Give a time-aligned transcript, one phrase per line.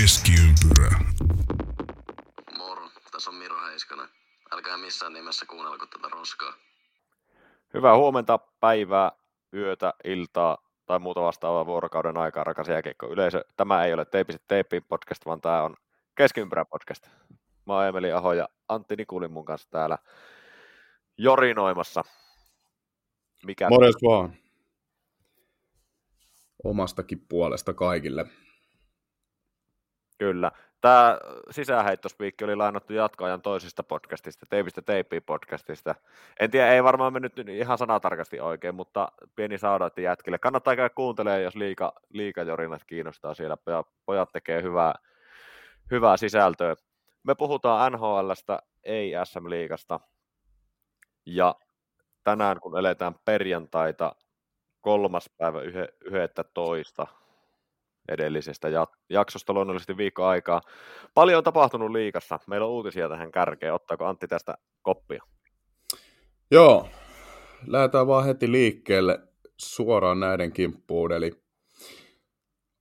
[0.00, 0.98] Keskiympyrä.
[2.58, 4.08] Moro, tässä on Miro Heiskanen.
[4.52, 6.52] Älkää missään nimessä kuunnelko tätä roskaa.
[7.74, 9.12] Hyvää huomenta, päivää,
[9.54, 13.44] yötä, iltaa tai muuta vastaavaa vuorokauden aikaa, rakas jääkiekko yleisö.
[13.56, 15.76] Tämä ei ole Teipiset Teippiin podcast, vaan tämä on
[16.14, 17.08] Keskiympyrä podcast.
[17.66, 19.98] Mä oon Emeli Aho ja Antti Nikulin mun kanssa täällä
[21.16, 22.04] jorinoimassa.
[23.46, 24.36] Mikä Morjes vaan.
[26.64, 28.26] Omastakin puolesta kaikille.
[30.18, 30.52] Kyllä.
[30.80, 31.18] Tämä
[31.50, 35.94] sisäheittospiikki oli lainattu jatkoajan toisesta podcastista, Teipistä Teippiin podcastista.
[36.40, 40.38] En tiedä, ei varmaan mennyt ihan sanatarkasti oikein, mutta pieni saudatti jätkille.
[40.38, 43.56] Kannattaa käydä kuuntelemaan, jos liika, liikajorinat kiinnostaa siellä.
[44.06, 44.94] Pojat tekee hyvää,
[45.90, 46.74] hyvää sisältöä.
[47.22, 50.00] Me puhutaan NHLstä, ei SM-liigasta.
[51.26, 51.54] Ja
[52.24, 54.14] tänään, kun eletään perjantaita,
[54.80, 55.60] kolmas päivä
[56.00, 57.06] 11
[58.08, 58.68] edellisestä
[59.10, 60.60] jaksosta luonnollisesti viikko aikaa.
[61.14, 62.38] Paljon on tapahtunut liikassa.
[62.46, 63.74] Meillä on uutisia tähän kärkeen.
[63.74, 65.22] Ottaako Antti tästä koppia?
[66.50, 66.88] Joo,
[67.66, 69.18] lähdetään vaan heti liikkeelle
[69.56, 71.12] suoraan näiden kimppuun.
[71.12, 71.32] Eli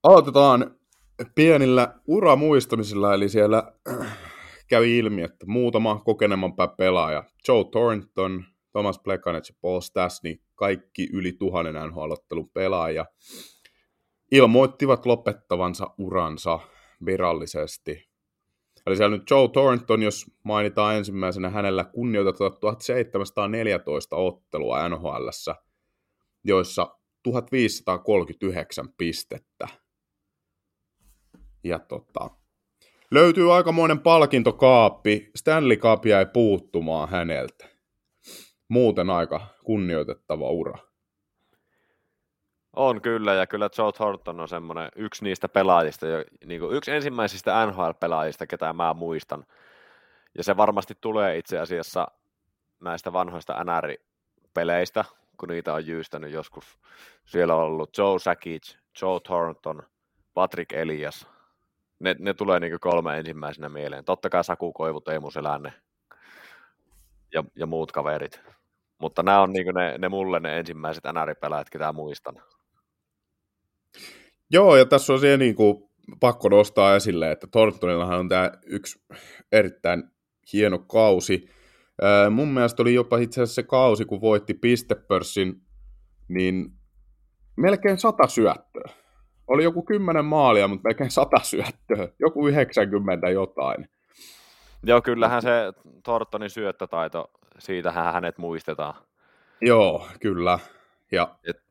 [0.03, 0.75] aloitetaan
[1.35, 3.71] pienillä uramuistamisilla, eli siellä
[4.69, 11.33] kävi ilmi, että muutama kokeneempaa pelaaja, Joe Thornton, Thomas Plekanec ja Paul Stastny, kaikki yli
[11.33, 13.05] tuhannen NHL-ottelun pelaaja,
[14.31, 16.59] ilmoittivat lopettavansa uransa
[17.05, 18.07] virallisesti.
[18.87, 25.29] Eli siellä nyt Joe Thornton, jos mainitaan ensimmäisenä, hänellä kunnioitetaan 1714 ottelua nhl
[26.43, 29.67] joissa 1539 pistettä.
[31.63, 32.29] Ja tota,
[33.11, 35.31] löytyy aikamoinen palkintokaappi.
[35.35, 37.69] Stanley Cup jäi puuttumaan häneltä.
[38.67, 40.86] Muuten aika kunnioitettava ura.
[42.77, 46.91] On kyllä, ja kyllä Joe Thornton on semmoinen yksi niistä pelaajista, jo, niin kuin yksi
[46.91, 49.45] ensimmäisistä NHL-pelaajista, ketä mä muistan.
[50.37, 52.07] Ja se varmasti tulee itse asiassa
[52.79, 55.05] näistä vanhoista NR-peleistä,
[55.37, 56.79] kun niitä on jyystänyt joskus.
[57.25, 59.83] Siellä on ollut Joe Sakic, Joe Thornton,
[60.33, 61.27] Patrick Elias.
[61.99, 64.05] Ne, ne tulee niin kolme ensimmäisenä mieleen.
[64.05, 65.73] Totta kai Saku Koivu, Teemu Selänne
[67.33, 68.41] ja, ja muut kaverit.
[68.97, 72.41] Mutta nämä on niin ne, ne mulle ne ensimmäiset NR-pelaajat, ketä muistan.
[74.51, 78.99] Joo, ja tässä on siihen niin kuin, pakko nostaa esille, että Thorntonillahan on tämä yksi
[79.51, 80.03] erittäin
[80.53, 81.49] hieno kausi.
[82.01, 85.53] Ää, mun mielestä oli jopa itse asiassa se kausi, kun voitti pistepörssin,
[86.27, 86.65] niin
[87.57, 88.89] melkein sata syöttöä.
[89.47, 92.07] Oli joku kymmenen maalia, mutta melkein sata syöttöä.
[92.19, 93.89] Joku 90 jotain.
[94.83, 95.51] Joo, kyllähän se
[96.03, 98.93] Thorntonin syöttötaito, siitähän hänet muistetaan.
[99.61, 100.59] Joo, kyllä.
[101.11, 101.66] Ja Et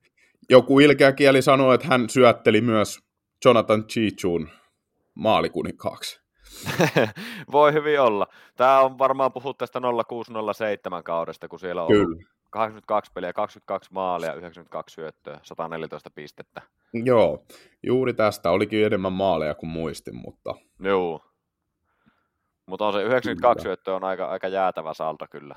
[0.50, 2.98] joku ilkeä kieli sanoi, että hän syötteli myös
[3.44, 4.48] Jonathan Chichun
[5.14, 6.20] maalikuninkkaaksi.
[7.52, 8.26] Voi hyvin olla.
[8.56, 12.04] Tämä on varmaan puhuttu tästä 0607 kaudesta, kun siellä on Kyllä.
[12.04, 16.62] ollut 82 peliä, 22 maalia, 92 syöttöä, 114 pistettä.
[16.92, 17.44] Joo,
[17.82, 20.54] juuri tästä olikin enemmän maaleja kuin muistin, mutta...
[20.80, 21.20] Joo.
[22.66, 23.62] Mutta on se 92 kyllä.
[23.62, 25.56] syöttöä on aika, aika jäätävä salta kyllä.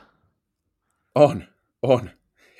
[1.16, 1.44] On,
[1.82, 2.10] on.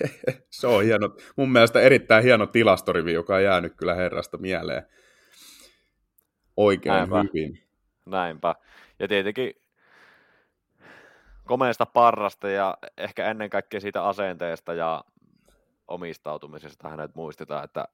[0.60, 4.86] se on hieno, mun mielestä erittäin hieno tilastorivi, joka on jäänyt kyllä herrasta mieleen
[6.58, 7.24] oikein Näinpä.
[7.24, 7.64] hyvin.
[8.06, 8.56] Näinpä.
[9.00, 9.54] Ja tietenkin
[11.46, 15.04] komeesta parrasta ja ehkä ennen kaikkea siitä asenteesta ja
[15.88, 17.88] omistautumisesta hänet muistetaan, että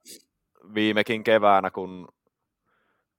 [0.74, 2.08] viimekin keväänä, kun,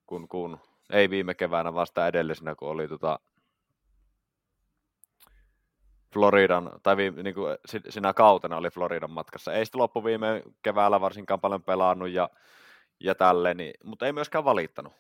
[0.07, 0.59] kun, kun
[0.91, 3.19] ei viime keväänä vasta edellisenä, kun oli tota
[6.17, 7.57] Floridan, tai vi, niin kuin
[7.89, 9.53] sinä kautena oli Floridan matkassa.
[9.53, 12.31] Ei sitten loppu viime keväällä varsinkaan paljon pelannut ja,
[13.01, 14.93] ja tälleen, niin, mutta ei myöskään valittanut.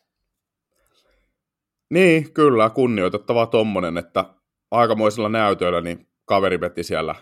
[1.90, 4.24] Niin, kyllä, kunnioitettava tommonen, että
[4.70, 7.14] aikamoisella näytöillä niin kaveri veti siellä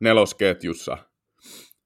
[0.00, 0.98] nelosketjussa.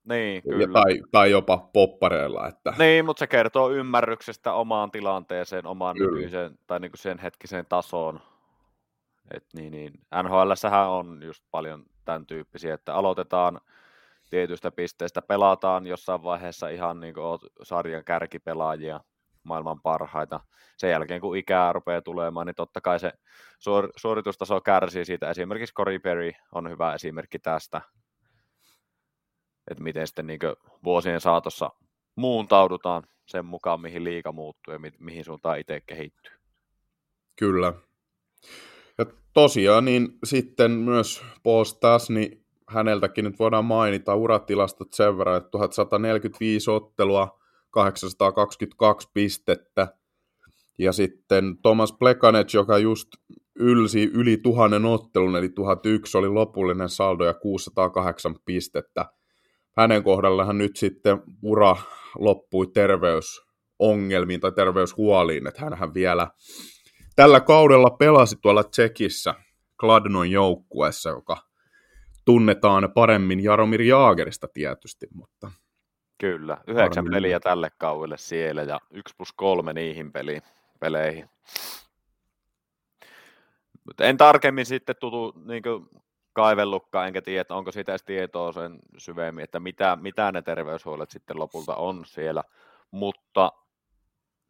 [0.08, 0.62] Niin, kyllä.
[0.62, 2.48] Ja, tai, tai jopa poppareilla.
[2.48, 2.74] Että...
[2.78, 8.20] Niin, mutta se kertoo ymmärryksestä omaan tilanteeseen, omaan nykyiseen tai niin kuin sen hetkiseen tasoon.
[9.34, 9.92] Et niin, niin.
[10.22, 10.52] nhl
[10.88, 13.60] on just paljon tämän tyyppisiä, että aloitetaan
[14.30, 19.00] tietystä pisteestä, pelataan jossain vaiheessa ihan niin kuin sarjan kärkipelaajia,
[19.42, 20.40] maailman parhaita.
[20.76, 23.12] Sen jälkeen, kun ikää rupeaa tulemaan, niin totta kai se
[23.58, 25.30] suor- suoritustaso kärsii siitä.
[25.30, 27.80] Esimerkiksi Cory Perry on hyvä esimerkki tästä,
[29.70, 30.40] että miten sitten niin
[30.84, 31.70] vuosien saatossa
[32.16, 36.32] muuntaudutaan sen mukaan, mihin liika muuttuu ja mi- mihin suuntaan itse kehittyy.
[37.36, 37.72] Kyllä.
[39.00, 41.64] Ja tosiaan niin sitten myös Paul
[42.08, 49.94] niin häneltäkin nyt voidaan mainita uratilastot sen verran, että 1145 ottelua, 822 pistettä
[50.78, 53.08] Ja sitten Thomas Plekanec, joka just
[53.54, 59.06] ylsi yli tuhannen ottelun, eli 1001 oli lopullinen saldo ja 608 pistettä.
[59.76, 61.76] Hänen kohdallaan nyt sitten ura
[62.18, 66.28] loppui terveysongelmiin tai terveyshuoliin, että hän vielä
[67.16, 69.34] tällä kaudella pelasi tuolla Tsekissä
[69.76, 71.36] Kladnon joukkueessa, joka
[72.24, 75.50] tunnetaan paremmin Jaromir Jaagerista tietysti, mutta...
[76.18, 80.42] Kyllä, yhdeksän peliä tälle kaudelle siellä ja yksi plus kolme niihin peliin,
[80.80, 81.30] peleihin.
[83.84, 85.62] Mutta en tarkemmin sitten tutu niin
[86.32, 91.10] kaivellutkaan, enkä tiedä, että onko sitä edes tietoa sen syvemmin, että mitä, mitä ne terveyshuolet
[91.10, 92.44] sitten lopulta on siellä.
[92.90, 93.52] Mutta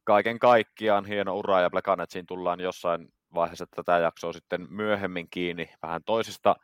[0.04, 6.04] kaiken kaikkiaan hieno ura ja Blackanetsiin tullaan jossain vaiheessa tätä jaksoa sitten myöhemmin kiinni vähän
[6.04, 6.56] toisesta,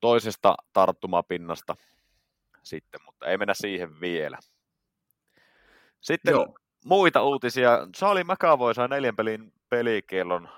[0.00, 1.76] toisesta tarttumapinnasta
[2.62, 4.38] sitten, mutta ei mennä siihen vielä.
[6.00, 6.58] Sitten Joo.
[6.84, 7.78] muita uutisia.
[7.96, 10.48] Charlie McAvoy sai neljän pelin pelikielon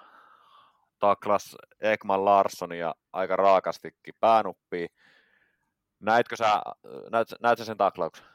[0.98, 4.88] taklas Ekman Larssonia aika raakastikin päänuppiin.
[6.00, 6.62] Näitkö sä,
[7.10, 8.26] näet, näet sä sen taklauksen?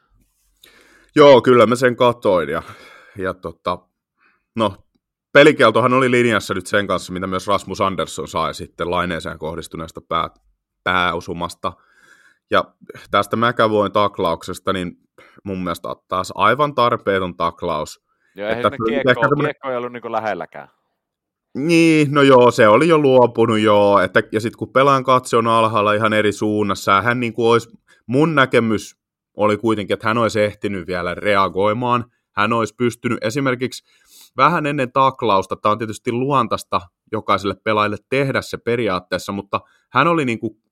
[1.16, 2.62] Joo, kyllä mä sen katoin ja,
[3.18, 3.78] ja tota,
[4.56, 4.76] no,
[5.32, 10.30] pelikieltohan oli linjassa nyt sen kanssa, mitä myös Rasmus Andersson sai sitten laineeseen kohdistuneesta pää,
[10.84, 11.72] pääosumasta.
[12.50, 12.64] Ja
[13.10, 14.96] tästä McAvoyn taklauksesta, niin
[15.44, 18.00] mun mielestä taas aivan tarpeeton taklaus.
[18.34, 19.44] Joo, eihän että kiekko, tämmönen...
[19.44, 20.68] kiekko ei ollut niin lähelläkään.
[21.54, 25.46] Niin, no joo, se oli jo luopunut joo, että, ja sitten kun pelaan katse on
[25.46, 27.68] alhaalla ihan eri suunnassa, hän niin kuin olisi,
[28.06, 29.01] mun näkemys
[29.36, 32.04] oli kuitenkin, että hän olisi ehtinyt vielä reagoimaan,
[32.36, 33.84] hän olisi pystynyt esimerkiksi
[34.36, 36.80] vähän ennen taklausta, tämä on tietysti luontaista
[37.12, 39.60] jokaiselle pelaajalle tehdä se periaatteessa, mutta
[39.92, 40.62] hän oli niin kuin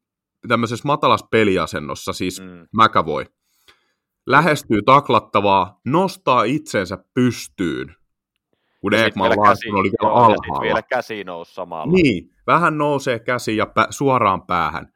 [0.48, 2.66] tämmöisessä matalassa peliasennossa, siis mm.
[2.72, 3.24] McAvoy,
[4.26, 7.94] lähestyy taklattavaa, nostaa itsensä pystyyn,
[8.80, 10.60] kun Ekman Larsson oli vielä alhaalla.
[10.62, 11.92] vielä käsi nousi samalla.
[11.92, 14.92] Niin, vähän nousee käsi ja pä- suoraan päähän.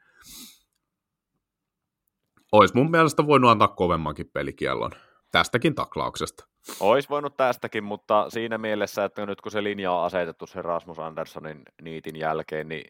[2.54, 4.90] Ois mun mielestä voinut antaa kovemmankin pelikiellon
[5.30, 6.44] tästäkin taklauksesta.
[6.80, 10.98] Ois voinut tästäkin, mutta siinä mielessä, että nyt kun se linja on asetettu sen Rasmus
[10.98, 12.84] Anderssonin niitin jälkeen, niin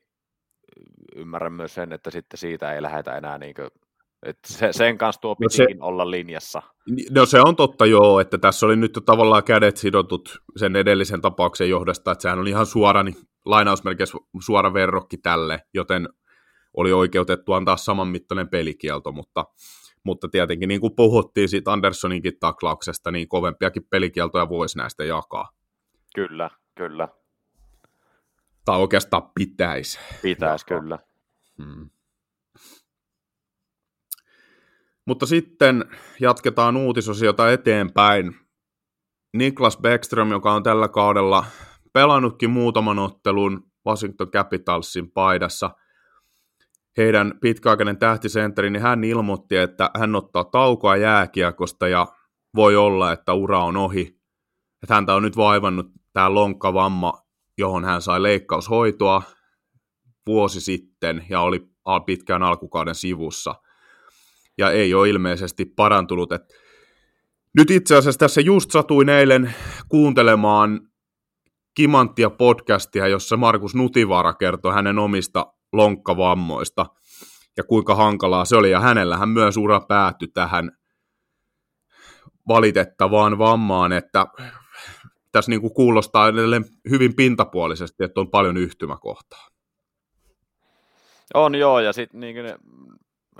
[1.16, 3.69] ymmärrän myös sen, että sitten siitä ei lähdetä enää niin kuin
[4.22, 6.62] et se, sen kanssa tuo pitikin no se, olla linjassa.
[7.10, 11.20] No se on totta joo, että tässä oli nyt jo tavallaan kädet sidotut sen edellisen
[11.20, 16.08] tapauksen johdosta, että sehän oli ihan suora, niin lainausmerkeissä suora verrokki tälle, joten
[16.76, 19.44] oli oikeutettu antaa saman mittainen pelikielto, mutta,
[20.04, 25.48] mutta tietenkin niin kuin puhuttiin siitä Anderssoninkin taklauksesta, niin kovempiakin pelikieltoja voisi näistä jakaa.
[26.14, 27.08] Kyllä, kyllä.
[28.64, 29.98] Tai oikeastaan pitäisi.
[30.22, 30.98] Pitäisi, kyllä.
[31.64, 31.90] Hmm.
[35.06, 35.84] Mutta sitten
[36.20, 38.36] jatketaan uutisosiota eteenpäin.
[39.32, 41.44] Niklas Beckström, joka on tällä kaudella
[41.92, 45.70] pelannutkin muutaman ottelun Washington Capitalsin paidassa,
[46.96, 52.06] heidän pitkäaikainen tähtisentteri, niin hän ilmoitti, että hän ottaa taukoa jääkiekosta ja
[52.55, 54.20] voi olla, että ura on ohi.
[54.82, 57.12] Että häntä on nyt vaivannut tämä lonkkavamma,
[57.58, 59.23] johon hän sai leikkaushoitoa
[60.26, 61.67] vuosi sitten ja oli
[62.06, 63.55] pitkään alkukauden sivussa
[64.58, 66.32] ja ei ole ilmeisesti parantunut.
[66.32, 66.43] Et
[67.55, 69.55] nyt itse asiassa tässä just satuin eilen
[69.89, 70.81] kuuntelemaan
[71.74, 76.86] Kimanttia podcastia, jossa Markus Nutivaara kertoi hänen omista lonkkavammoista
[77.56, 78.70] ja kuinka hankalaa se oli.
[78.70, 80.70] Ja hänellähän myös ura päättyi tähän
[82.48, 84.26] valitettavaan vammaan, että
[85.32, 89.48] tässä niin kuin kuulostaa edelleen hyvin pintapuolisesti, että on paljon yhtymäkohtaa.
[91.34, 92.36] On joo, ja sitten niin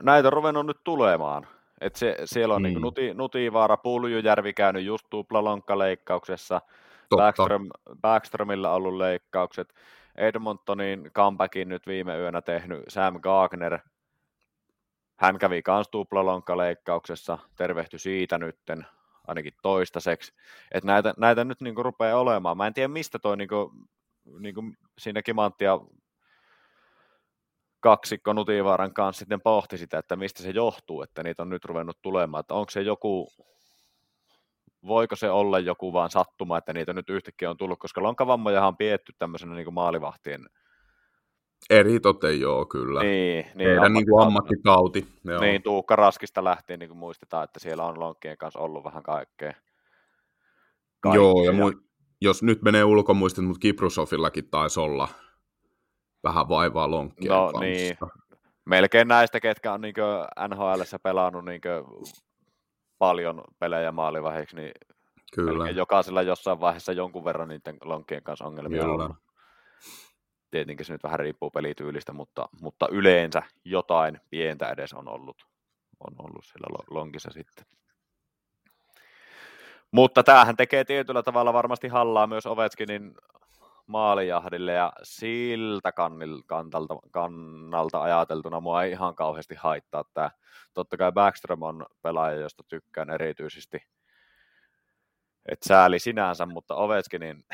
[0.03, 1.47] näitä on ruvennut nyt tulemaan.
[1.81, 2.75] Et se, siellä on niin.
[2.75, 6.61] Niin Nuti, Nutivaara, Puljujärvi käynyt just tuplalonkkaleikkauksessa,
[7.17, 7.69] Backstrom,
[8.01, 9.75] Backstromilla ollut leikkaukset,
[10.17, 13.79] Edmontonin comebackin nyt viime yönä tehnyt Sam Gagner,
[15.17, 18.87] hän kävi kans tuplalonkkaleikkauksessa, tervehty siitä nytten,
[19.27, 20.33] ainakin toistaiseksi.
[20.73, 22.57] että näitä, näitä nyt niinku rupeaa olemaan.
[22.57, 23.73] Mä en tiedä, mistä toi niinku,
[24.39, 24.63] niinku
[24.99, 25.79] siinä Kimanttia
[27.81, 31.99] kaksikko Nutivaaran kanssa sitten pohti sitä, että mistä se johtuu, että niitä on nyt ruvennut
[32.03, 33.29] tulemaan, että onko se joku,
[34.87, 38.77] voiko se olla joku vaan sattuma, että niitä nyt yhtäkkiä on tullut, koska lonkavammojahan on
[38.77, 40.47] pietty tämmöisenä niin kuin maalivahtien
[41.71, 43.03] Eri tote, joo, kyllä.
[43.03, 45.07] Niin, niin Heidän niin kuin ammattitauti.
[45.25, 45.41] Joo.
[45.41, 49.53] Niin, Tuukka Raskista lähtien niin kuin muistetaan, että siellä on lonkkien kanssa ollut vähän kaikkea.
[51.01, 51.23] kaikkea.
[51.23, 51.85] Joo, ja mu-
[52.21, 55.09] jos nyt menee ulkomuistit, mutta Kiprusofillakin taisi olla
[56.25, 57.61] vähän vaivaa lonkkien no, kanssa.
[57.61, 57.97] Niin.
[58.65, 59.95] Melkein näistä, ketkä on niin
[60.49, 61.61] NHL pelannut niin
[63.05, 64.73] paljon pelejä maalivahiksi, niin
[65.35, 65.71] Kyllä.
[65.71, 69.05] Jokaisella jossain vaiheessa jonkun verran niiden lonkkien kanssa ongelmia on Kyllä.
[69.05, 69.17] ollut.
[70.51, 75.37] Tietenkin se nyt vähän riippuu pelityylistä, mutta, mutta yleensä jotain pientä edes on ollut,
[76.01, 77.65] on ollut sillä lo- lonkissa sitten.
[79.91, 83.15] Mutta tämähän tekee tietyllä tavalla varmasti hallaa myös Ovechkinin
[83.87, 90.31] maalijahdille ja siltä kannil, kantalta, kannalta ajateltuna mua ei ihan kauheasti haittaa tämä.
[90.75, 93.79] Totta kai Backstrom on pelaaja, josta tykkään erityisesti.
[95.49, 97.45] Et sääli sinänsä, mutta Ovechkinin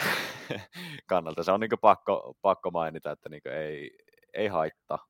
[1.06, 3.98] kannalta se on niin pakko, pakko mainita, että niin ei,
[4.34, 5.06] ei haittaa.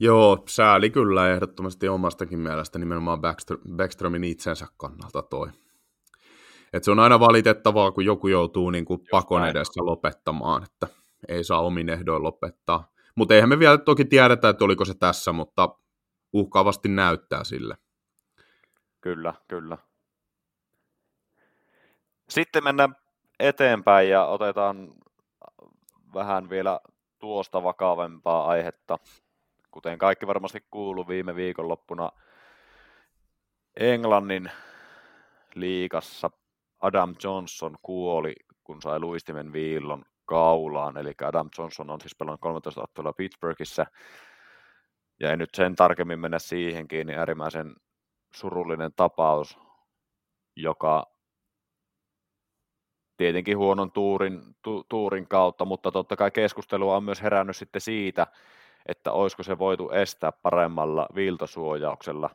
[0.00, 5.48] Joo, sääli kyllä ehdottomasti omastakin mielestä nimenomaan Backstr- Backstromin itsensä kannalta toi.
[6.72, 10.86] Et se on aina valitettavaa, kun joku joutuu niin kuin pakon edessä lopettamaan, että
[11.28, 12.92] ei saa omin ehdoin lopettaa.
[13.14, 15.68] Mutta eihän me vielä toki tiedetä, että oliko se tässä, mutta
[16.32, 17.76] uhkaavasti näyttää sille.
[19.00, 19.78] Kyllä, kyllä.
[22.28, 22.96] Sitten mennään
[23.40, 24.92] eteenpäin ja otetaan
[26.14, 26.80] vähän vielä
[27.18, 28.98] tuosta vakavempaa aihetta.
[29.70, 32.10] Kuten kaikki varmasti kuulu viime viikonloppuna
[33.76, 34.50] Englannin
[35.54, 36.30] liigassa
[36.82, 38.34] Adam Johnson kuoli,
[38.64, 40.96] kun sai luistimen viillon kaulaan.
[40.96, 43.86] Eli Adam Johnson on siis pelannut 13 ottelua Pittsburghissa.
[45.20, 47.74] Ja ei nyt sen tarkemmin mennä siihen kiinni, äärimmäisen
[48.34, 49.58] surullinen tapaus,
[50.56, 51.12] joka
[53.16, 58.26] tietenkin huonon tuurin, tu, tuurin kautta, mutta totta kai keskustelua on myös herännyt sitten siitä,
[58.86, 62.30] että olisiko se voitu estää paremmalla viiltosuojauksella.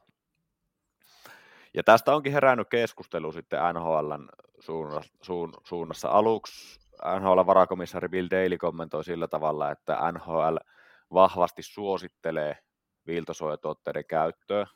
[1.77, 4.29] Ja tästä onkin herännyt keskustelu sitten NHLn
[5.63, 6.09] suunnassa.
[6.09, 6.79] Aluksi
[7.19, 10.55] NHL-varakomissaari Bill Daly kommentoi sillä tavalla, että NHL
[11.13, 12.57] vahvasti suosittelee
[13.07, 14.67] viiltosuojatuotteiden käyttöä,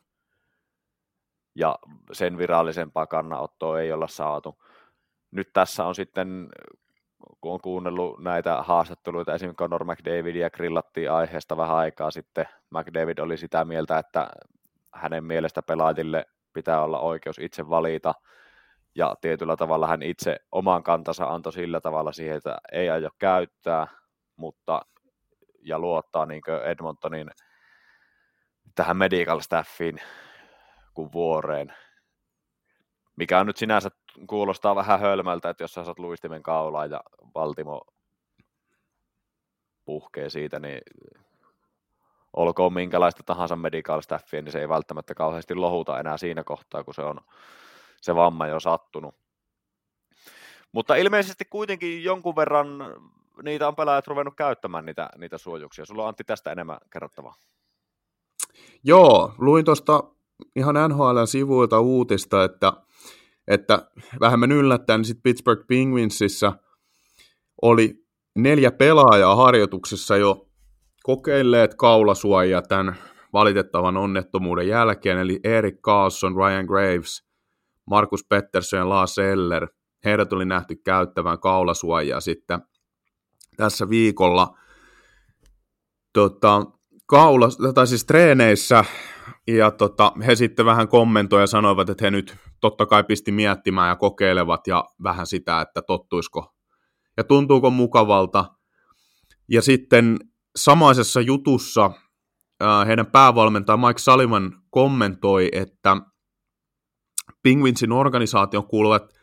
[1.55, 1.79] ja
[2.11, 4.63] sen virallisempaa kannanottoa ei olla saatu.
[5.31, 6.49] Nyt tässä on sitten,
[7.41, 12.45] kun on kuunnellut näitä haastatteluita, esimerkiksi Conor McDavidia grillattiin aiheesta vähän aikaa sitten.
[12.69, 14.29] McDavid oli sitä mieltä, että
[14.93, 18.13] hänen mielestä pelaajille pitää olla oikeus itse valita,
[18.95, 23.87] ja tietyllä tavalla hän itse oman kantansa antoi sillä tavalla siihen, että ei aio käyttää,
[24.35, 24.85] mutta
[25.63, 27.29] ja luottaa niin Edmontonin
[28.75, 29.97] tähän medical staffiin
[30.93, 31.73] kuin vuoreen.
[33.15, 33.89] Mikä on nyt sinänsä
[34.27, 37.01] kuulostaa vähän hölmältä, että jos sä saat luistimen kaulaa ja
[37.35, 37.81] Valtimo
[39.85, 40.81] puhkee siitä, niin
[42.33, 46.93] olkoon minkälaista tahansa medical staffia, niin se ei välttämättä kauheasti lohuta enää siinä kohtaa, kun
[46.93, 47.17] se on
[48.01, 49.15] se vamma jo sattunut.
[50.71, 52.67] Mutta ilmeisesti kuitenkin jonkun verran
[53.43, 55.85] niitä on pelaajat ruvennut käyttämään niitä, niitä suojuksia.
[55.85, 57.35] Sulla on Antti tästä enemmän kerrottavaa.
[58.83, 60.03] Joo, luin tuosta
[60.55, 62.73] ihan NHLn sivuilta uutista, että,
[63.47, 66.53] että vähemmän yllättäen niin sit Pittsburgh Penguinsissa
[67.61, 70.50] oli neljä pelaajaa harjoituksessa jo
[71.03, 72.95] kokeilleet kaulasuojia tämän
[73.33, 77.23] valitettavan onnettomuuden jälkeen, eli Erik Carlson, Ryan Graves,
[77.85, 79.67] Markus Pettersson ja Lars Eller.
[80.05, 82.59] Heidät oli nähty käyttävän kaulasuojia sitten
[83.57, 84.57] tässä viikolla.
[86.13, 86.65] Tota,
[87.05, 88.85] kaula, tai siis treeneissä,
[89.47, 93.89] ja tota, he sitten vähän kommentoivat ja sanoivat, että he nyt totta kai pisti miettimään
[93.89, 96.53] ja kokeilevat ja vähän sitä, että tottuisiko
[97.17, 98.45] ja tuntuuko mukavalta.
[99.49, 100.17] Ja sitten
[100.55, 101.91] samaisessa jutussa
[102.87, 105.97] heidän päävalmentaja Mike Sullivan kommentoi, että
[107.43, 109.13] Penguinsin organisaation kuuluvat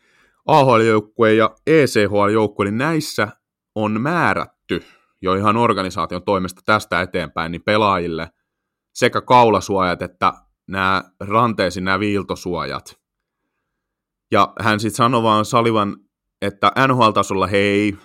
[0.47, 3.29] AHL-joukkue ja ECHL-joukkue, niin näissä
[3.75, 4.85] on määrätty
[5.23, 8.31] jo ihan organisaation toimesta tästä eteenpäin niin pelaajille
[8.95, 10.33] sekä kaulasuojat että
[10.69, 12.99] nämä ranteisiin nämä viiltosuojat.
[14.31, 15.97] Ja hän sitten sanoi vaan Salivan,
[16.43, 17.97] että NHL-tasolla he ei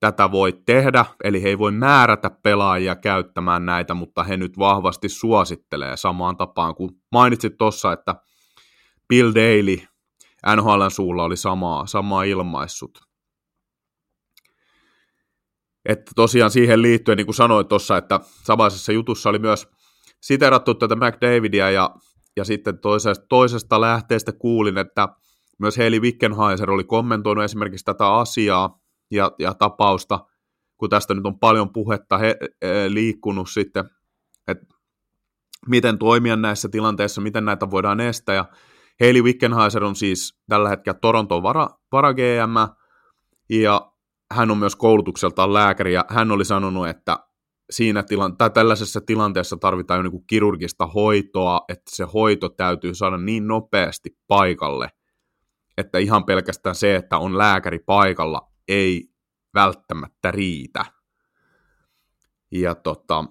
[0.00, 5.08] tätä voi tehdä, eli he ei voi määrätä pelaajia käyttämään näitä, mutta he nyt vahvasti
[5.08, 8.14] suosittelee samaan tapaan kuin mainitsit tuossa, että
[9.08, 9.76] Bill Daly
[10.56, 12.98] NHLn suulla oli samaa, samaa ilmaissut.
[15.84, 19.68] Että tosiaan siihen liittyen, niin kuin sanoin tuossa, että samaisessa jutussa oli myös
[20.20, 21.94] siterattu tätä McDavidia ja,
[22.36, 25.08] ja sitten toisesta, toisesta lähteestä kuulin, että
[25.58, 28.80] myös Heili Wickenheiser oli kommentoinut esimerkiksi tätä asiaa
[29.10, 30.26] ja, ja tapausta,
[30.76, 33.84] kun tästä nyt on paljon puhetta he, he, liikkunut sitten,
[34.48, 34.66] että
[35.68, 38.34] miten toimia näissä tilanteissa, miten näitä voidaan estää.
[38.34, 38.44] Ja
[39.00, 42.74] Heili Wickenheiser on siis tällä hetkellä Toronton vara, vara GM,
[43.50, 43.92] ja
[44.32, 47.18] hän on myös koulutukseltaan lääkäri, ja hän oli sanonut, että
[47.70, 52.94] siinä tilan- tai tällaisessa tilanteessa tarvitaan jo niin kuin kirurgista hoitoa, että se hoito täytyy
[52.94, 54.88] saada niin nopeasti paikalle,
[55.78, 59.14] että ihan pelkästään se, että on lääkäri paikalla, ei
[59.54, 60.84] välttämättä riitä.
[62.50, 63.24] Ja tota,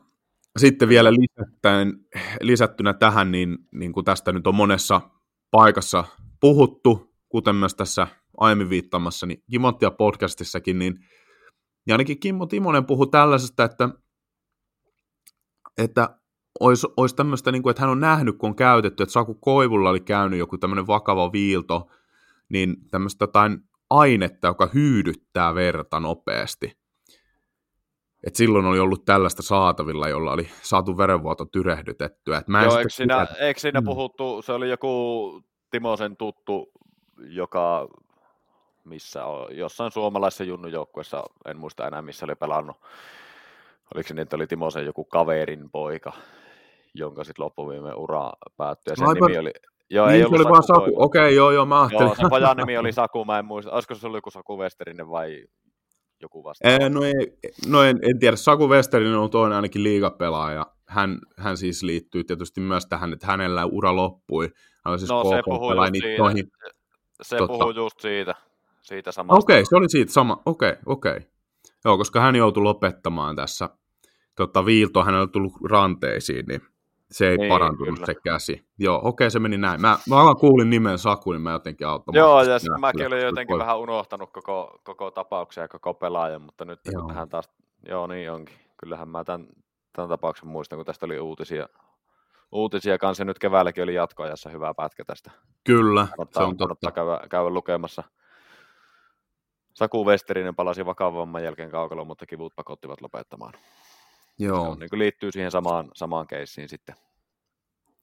[0.58, 1.93] sitten vielä lisättäen,
[2.41, 5.01] lisättynä tähän, niin, niin kuin tästä nyt on monessa
[5.51, 6.03] paikassa
[6.39, 10.93] puhuttu, kuten myös tässä aiemmin viittaamassa, niin Kimottia podcastissakin, niin,
[11.86, 13.89] niin ainakin Kimmo Timonen puhui tällaisesta, että,
[15.77, 16.19] että
[16.60, 19.89] olisi, olisi tämmöistä, niin kuin, että hän on nähnyt, kun on käytetty, että Saku Koivulla
[19.89, 21.89] oli käynyt joku tämmöinen vakava viilto,
[22.50, 26.79] niin tämmöistä jotain ainetta, joka hyydyttää verta nopeasti.
[28.27, 32.38] Et silloin oli ollut tällaista saatavilla, jolla oli saatu verenvuoto tyrehdytettyä.
[32.38, 33.39] Et mä Joo, eikö siinä, sitä...
[33.39, 33.86] eikö siinä mm.
[33.86, 36.72] puhuttu, se oli joku Timosen tuttu,
[37.17, 37.88] joka
[38.84, 42.77] missä on, jossain suomalaisessa junnujoukkueessa, en muista enää missä oli pelannut,
[43.96, 46.13] oliko se niin, että oli Timosen joku kaverin poika,
[46.93, 49.27] jonka sitten loppuviime ura päättyi, ja sen Aivan.
[49.31, 49.51] nimi oli,
[49.89, 50.81] Joo, niin, ei ollut oli vaan Saku.
[50.96, 52.05] Okei, okay, joo, joo, mä ajattelin.
[52.05, 53.72] Joo, sen pojan nimi oli Saku, mä en muista.
[53.72, 55.43] Olisiko se ollut joku Saku Westerinen vai
[56.22, 56.77] joku vastaava?
[56.84, 57.13] Ee, no, ei,
[57.67, 58.36] no en, en, tiedä.
[58.36, 60.65] Saku Westerinen on toinen ainakin liigapelaaja.
[60.88, 64.50] Hän, hän siis liittyy tietysti myös tähän, että hänellä ura loppui.
[64.86, 66.17] Hän siis no se puhuu just siitä.
[66.17, 66.51] Toihin,
[67.22, 67.58] se totta.
[67.58, 68.36] puhuu just siitä,
[68.81, 69.39] siitä samasta.
[69.39, 70.41] Okei, okay, se oli siitä sama.
[70.46, 71.12] Okei, okay, okei.
[71.12, 71.29] Okay.
[71.86, 73.69] Joo, koska hän joutui lopettamaan tässä.
[74.36, 76.62] Tota, Viilto hänellä on tullut ranteisiin, niin
[77.11, 78.05] se ei niin, parantunut kyllä.
[78.05, 78.65] se käsi.
[78.77, 79.81] Joo, okei, se meni näin.
[79.81, 82.67] Mä, mä vaan kuulin nimen Saku, niin mä jotenkin automaattisesti...
[82.67, 83.59] Joo, ja mäkin olin jotenkin voi...
[83.59, 87.01] vähän unohtanut koko, koko tapauksen ja koko pelaajan, mutta nyt joo.
[87.01, 87.49] kun tähän taas...
[87.87, 88.55] Joo, niin onkin.
[88.77, 89.47] Kyllähän mä tämän,
[89.93, 91.67] tämän tapauksen muistan, kun tästä oli uutisia,
[92.51, 93.25] uutisia kanssa.
[93.25, 95.31] Nyt keväälläkin oli jatkoajassa hyvä pätkä tästä.
[95.63, 96.91] Kyllä, kannattaa, se on totta.
[96.91, 98.03] Käydä, käydä lukemassa.
[99.73, 103.53] Saku Westerinen palasi vakavamman jälkeen kaukalo, mutta kivut pakottivat lopettamaan.
[104.39, 104.63] Joo.
[104.63, 106.96] Se on, niin kuin liittyy siihen samaan, samaan keissiin sitten.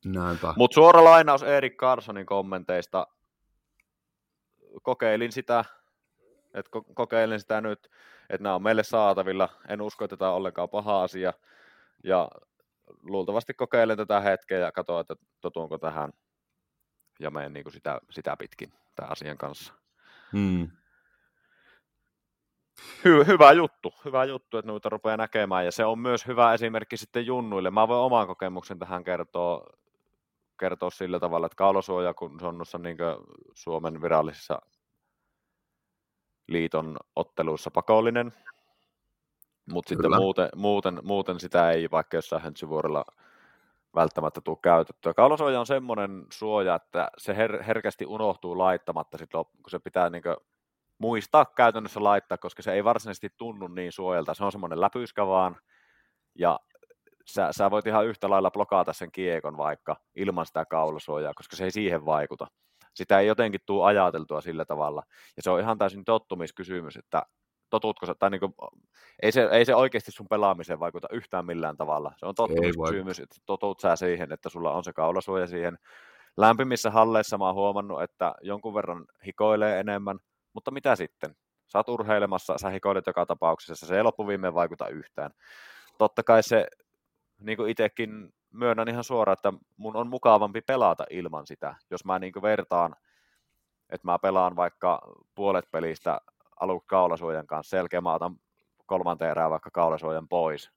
[0.05, 0.55] Näinpä.
[0.57, 3.07] Mutta suora lainaus Erik Carsonin kommenteista.
[4.83, 5.64] Kokeilin sitä,
[6.55, 7.88] että ko- kokeilin sitä nyt,
[8.31, 9.49] että nämä on meille saatavilla.
[9.68, 11.33] En usko, että tämä on ollenkaan paha asia.
[12.05, 12.29] Ja
[13.03, 16.12] luultavasti kokeilen tätä hetkeä ja katsoin, että totuunko tähän.
[17.20, 19.72] Ja menen niin sitä, sitä pitkin tämän asian kanssa.
[20.33, 20.70] Hmm.
[22.80, 26.96] Hy- hyvä juttu, hyvä juttu, että noita rupeaa näkemään, ja se on myös hyvä esimerkki
[26.96, 27.70] sitten junnuille.
[27.70, 29.66] Mä voin oman kokemuksen tähän kertoa,
[30.60, 32.96] kertoa sillä tavalla, että kaulasuoja, kun se on noissa niin
[33.54, 34.62] Suomen virallisissa
[36.48, 38.32] liiton otteluissa pakollinen,
[39.70, 43.04] mutta sitten muuten, muuten, muuten, sitä ei vaikka jossain höntsyvuorella
[43.94, 45.14] välttämättä tule käytettyä.
[45.14, 50.10] Kaulasuoja on semmoinen suoja, että se her- herkästi unohtuu laittamatta, sit lop- kun se pitää
[50.10, 50.22] niin
[50.98, 54.35] muistaa käytännössä laittaa, koska se ei varsinaisesti tunnu niin suojelta.
[54.35, 55.56] Se on semmoinen läpyskä vaan,
[56.38, 56.61] ja
[57.26, 61.64] sä, sä voit ihan yhtä lailla blokata sen kiekon vaikka ilman sitä kaulasuojaa, koska se
[61.64, 62.46] ei siihen vaikuta.
[62.94, 65.02] Sitä ei jotenkin tule ajateltua sillä tavalla.
[65.37, 67.22] Ja se on ihan täysin tottumiskysymys, että
[67.70, 68.54] totutko sä, tai niin kuin,
[69.22, 72.12] ei, se, ei se oikeasti sun pelaamiseen vaikuta yhtään millään tavalla.
[72.16, 75.78] Se on tottumiskysymys, että totut sä siihen, että sulla on se kaulasuoja siihen.
[76.37, 80.18] Lämpimissä halleissa mä oon huomannut, että jonkun verran hikoilee enemmän,
[80.57, 81.37] mutta mitä sitten?
[81.66, 85.31] Sä oot urheilemassa, sä hikoilet joka tapauksessa, se ei loppuviimeen vaikuta yhtään.
[85.99, 86.66] Totta kai se,
[87.40, 91.75] niin kuin itsekin myönnän ihan suoraan, että mun on mukavampi pelata ilman sitä.
[91.90, 92.97] Jos mä niin vertaan,
[93.90, 95.03] että mä pelaan vaikka
[95.35, 96.21] puolet pelistä
[96.61, 98.37] aluksi kaulasuojan kanssa, selkeä mä otan
[98.87, 100.71] kolmanteen erään vaikka kaulasuojan pois,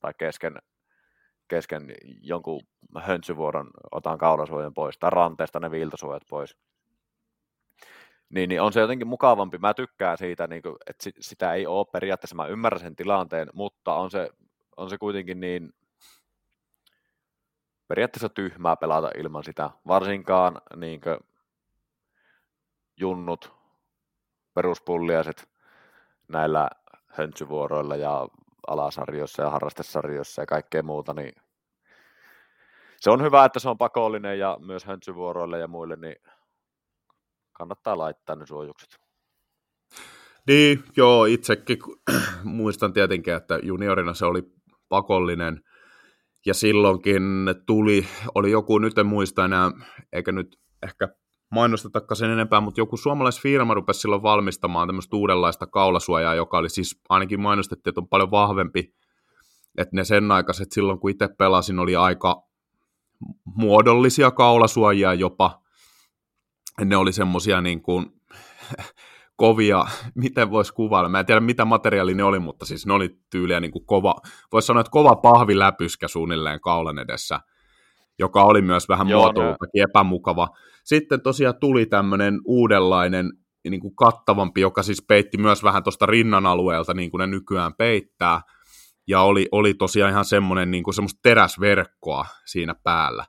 [0.00, 0.58] tai kesken,
[1.48, 2.60] kesken jonkun
[2.98, 6.56] höntsyvuoron otan kaulasuojan pois, tai ranteesta ne viiltosuojat pois
[8.28, 9.58] niin, niin on se jotenkin mukavampi.
[9.58, 13.94] Mä tykkään siitä, niin kuin, että sitä ei ole periaatteessa, mä ymmärrän sen tilanteen, mutta
[13.94, 14.30] on se,
[14.76, 15.74] on se kuitenkin niin
[17.88, 19.70] periaatteessa tyhmää pelata ilman sitä.
[19.86, 21.16] Varsinkaan niin kuin,
[22.96, 23.52] junnut,
[24.54, 25.48] peruspulliaiset
[26.28, 26.70] näillä
[27.06, 28.28] höntsyvuoroilla ja
[28.66, 31.32] alasarjoissa ja harrastesarjoissa ja kaikkea muuta, niin
[32.96, 36.16] se on hyvä, että se on pakollinen ja myös höntsyvuoroille ja muille, niin
[37.58, 38.88] kannattaa laittaa ne suojukset.
[40.46, 41.78] Niin, joo, itsekin
[42.44, 44.42] muistan tietenkin, että juniorina se oli
[44.88, 45.60] pakollinen,
[46.46, 47.22] ja silloinkin
[47.66, 49.70] tuli, oli joku, nyt en muista enää,
[50.12, 51.08] eikä nyt ehkä
[51.50, 57.00] mainostetakaan sen enempää, mutta joku suomalaisfirma rupesi silloin valmistamaan tämmöistä uudenlaista kaulasuojaa, joka oli siis,
[57.08, 58.94] ainakin mainostettiin, että on paljon vahvempi,
[59.78, 62.42] että ne sen aikaiset silloin, kun itse pelasin, oli aika
[63.44, 65.62] muodollisia kaulasuojia jopa,
[66.84, 68.06] ne oli semmoisia niin kuin
[69.36, 73.18] kovia, miten voisi kuvailla, mä en tiedä mitä materiaali ne oli, mutta siis ne oli
[73.30, 74.14] tyyliä niin kuin kova,
[74.52, 77.40] voisi sanoa, että kova pahviläpyskä suunnilleen kaulan edessä,
[78.18, 80.48] joka oli myös vähän muotoiltakin epämukava.
[80.84, 83.32] Sitten tosiaan tuli tämmöinen uudenlainen
[83.70, 87.74] niin kuin kattavampi, joka siis peitti myös vähän tuosta rinnan alueelta, niin kuin ne nykyään
[87.74, 88.40] peittää,
[89.08, 93.24] ja oli, oli tosiaan ihan semmoinen niin kuin semmoista teräsverkkoa siinä päällä,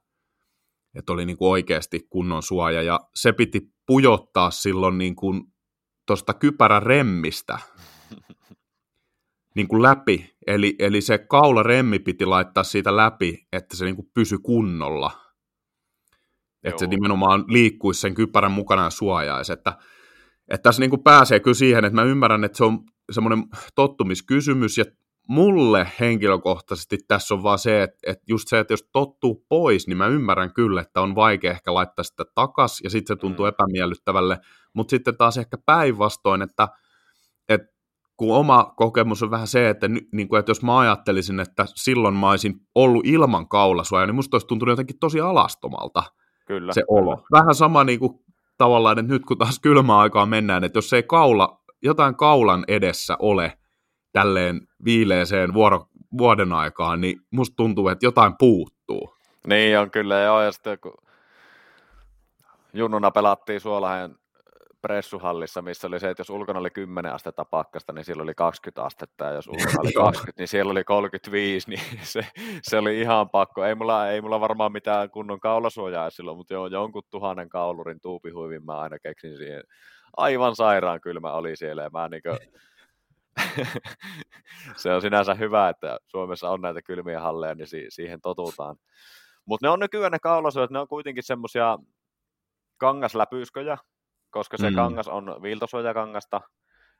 [0.97, 5.43] että oli niin kuin oikeasti kunnon suoja, ja se piti pujottaa silloin niin kuin
[6.07, 7.59] tuosta kypärän remmistä
[9.55, 14.11] niin kuin läpi, eli, eli se kaularemmi piti laittaa siitä läpi, että se niin kuin
[14.13, 15.11] pysyi kunnolla,
[16.63, 19.77] että se nimenomaan liikkuisi sen kypärän mukana ja suojaisi, että
[20.49, 22.79] että tässä niin kuin pääsee kyllä siihen, että mä ymmärrän, että se on
[23.11, 23.43] semmoinen
[23.75, 24.85] tottumiskysymys, ja
[25.27, 29.97] mulle henkilökohtaisesti tässä on vaan se, että, että just se, että jos tottuu pois, niin
[29.97, 33.49] mä ymmärrän kyllä, että on vaikea ehkä laittaa sitä takas, ja sitten se tuntuu mm.
[33.49, 34.39] epämiellyttävälle,
[34.73, 36.67] mutta sitten taas ehkä päinvastoin, että,
[37.49, 37.67] että
[38.17, 42.15] kun oma kokemus on vähän se, että, niin kuin, että jos mä ajattelisin, että silloin
[42.15, 46.03] mä olisin ollut ilman kaulasuoja, niin musta olisi tuntunut jotenkin tosi alastomalta
[46.47, 47.15] kyllä, se olo.
[47.15, 47.27] Kyllä.
[47.31, 48.13] Vähän sama niin kuin
[48.57, 53.15] tavallaan, että nyt kun taas kylmä aikaa mennään, että jos ei kaula, jotain kaulan edessä
[53.19, 53.56] ole
[54.17, 55.85] tälleen viileeseen vuoro,
[56.17, 59.15] vuoden aikaan, niin musta tuntuu, että jotain puuttuu.
[59.47, 60.93] Niin on kyllä, joo, ja sitten kun
[62.73, 64.15] junnuna pelattiin Suolahen
[64.81, 68.83] pressuhallissa, missä oli se, että jos ulkona oli 10 astetta pakkasta, niin siellä oli 20
[68.83, 72.27] astetta, ja jos ulkona oli 20, niin siellä oli 35, niin se,
[72.61, 73.65] se oli ihan pakko.
[73.65, 78.65] Ei mulla, ei mulla varmaan mitään kunnon kaulasuojaa silloin, mutta joo, jonkun tuhannen kaulurin tuupihuivin
[78.65, 79.63] mä aina keksin siihen.
[80.17, 82.37] Aivan sairaan kylmä oli siellä, ja mä niin kuin,
[84.81, 88.75] se on sinänsä hyvä, että Suomessa on näitä kylmiä halleja, niin si- siihen totutaan.
[89.45, 91.77] Mutta ne on nykyään ne kaulasuojat, ne on kuitenkin semmoisia
[92.77, 93.77] kangasläpysköjä,
[94.29, 94.75] koska se mm.
[94.75, 96.41] kangas on viiltosuojakangasta,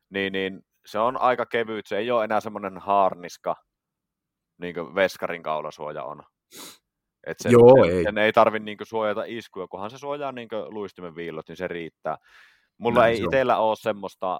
[0.10, 3.56] niin, niin se on aika kevyt, se ei ole enää semmoinen haarniska,
[4.58, 6.23] niin kuin veskarin kaulasuoja on.
[7.28, 8.04] Et sen, Joo, sen, ei.
[8.04, 12.17] sen ei tarvitse niin suojata iskuja, kunhan se suojaa niin luistimen viillot, niin se riittää.
[12.78, 14.39] Mulla Näin ei itsellä ole semmoista,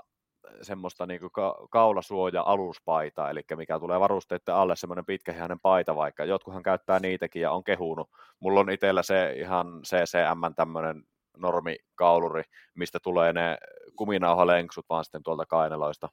[0.62, 6.26] semmoista niin ka- kaulasuoja-aluspaitaa, eli mikä tulee varusteiden alle semmoinen pitkähihainen paita vaikka.
[6.26, 8.10] Jotkuhan käyttää niitäkin ja on kehunut.
[8.40, 11.04] Mulla on itsellä se ihan CCM tämmöinen
[11.38, 12.44] normikauluri,
[12.76, 13.58] mistä tulee ne
[13.96, 16.10] kuminauhalenksut vaan sitten tuolta kaineloista.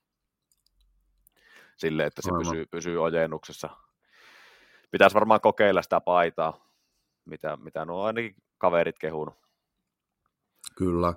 [1.77, 3.71] Sille, että se pysyy, pysyy ojennuksessa.
[4.91, 6.67] Pitäisi varmaan kokeilla sitä paitaa,
[7.25, 9.35] mitä, mitä nuo ainakin kaverit kehunut.
[10.77, 11.15] Kyllä.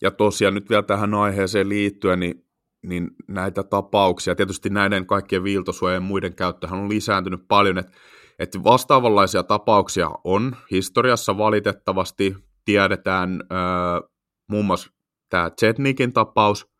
[0.00, 2.44] Ja tosiaan nyt vielä tähän aiheeseen liittyen, niin,
[2.82, 7.92] niin näitä tapauksia, tietysti näiden kaikkien viiltosuojien muiden käyttöhän on lisääntynyt paljon, että
[8.38, 14.10] että vastaavanlaisia tapauksia on historiassa valitettavasti tiedetään äh,
[14.48, 14.90] muun muassa
[15.28, 16.70] tämä Chetnikin tapaus,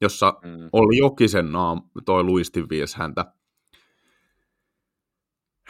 [0.00, 0.68] jossa mm.
[0.72, 3.24] oli Jokisen naam, toi luistinvies häntä.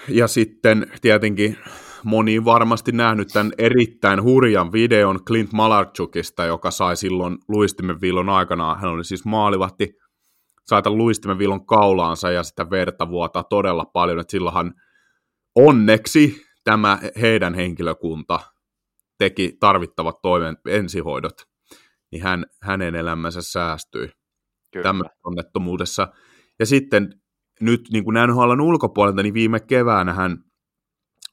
[0.08, 1.58] Ja sitten tietenkin
[2.04, 8.74] moni varmasti nähnyt tämän erittäin hurjan videon Clint Malarchukista, joka sai silloin luistimen viilon aikana,
[8.74, 9.94] hän oli siis maalivahti,
[10.66, 14.74] sai tämän luistimen viilon kaulaansa ja sitä verta vuotaa todella paljon, että silloinhan
[15.54, 18.40] onneksi tämä heidän henkilökunta
[19.18, 21.34] teki tarvittavat toimen, ensihoidot,
[22.12, 24.08] niin hän, hänen elämänsä säästyi
[24.82, 26.08] tämmöisessä onnettomuudessa.
[26.58, 27.10] Ja sitten
[27.60, 30.38] nyt niin kuin NHLn ulkopuolelta, niin viime keväänä hän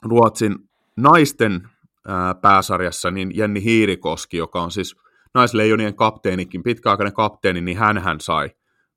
[0.02, 0.56] Ruotsin
[0.98, 1.70] naisten
[2.08, 4.96] ää, pääsarjassa, niin Jenni Hiirikoski, joka on siis
[5.34, 8.50] naisleijonien kapteenikin, pitkäaikainen kapteeni, niin hän, hän sai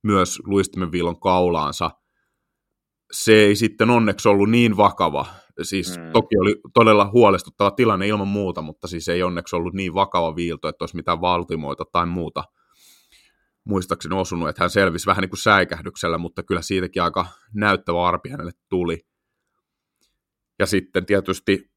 [0.02, 1.90] myös luistimen viilon kaulaansa.
[3.12, 5.26] Se ei sitten onneksi ollut niin vakava,
[5.62, 6.12] Siis mm.
[6.12, 10.68] toki oli todella huolestuttava tilanne ilman muuta, mutta siis ei onneksi ollut niin vakava viilto,
[10.68, 12.44] että olisi mitään valtimoita tai muuta
[13.64, 18.28] muistaakseni osunut, että hän selvisi vähän niin kuin säikähdyksellä, mutta kyllä siitäkin aika näyttävä arpi
[18.28, 18.98] hänelle tuli.
[20.58, 21.70] Ja sitten tietysti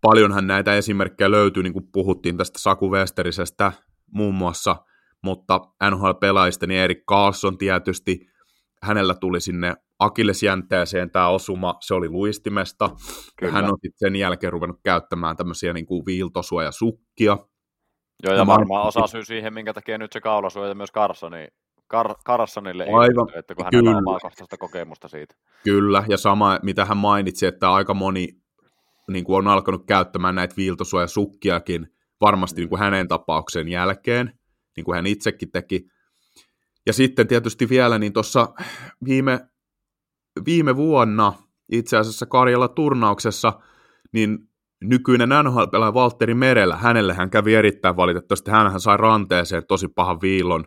[0.00, 3.72] paljonhan näitä esimerkkejä löytyy, niin kuin puhuttiin tästä Saku Westerisestä
[4.12, 4.76] muun muassa,
[5.22, 8.26] mutta NHL-pelaajista niin Erik Carlson tietysti,
[8.82, 12.90] hänellä tuli sinne akillesjänteeseen tämä osuma, se oli luistimesta.
[13.38, 13.52] Kyllä.
[13.52, 17.38] Hän on sitten sen jälkeen ruvennut käyttämään tämmöisiä niin kuin viiltosuojasukkia.
[18.22, 21.48] Joo, ja varmaan osa syy siihen, minkä takia nyt se kaulasuoja myös Carsoni,
[21.88, 24.18] Kar, Carsonille ei Aivan, pysty, että kun hänellä on omaa
[24.58, 25.34] kokemusta siitä.
[25.64, 28.28] Kyllä, ja sama, mitä hän mainitsi, että aika moni
[29.10, 31.86] niin kuin on alkanut käyttämään näitä viiltosuojasukkiakin
[32.20, 34.38] varmasti niin kuin hänen tapauksen jälkeen,
[34.76, 35.86] niin kuin hän itsekin teki.
[36.86, 38.48] Ja sitten tietysti vielä, niin tuossa
[39.04, 39.40] viime
[40.46, 41.32] viime vuonna
[41.72, 43.52] itse asiassa Karjalla turnauksessa,
[44.12, 44.38] niin
[44.84, 50.64] nykyinen NHL-pelaaja Valtteri Merellä, hänelle hän kävi erittäin valitettavasti, hän sai ranteeseen tosi pahan viilon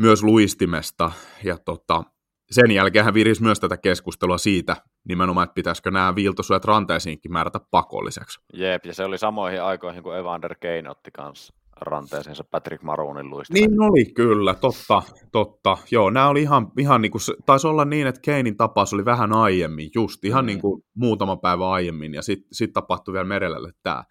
[0.00, 1.12] myös luistimesta.
[1.44, 2.02] Ja tota,
[2.50, 4.76] sen jälkeen hän virisi myös tätä keskustelua siitä
[5.08, 8.40] nimenomaan, että pitäisikö nämä viiltosuojat ranteisiinkin määrätä pakolliseksi.
[8.52, 13.70] Jep, ja se oli samoihin aikoihin, kun Evander Kane otti kanssa ranteeseensa Patrick Maronin luistimen.
[13.70, 15.78] Niin oli, kyllä, totta, totta.
[15.90, 19.32] Joo, nämä oli ihan, ihan niin kuin, taisi olla niin, että Keinin tapaus oli vähän
[19.32, 20.46] aiemmin, just ihan mm.
[20.46, 24.04] niin kuin muutama päivä aiemmin, ja sitten sit tapahtui vielä Merellälle tämä.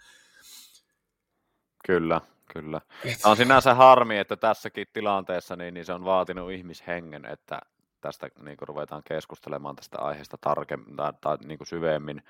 [1.85, 2.21] Kyllä,
[2.53, 2.81] kyllä.
[3.21, 7.59] Tämä on sinänsä harmi, että tässäkin tilanteessa niin, niin se on vaatinut ihmishengen, että
[8.01, 12.23] tästä niin kuin ruvetaan keskustelemaan tästä aiheesta tarkemmin tai, tai niin kuin syvemmin,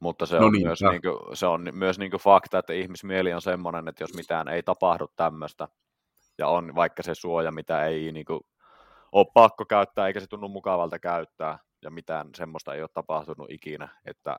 [0.00, 2.72] mutta se no on, niin, myös, niin kuin, se on myös niin kuin fakta, että
[2.72, 5.68] ihmismieli on semmoinen, että jos mitään ei tapahdu tämmöistä,
[6.38, 8.40] ja on vaikka se suoja, mitä ei niin kuin,
[9.12, 13.88] ole pakko käyttää, eikä se tunnu mukavalta käyttää, ja mitään semmoista ei ole tapahtunut ikinä,
[14.04, 14.36] että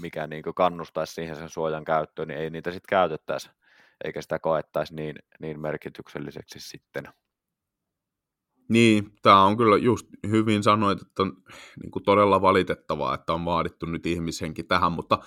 [0.00, 3.50] mikä niin kuin kannustaisi siihen sen suojan käyttöön, niin ei niitä sitten käytettäisi,
[4.04, 7.04] eikä sitä koettaisi niin, niin merkitykselliseksi sitten.
[8.68, 11.32] Niin, tämä on kyllä just hyvin sanoit, että on
[11.82, 15.18] niin kuin todella valitettavaa, että on vaadittu nyt ihmishenki tähän, mutta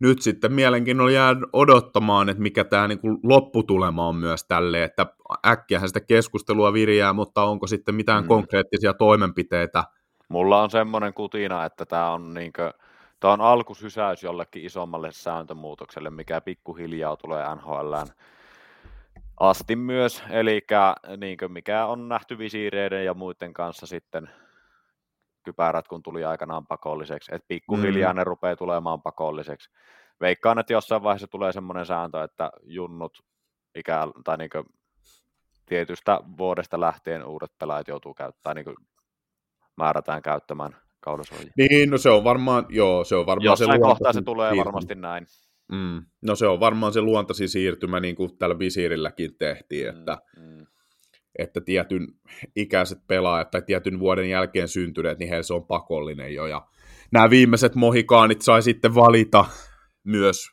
[0.00, 5.06] nyt sitten mielenkiinnolla jää odottamaan, että mikä tämä niin kuin lopputulema on myös tälle, että
[5.46, 8.28] äkkiähän sitä keskustelua viriää, mutta onko sitten mitään mm.
[8.28, 9.84] konkreettisia toimenpiteitä?
[10.28, 12.72] Mulla on semmoinen kutina, että tämä on, niin kuin,
[13.26, 18.06] tämä on alkusysäys jollekin isommalle sääntömuutokselle, mikä pikkuhiljaa tulee NHLään
[19.40, 20.66] asti myös, eli
[21.16, 24.30] niin mikä on nähty visiireiden ja muiden kanssa sitten
[25.42, 28.16] kypärät, kun tuli aikanaan pakolliseksi, että pikkuhiljaa mm.
[28.16, 29.70] ne rupeaa tulemaan pakolliseksi.
[30.20, 33.18] Veikkaan, että jossain vaiheessa tulee semmoinen sääntö, että junnut
[33.74, 34.50] ikä, tai niin
[35.66, 38.76] tietystä vuodesta lähtien uudet pelaajat joutuu käyttämään, niin
[39.76, 41.52] määrätään käyttämään kaudasuojia.
[41.56, 44.64] Niin, no se on varmaan, joo, se on varmaan Jossain se kohtaa se tulee siirtymä.
[44.64, 45.26] varmasti näin.
[45.72, 46.06] Mm.
[46.22, 50.66] No se on varmaan se luontaisin siirtymä, niin kuin tällä visiirilläkin tehtiin, mm, että, mm.
[51.38, 52.06] että tietyn
[52.56, 56.46] ikäiset pelaajat tai tietyn vuoden jälkeen syntyneet, niin heillä se on pakollinen jo.
[56.46, 56.66] Ja
[57.12, 59.44] nämä viimeiset mohikaanit sai sitten valita
[60.04, 60.50] myös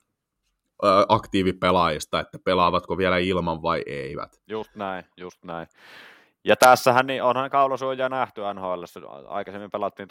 [0.83, 4.41] ö, aktiivipelaajista, että pelaavatko vielä ilman vai eivät.
[4.49, 5.67] Just näin, just näin.
[6.43, 8.83] Ja tässähän niin onhan kaulasuoja nähty NHL.
[9.27, 10.07] Aikaisemmin pelattiin,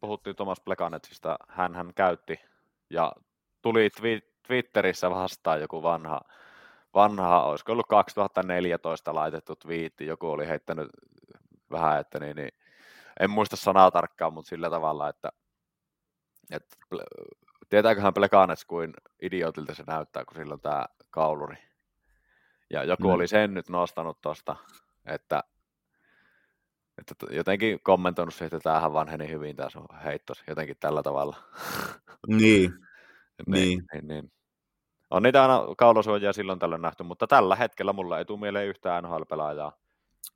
[0.00, 2.40] puhuttiin Thomas Plekanetsista, hän hän käytti
[2.90, 3.12] ja
[3.62, 6.20] tuli twi- Twitterissä vastaan joku vanha,
[6.94, 10.90] vanha, olisiko ollut 2014 laitettu twiitti, joku oli heittänyt
[11.70, 12.52] vähän, että niin, niin
[13.20, 15.32] en muista sanaa tarkkaan, mutta sillä tavalla, että,
[16.50, 16.76] että
[17.68, 21.56] tietääköhän Plekanets kuin idiotilta se näyttää, kun sillä on tämä kauluri.
[22.70, 23.14] Ja joku mm.
[23.14, 24.56] oli sen nyt nostanut tuosta,
[25.06, 25.44] että,
[26.98, 31.36] että jotenkin kommentoinut siihen, että tämähän vanheni hyvin tämä sun heittos, jotenkin tällä tavalla.
[32.28, 32.72] Niin, niin,
[33.46, 33.84] niin.
[33.92, 34.32] niin, niin.
[35.10, 39.04] On niitä aina kaulasuojia silloin tällöin nähty, mutta tällä hetkellä mulla ei tule mieleen yhtään
[39.04, 39.72] NHL-pelaajaa,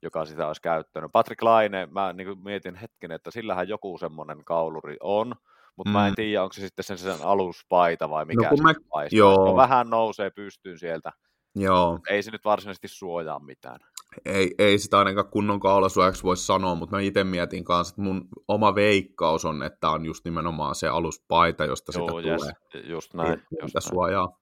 [0.03, 1.13] joka sitä olisi käyttänyt.
[1.13, 5.35] Patrick Laine, mä niin mietin hetken, että sillähän joku semmoinen kauluri on,
[5.77, 5.93] mutta mm.
[5.93, 6.17] mä en mm.
[6.17, 8.75] tiedä, onko se sitten sen, sen aluspaita vai mikä no, se mä...
[9.11, 9.51] Joo.
[9.51, 11.13] Se vähän nousee pystyyn sieltä.
[11.55, 11.99] Joo.
[12.09, 13.81] Ei se nyt varsinaisesti suojaa mitään.
[14.25, 18.29] Ei, ei sitä ainakaan kunnon kaulasuojaksi voi sanoa, mutta mä itse mietin kanssa, että mun
[18.49, 22.87] oma veikkaus on, että on just nimenomaan se aluspaita, josta Joo, sitä yes, tulee.
[22.87, 23.43] Just näin.
[23.63, 23.83] Just näin.
[23.83, 24.39] suojaa.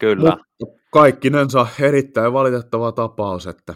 [0.00, 0.36] Kyllä.
[0.60, 3.74] Mutta kaikkinensa erittäin valitettava tapaus, että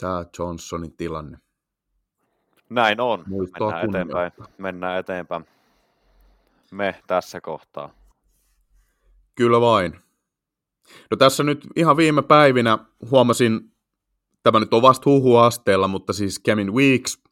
[0.00, 1.38] tämä Johnsonin tilanne.
[2.70, 3.24] Näin on.
[3.26, 4.32] Muistaa Mennään eteenpäin.
[4.58, 5.46] Mennään eteenpäin.
[6.70, 7.90] Me tässä kohtaa.
[9.34, 10.03] Kyllä vain.
[11.10, 12.78] No tässä nyt ihan viime päivinä
[13.10, 13.60] huomasin,
[14.42, 17.22] tämä nyt on vasta huhuasteella, mutta siis Kevin Weeks,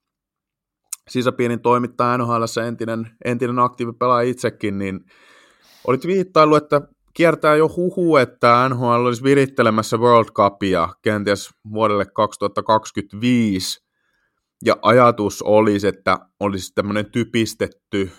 [1.10, 5.00] sisäpiirin toimittaja NHL, entinen, entinen aktiivipelaaja itsekin, niin
[5.86, 6.80] Olit viittailu, että
[7.14, 13.80] kiertää jo huhu, että NHL olisi virittelemässä World Cupia kenties vuodelle 2025.
[14.64, 18.10] Ja ajatus olisi, että olisi tämmöinen typistetty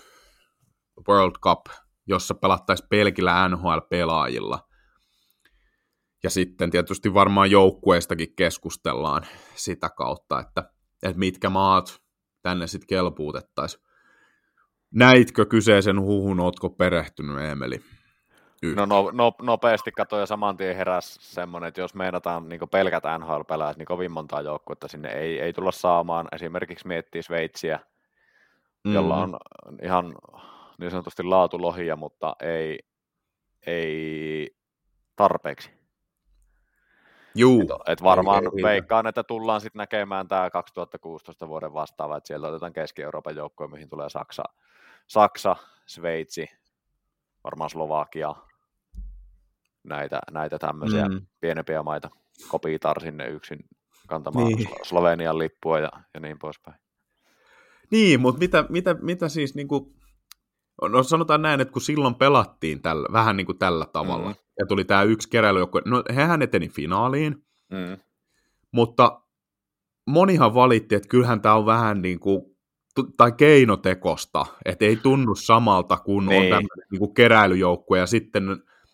[1.10, 1.65] World Cup,
[2.08, 4.60] jossa pelattaisiin pelkillä NHL-pelaajilla.
[6.24, 10.64] Ja sitten tietysti varmaan joukkueistakin keskustellaan sitä kautta, että,
[11.04, 12.02] että mitkä maat
[12.42, 13.84] tänne sitten kelpuutettaisiin.
[14.94, 17.82] Näitkö kyseisen huhun, ootko perehtynyt, Emeli?
[18.76, 23.04] No, no, no, nopeasti katsoin ja saman tien heräsi semmoinen, että jos meinataan niin pelkät
[23.20, 26.28] NHL-pelaajat, niin kovin montaa joukkuetta sinne ei, ei tulla saamaan.
[26.32, 27.80] Esimerkiksi miettii Sveitsiä,
[28.84, 28.94] mm.
[28.94, 29.38] jolla on
[29.82, 30.16] ihan
[30.78, 32.80] niin sanotusti laatulohia, mutta ei,
[33.66, 34.56] ei
[35.16, 35.83] tarpeeksi.
[37.36, 37.62] Juu.
[37.62, 42.28] Et, et varmaan ei, ei, veikkaan, että tullaan sitten näkemään tämä 2016 vuoden vastaava, että
[42.28, 44.43] sieltä otetaan Keski-Euroopan joukkoja, mihin tulee Saksa,
[45.08, 46.48] Saksa, Sveitsi,
[47.43, 48.36] varmaan Slovakia.
[49.84, 51.26] näitä, näitä tämmöisiä Mm.
[51.41, 52.10] pienempiä maita.
[52.48, 53.60] Kopitar sinne yksin
[54.08, 54.58] kantamaan Niin.
[54.58, 54.69] niin.
[54.84, 56.78] Slovenian lippua ja, ja niin poispäin.
[57.91, 59.96] Niin, mutta mitä, mitä, mitä siis niin kuin,
[60.82, 64.36] no sanotaan näin, että kun silloin pelattiin tällä, vähän niin kuin tällä tavalla, Mm.
[64.60, 67.36] Ja tuli tämä yksi keräilyjoukkue, no hehän eteni finaaliin,
[67.72, 67.98] Mm.
[68.72, 69.22] mutta
[70.08, 72.42] monihan valitti, että kyllähän tämä on vähän niin kuin,
[73.18, 76.38] tai keinotekosta, että ei tunnu samalta, kun niin.
[76.38, 76.50] on Niin.
[76.50, 78.44] tämmöinen niin kuin keräilyjoukkue, ja sitten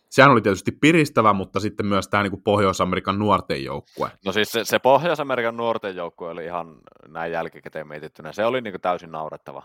[0.10, 4.12] sehän oli tietysti piristävä, mutta sitten myös tämä niin kuin Pohjois-Amerikan nuorten joukkue.
[4.26, 8.32] No siis se, se Pohjois-Amerikan nuorten joukkue oli ihan näin jälkikäteen mietittynä.
[8.32, 9.64] Se oli niinku täysin naurettava.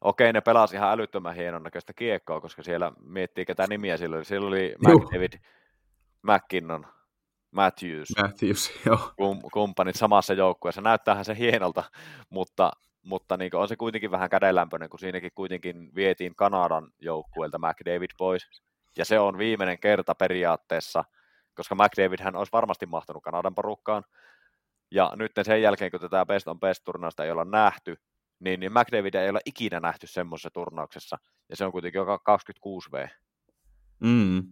[0.00, 4.24] Okei, ne pelasi ihan älyttömän hienon näköistä kiekkoa, koska siellä miettii, ketä nimiä sillä oli.
[4.24, 5.02] Siellä oli Juh.
[5.02, 5.32] McDavid,
[6.22, 6.86] McKinnon,
[7.50, 9.12] Matthews, Matthews, joo.
[9.16, 10.80] kum, kumppanit samassa joukkueessa.
[10.80, 11.84] Näyttäähän se hienolta,
[12.30, 18.10] mutta, mutta niin on se kuitenkin vähän kädenlämpöinen, kun siinäkin kuitenkin vietiin Kanadan joukkueelta McDavid
[18.18, 18.62] pois.
[18.96, 21.04] Ja se on viimeinen kerta periaatteessa,
[21.54, 24.04] koska McDavid hän olisi varmasti mahtunut Kanadan porukkaan.
[24.90, 27.96] Ja nyt sen jälkeen, kun tätä Best on Best-turnausta ei olla nähty,
[28.40, 31.18] niin, niin McDavid ei ole ikinä nähty semmoisessa turnauksessa.
[31.50, 33.08] Ja se on kuitenkin joka 26V.
[34.00, 34.42] Mm.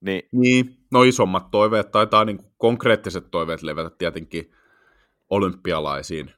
[0.00, 4.52] Niin Niin, no isommat toiveet taitaa niin kuin konkreettiset toiveet levätä tietenkin
[5.30, 6.30] olympialaisiin.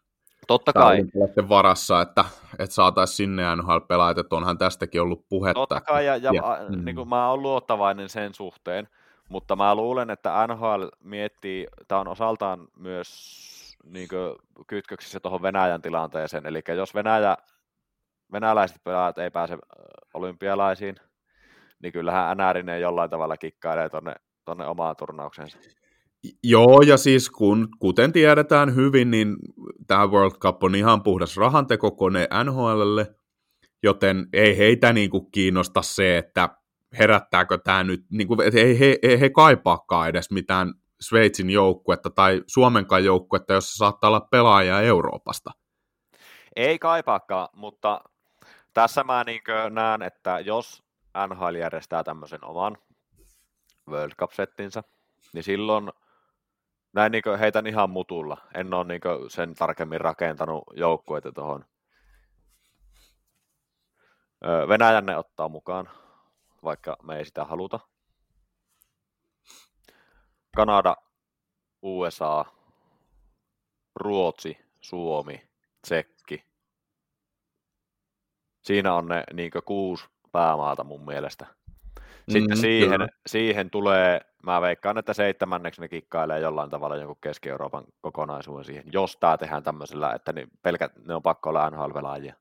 [0.46, 2.24] totta Tai kai, olympialaisten varassa, että,
[2.58, 5.60] että saataisiin sinne NHL-pelaajat, että onhan tästäkin ollut puhetta.
[5.60, 6.84] Totta kai, ja, ja, Ja- ja mm.
[6.84, 8.88] niin kuin mä oon luottavainen sen suhteen,
[9.28, 13.51] mutta mä luulen, että NHL miettii, tämä on osaltaan myös
[13.82, 14.08] niin
[14.66, 17.36] kytköksissä tuohon Venäjän tilanteeseen, eli jos Venäjä,
[18.32, 19.58] venäläiset pelaajat ei pääse
[20.14, 20.96] olympialaisiin,
[21.82, 24.14] niin kyllähän NRinen jollain tavalla kikkailee tonne,
[24.44, 25.58] tonne omaan turnauksensa.
[26.44, 29.36] Joo, ja siis kun, kuten tiedetään hyvin, niin
[29.86, 33.14] tämä World Cup on ihan puhdas rahantekokone NHLlle,
[33.82, 36.48] joten ei heitä niin kuin kiinnosta se, että
[36.98, 42.42] herättääkö tämä nyt, niin kuin, ei he, ei he kaipaakaan edes mitään Sveitsin joukkuetta tai
[42.46, 45.50] Suomenkaan joukkuetta, jossa saattaa olla pelaajia Euroopasta.
[46.56, 48.00] Ei kaipaakaan, mutta
[48.74, 50.82] tässä mä niin näen, että jos
[51.28, 52.78] NHL järjestää tämmöisen oman
[53.88, 54.82] World Cup-settinsä,
[55.34, 55.92] niin silloin
[56.92, 58.36] näin niin heitän ihan mutulla.
[58.54, 61.64] En ole niin sen tarkemmin rakentanut joukkueita tuohon.
[64.68, 65.90] Venäjän ne ottaa mukaan,
[66.64, 67.80] vaikka me ei sitä haluta.
[70.56, 70.96] Kanada,
[71.82, 72.44] USA,
[73.96, 75.48] Ruotsi, Suomi,
[75.82, 76.44] Tsekki.
[78.62, 81.46] Siinä on ne niin kuusi päämaata mun mielestä.
[82.28, 83.08] Sitten Mm, mm, siihen, kyllä.
[83.26, 89.16] siihen tulee, mä veikkaan, että seitsemänneksi ne kikkailee jollain tavalla jonkun Keski-Euroopan kokonaisuuden siihen, jos
[89.16, 92.34] tämä tehdään tämmöisellä, että ne, pelkät, ne on pakko olla NHL-pelaajia,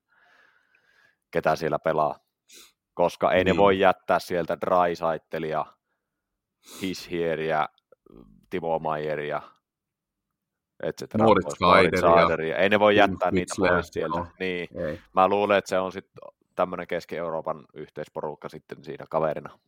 [1.30, 2.18] ketä siellä pelaa.
[2.94, 3.44] Koska ei niin.
[3.44, 3.56] Niin.
[3.56, 5.66] ne voi jättää sieltä Drysaitelia,
[6.82, 7.68] Hishieriä,
[8.52, 9.42] Timo Mayeria,
[10.82, 11.26] et cetera,
[11.58, 12.56] Seideria, Seideria.
[12.56, 14.18] Ei ne voi jättää niitä Kitzler, pois sieltä.
[14.18, 14.26] joo.
[14.40, 14.68] Niin.
[14.86, 15.00] Ei.
[15.14, 16.22] Mä luulen, että se on sitten
[16.54, 19.58] tämmöinen Keski-Euroopan yhteisporukka sitten siinä kaverina.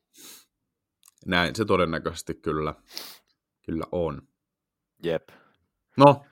[1.26, 2.74] Näin se todennäköisesti kyllä,
[3.66, 4.22] kyllä on.
[5.04, 5.28] Jep.
[5.96, 6.24] No,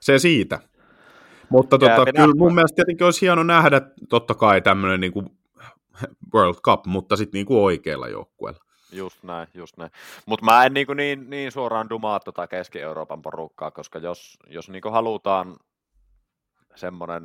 [0.00, 0.60] se siitä.
[1.48, 5.26] Mutta tota, kyllä mun mielestä tietenkin olisi hieno nähdä totta kai tämmöinen niin kuin
[6.34, 8.60] World Cup, mutta sitten niin kuin oikealla joukkueella.
[8.92, 9.90] Just näin, just näin.
[10.26, 14.82] Mutta mä en niin, niin, niin suoraan dumaa tota Keski-Euroopan porukkaa, koska jos, jos niin
[14.90, 15.56] halutaan
[16.74, 17.22] semmoinen,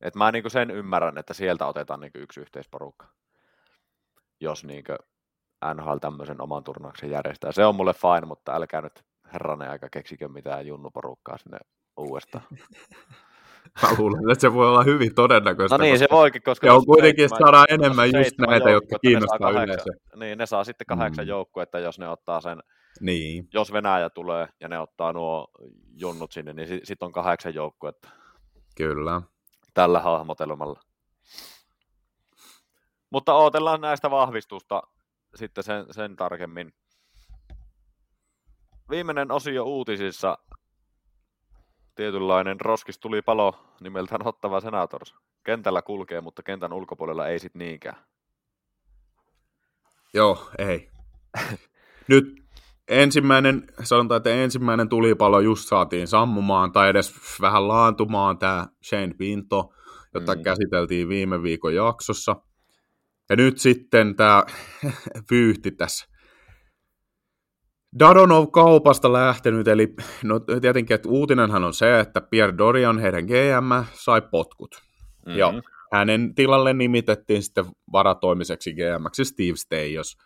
[0.00, 3.06] että mä niin sen ymmärrän, että sieltä otetaan niin yksi yhteisporukka,
[4.40, 4.84] jos niin
[5.74, 7.52] NHL tämmöisen oman turnauksen järjestää.
[7.52, 11.58] Se on mulle fine, mutta älkää nyt herranen aika keksikö mitään junnuporukkaa sinne
[11.96, 12.44] uudestaan.
[13.82, 15.78] Mä luulen, että se voi olla hyvin todennäköistä.
[15.78, 16.66] No niin, se koska- voikin, koska...
[16.66, 17.32] Ja on kuitenkin jos
[17.68, 19.94] enemmän just näitä, jotka kiinnostaa kahdeksan- yleisöä.
[20.16, 21.28] Niin, ne saa sitten kahdeksan Mm.
[21.28, 22.58] joukkuetta, jos ne ottaa sen
[23.00, 25.48] Niin, jos Venäjä tulee ja ne ottaa nuo
[25.96, 28.08] junnut sinne, niin sitten sit on kahdeksan joukkuetta
[28.76, 29.22] kyllä.
[29.74, 30.80] tällä hahmotelmalla.
[33.10, 34.82] Mutta odotellaan näistä vahvistusta
[35.34, 36.72] sitten sen, sen tarkemmin.
[38.90, 40.38] Viimeinen osio uutisissa.
[41.96, 45.14] Tietynlainen roskis tuli palo nimeltään Ottava Senators.
[45.44, 47.96] Kentällä kulkee, mutta kentän ulkopuolella ei sit niinkään.
[50.14, 50.90] Joo, ei.
[52.08, 52.42] Nyt
[52.88, 59.72] ensimmäinen, sanotaan, että ensimmäinen tulipalo just saatiin sammumaan tai edes vähän laantumaan tämä Shane Pinto,
[60.14, 60.34] jota.
[60.34, 60.42] Mm.
[60.42, 62.36] käsiteltiin viime viikon jaksossa.
[63.30, 64.44] Ja nyt sitten tämä
[65.30, 66.15] vyyhti tässä.
[67.98, 69.94] Dadonov kaupasta lähtenyt, eli
[70.24, 74.74] no tietenkin, että uutinenhan on se, että Pierre Dorian, heidän GM, sai potkut.
[74.74, 75.38] Mm-hmm.
[75.38, 75.52] Joo.
[75.92, 80.16] Hänen tilalle nimitettiin sitten varatoimiseksi GMksi Steve Steyos.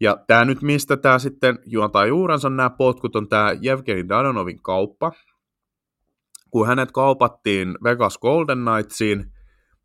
[0.00, 5.12] Ja tämä nyt, mistä tämä sitten juontaa juurensa, nämä potkut, on tämä Jevgeni Dadonovin kauppa.
[6.50, 9.32] Kun hänet kaupattiin Vegas Golden Knightsiin,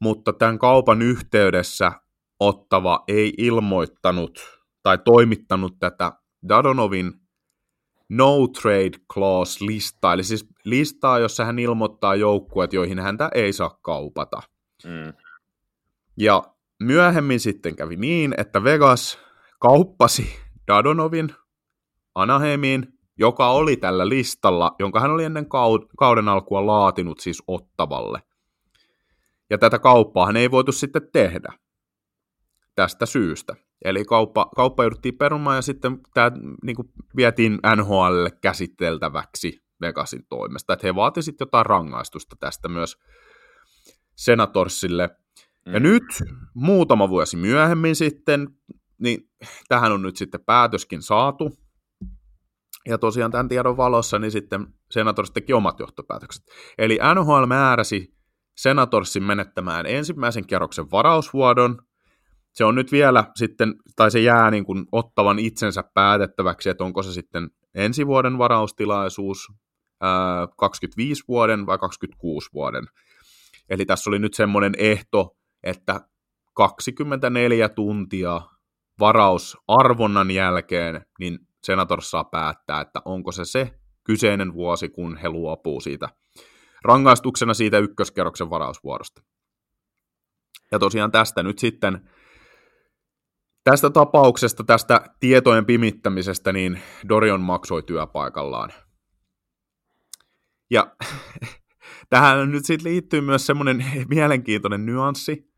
[0.02, 1.92] mutta tämän kaupan yhteydessä
[2.40, 4.40] Ottava ei ilmoittanut
[4.84, 6.12] tai toimittanut tätä
[6.50, 7.14] Dadonovin
[8.10, 13.78] no trade clause listaa, eli siis listaa, jossa hän ilmoittaa joukkueet, joihin häntä ei saa
[13.82, 14.42] kaupata.
[14.84, 15.14] Mm.
[16.18, 16.44] Ja
[16.84, 19.20] myöhemmin sitten kävi niin, että Vegas
[19.60, 21.30] kauppasi Dadonovin
[22.16, 22.88] Anaheimiin,
[23.18, 25.46] joka oli tällä listalla, jonka hän oli ennen
[25.98, 28.22] kauden alkua laatinut siis Ottavalle.
[29.50, 31.50] Ja tätä kauppaa hän ei voitu sitten tehdä
[32.76, 33.56] tästä syystä.
[33.86, 36.32] Eli kauppa, kauppa jouduttiin perumaan ja sitten tämä
[36.64, 40.74] niin kuin, vietiin NHLlle käsiteltäväksi Vegasin toimesta.
[40.74, 42.98] Että he vaatisivat jotain rangaistusta tästä myös
[44.16, 45.10] Senatorsille.
[45.66, 45.74] Mm.
[45.74, 46.04] Ja nyt
[46.54, 48.48] muutama vuosi myöhemmin sitten,
[48.98, 49.30] niin
[49.68, 51.52] tähän on nyt sitten päätöskin saatu.
[52.88, 56.46] Ja tosiaan tämän tiedon valossa niin sitten Senators teki omat johtopäätökset.
[56.78, 58.16] Eli NHL määräsi
[58.58, 61.85] Senatorsin menettämään ensimmäisen kierroksen varausvuodon,
[62.56, 67.04] se on nyt vielä sitten, tai se jää niin kuin ottavan itsensä päätettäväksi, että onko
[67.04, 69.48] se sitten ensi vuoden varaustilaisuus,
[70.02, 72.88] ää, 25 vuoden vai 26 vuoden.
[73.70, 76.02] Eli tässä oli nyt semmoinen ehto, että
[76.54, 78.42] 24 tuntia
[79.00, 85.82] varausarvonnan jälkeen, niin senator saa päättää, että onko se se kyseinen vuosi, kun he luopuu
[85.82, 86.10] siitä
[86.84, 89.22] rangaistuksena siitä ykköskerroksen varausvuorosta.
[90.72, 92.10] Ja tosiaan tästä nyt sitten
[93.70, 98.74] Tästä tapauksesta, tästä tietojen pimittämisestä, niin Dorion maksoi työpaikallaan.
[100.70, 100.96] Ja
[102.10, 105.52] tähän nyt sitten liittyy myös semmoinen mielenkiintoinen nyanssi,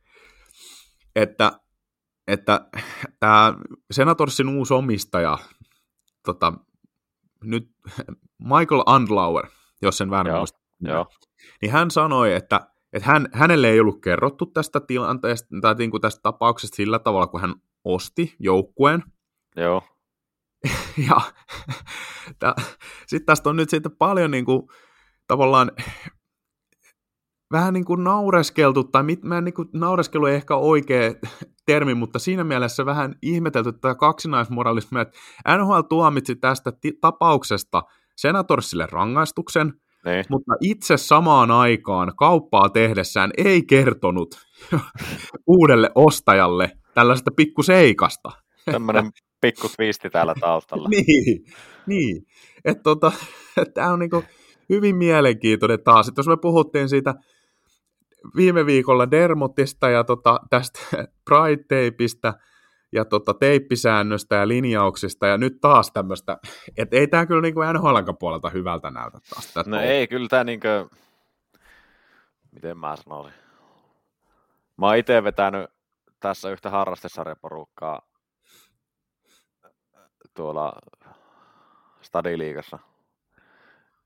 [1.15, 1.51] että,
[2.27, 2.69] että
[3.19, 3.53] tämä
[3.91, 5.37] Senatorsin uusi omistaja,
[6.25, 6.53] tota,
[7.43, 7.71] nyt
[8.53, 9.47] Michael Andlauer,
[9.81, 10.59] jos sen väärin muista,
[11.61, 16.01] niin hän sanoi, että, että hän, hänelle ei ollut kerrottu tästä tilanteesta tai niin kuin
[16.01, 17.55] tästä tapauksesta sillä tavalla, kun hän
[17.87, 19.03] osti joukkueen.
[19.55, 19.81] Joo.
[21.09, 21.21] ja
[23.07, 24.61] sitten tästä on nyt sitten paljon niin kuin,
[25.27, 25.71] tavallaan
[27.51, 31.13] vähän niin kuin naureskeltu, tai mit, mä niin kuin, naureskelu ei ehkä oikea
[31.65, 35.17] termi, mutta siinä mielessä vähän ihmetelty tätä kaksinaismoralismia, että
[35.57, 37.83] NHL tuomitsi tästä ti- tapauksesta
[38.15, 39.73] senatorsille rangaistuksen,
[40.05, 40.25] niin.
[40.29, 44.35] mutta itse samaan aikaan kauppaa tehdessään ei kertonut
[45.47, 48.31] uudelle ostajalle tällaisesta pikkuseikasta.
[48.71, 50.89] Tämmöinen pikku twisti täällä taustalla.
[50.95, 51.45] niin,
[51.85, 52.27] niin.
[52.65, 53.11] Että tota,
[53.73, 54.23] tämä on niinku
[54.69, 56.07] hyvin mielenkiintoinen taas.
[56.07, 57.15] Että jos me puhuttiin siitä
[58.35, 60.79] viime viikolla Dermotista ja tota, tästä
[61.25, 62.33] Pride Tapeista
[62.91, 66.37] ja tota, teippisäännöstä ja linjauksista, ja nyt taas tämmöistä,
[66.77, 69.55] että ei tämä kyllä niinku NHL puolelta hyvältä näytä taas.
[69.55, 69.85] No touhu.
[69.85, 70.67] ei, kyllä tämä niinku,
[72.51, 73.39] miten mä sanoisin,
[74.77, 75.76] mä oon itse vetänyt
[76.19, 78.01] tässä yhtä harrastesarjaporukkaa
[80.33, 80.73] tuolla
[82.01, 82.79] Stadiliigassa,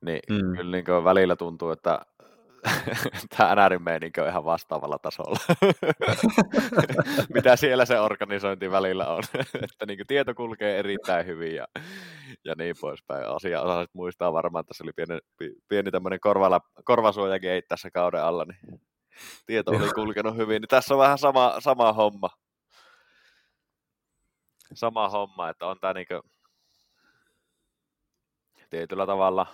[0.01, 0.55] niin mm.
[0.57, 1.99] kyllä niin välillä tuntuu, että
[3.38, 5.39] tämä NRin meininki on ihan vastaavalla tasolla.
[7.36, 9.24] Mitä siellä se organisointi välillä on.
[9.64, 11.68] että niin tieto kulkee erittäin hyvin ja,
[12.45, 13.28] ja niin poispäin.
[13.28, 15.20] Asia osasit muistaa varmaan, että tässä oli pieni,
[15.68, 16.20] pieni tämmöinen
[16.84, 18.82] korvasuojagate tässä kauden alla, niin
[19.46, 22.30] tieto oli kulkenut hyvin, niin tässä on vähän sama, sama homma.
[24.74, 26.22] Sama homma, että on tämä niinku
[28.70, 29.48] tietyllä tavalla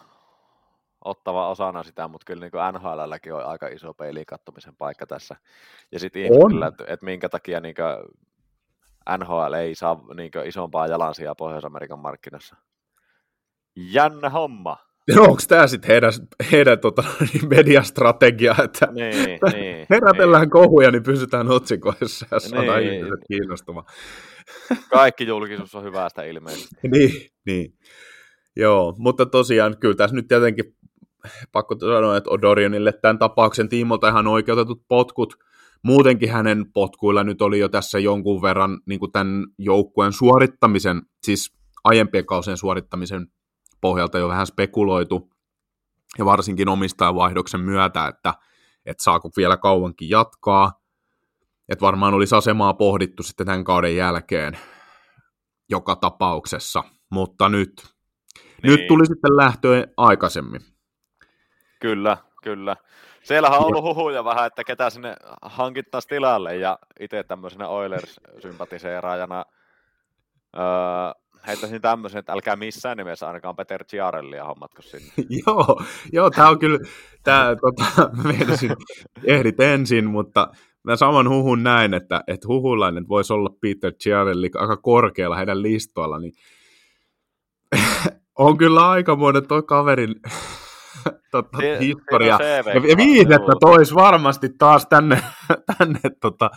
[1.06, 5.36] ottava osana sitä, mutta kyllä niin NHLlläkin on aika iso peili kattomisen paikka tässä.
[5.92, 7.76] Ja sitten ihmetellä, että, että minkä takia niin
[9.18, 12.56] NHL ei saa niin isompaa jalansijaa Pohjois-Amerikan markkinassa.
[13.76, 14.87] Jännä homma.
[15.16, 16.12] No onko tämä sitten heidän,
[16.52, 19.16] heidän tota, niin mediastrategia, että niin,
[19.54, 20.50] niin, herätellään niin.
[20.50, 22.94] kohuja, niin pysytään otsikoissa ja saadaan niin.
[22.94, 23.86] ihmiset kiinnostumaan.
[24.92, 26.76] Kaikki julkisuus on hyvästä ilmeisesti.
[26.92, 27.12] niin,
[27.46, 27.74] niin.
[28.56, 30.76] Joo, mutta tosiaan kyllä tässä nyt tietenkin
[31.52, 35.34] pakko sanoa, että Odorionille tämän tapauksen tiimolta ihan oikeutetut potkut.
[35.84, 41.54] Muutenkin hänen potkuilla nyt oli jo tässä jonkun verran niin kuin tämän joukkueen suorittamisen, siis
[41.84, 43.28] aiempien kausien suorittamisen
[43.82, 45.30] pohjalta jo vähän spekuloitu,
[46.18, 48.34] ja varsinkin omistajavaihdoksen myötä, että,
[48.86, 50.82] että saako vielä kauankin jatkaa.
[51.70, 54.58] Että varmaan olisi asemaa pohdittu sitten tämän kauden jälkeen
[55.70, 57.72] joka tapauksessa, mutta nyt,
[58.64, 58.72] niin.
[58.72, 60.62] nyt tuli sitten lähtöön aikaisemmin.
[61.80, 62.76] Kyllä, kyllä.
[63.24, 69.46] Siellä on ollut huhuja vähän, että ketä sinne hankittaisiin tilalle, ja itse tämmöisenä Oilers-sympatiseeraajana
[70.56, 70.64] Öö,
[71.48, 75.12] heittäisin tämmöisen, että älkää missään nimessä ainakaan Peter Ciarellia hommatko sinne.
[75.46, 75.82] joo,
[76.14, 76.80] joo tämä on kyllä,
[77.24, 78.72] tämä, tota, meinasin,
[79.24, 80.52] ehdit ensin, mutta
[80.84, 86.20] mä saman huhun näin, että, että huhulainen voisi olla Peter Ciarelli aika korkealla heidän listoilla,
[86.20, 86.34] niin
[88.38, 90.16] on kyllä aikamoinen toi kaverin
[91.32, 92.38] tota, Si- historia.
[92.42, 95.24] Ja, ja viihdettä tois varmasti taas tänne,
[95.78, 96.50] tänne tota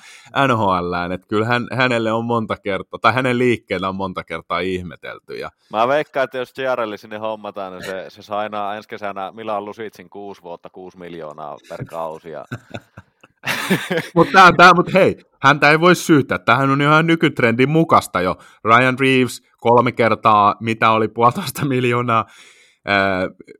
[0.47, 5.35] NHLään, että kyllä hän, hänelle on monta kertaa, tai hänen liikkeellä on monta kertaa ihmetelty.
[5.37, 9.65] Ja, Mä veikkaan, että jos Ciarelli sinne hommataan, niin se, se sainaa ensi kesänä Milan
[9.65, 12.31] Lusitsin kuusi vuotta, kuusi miljoonaa per kausi.
[12.31, 12.45] Ja...
[14.15, 16.39] mutta tää, tää, mut hei, häntä ei voi syyttää.
[16.39, 18.37] Tämähän on ihan nykytrendin mukasta jo.
[18.65, 22.27] Ryan Reeves kolme kertaa, mitä oli puolitoista miljoonaa.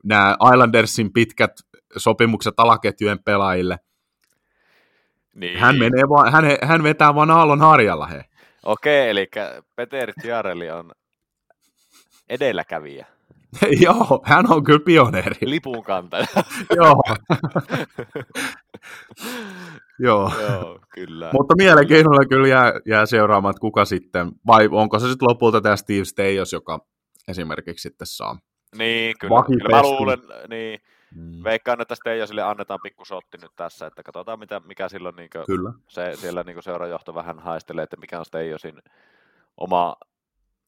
[0.03, 1.51] Nämä Islandersin pitkät
[1.97, 3.79] sopimukset alaketjujen pelaajille.
[5.35, 5.59] niin.
[5.59, 8.25] Hän, menee vaan, hän, hän vetää vaan aallon harjalla, he.
[8.65, 9.29] Okei, eli
[9.75, 10.91] Peter Ciarelli on
[12.29, 13.05] edelläkävijä,
[13.85, 15.37] Joo, hän on kyllä pioneeri.
[15.41, 16.25] lipun kantaja.
[16.77, 17.01] Joo.
[19.99, 20.31] Joo.
[20.41, 21.29] Joo, kyllä.
[21.33, 25.75] Mutta mielenkiinnolla kyllä jää, jää seuraamaan, että kuka sitten, vai onko se sitten lopulta tämä
[25.75, 26.79] Steve Steyos, joka
[27.27, 28.37] esimerkiksi sitten saa.
[28.77, 29.43] Niin, kyllä.
[29.47, 30.19] kyllä mä luulen,
[30.49, 30.81] niin,
[31.15, 31.43] Mm.
[31.43, 35.73] veikkaan, että Steijosille annetaan pikku sotti nyt tässä, että katsotaan mitä, mikä silloin niin Kyllä.
[35.87, 38.81] se, siellä niin seurajohto vähän haistelee, että mikä on Steijosin
[39.57, 39.95] oma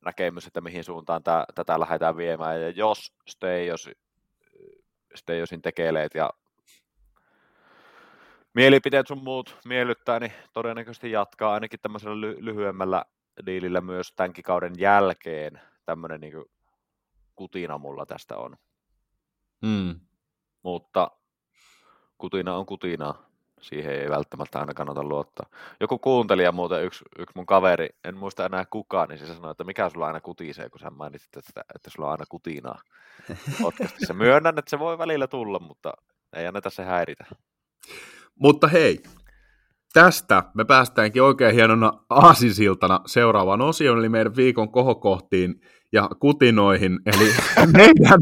[0.05, 2.61] näkemys, että mihin suuntaan tää, tätä lähdetään viemään.
[2.61, 3.89] Ja jos Steijos,
[5.15, 6.29] Steijosin tekeleet ja
[8.53, 13.05] mielipiteet sun muut miellyttää, niin todennäköisesti jatkaa ainakin tämmöisellä ly- lyhyemmällä
[13.45, 15.61] diilillä myös tämänkin kauden jälkeen.
[15.85, 16.33] Tämmöinen niin
[17.35, 18.57] kutina mulla tästä on.
[19.61, 19.99] Mm.
[20.63, 21.11] Mutta
[22.17, 23.33] kutina on kutinaa.
[23.61, 25.45] Siihen ei välttämättä aina kannata luottaa.
[25.79, 29.63] Joku kuuntelija muuten, yksi, yksi mun kaveri, en muista enää kukaan, niin se sanoi, että
[29.63, 32.81] mikä sulla aina kutisee, kun sä mainitsit, että, että sulla on aina kutinaa
[33.61, 34.13] podcastissa.
[34.13, 35.93] Myönnän, että se voi välillä tulla, mutta
[36.35, 37.25] ei anneta se häiritä.
[38.39, 39.03] Mutta hei,
[39.93, 45.61] tästä me päästäänkin oikein hienona aasinsiltana seuraavaan osioon, eli meidän viikon kohokohtiin
[45.93, 47.29] ja kutinoihin, eli
[47.77, 48.19] meidän,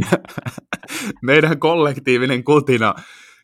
[1.21, 2.95] meidän kollektiivinen kutina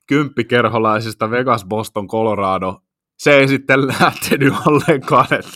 [0.07, 2.81] kymppikerholaisista Vegas, Boston, Colorado.
[3.17, 5.51] Se ei sitten lähtenyt ollenkaan, että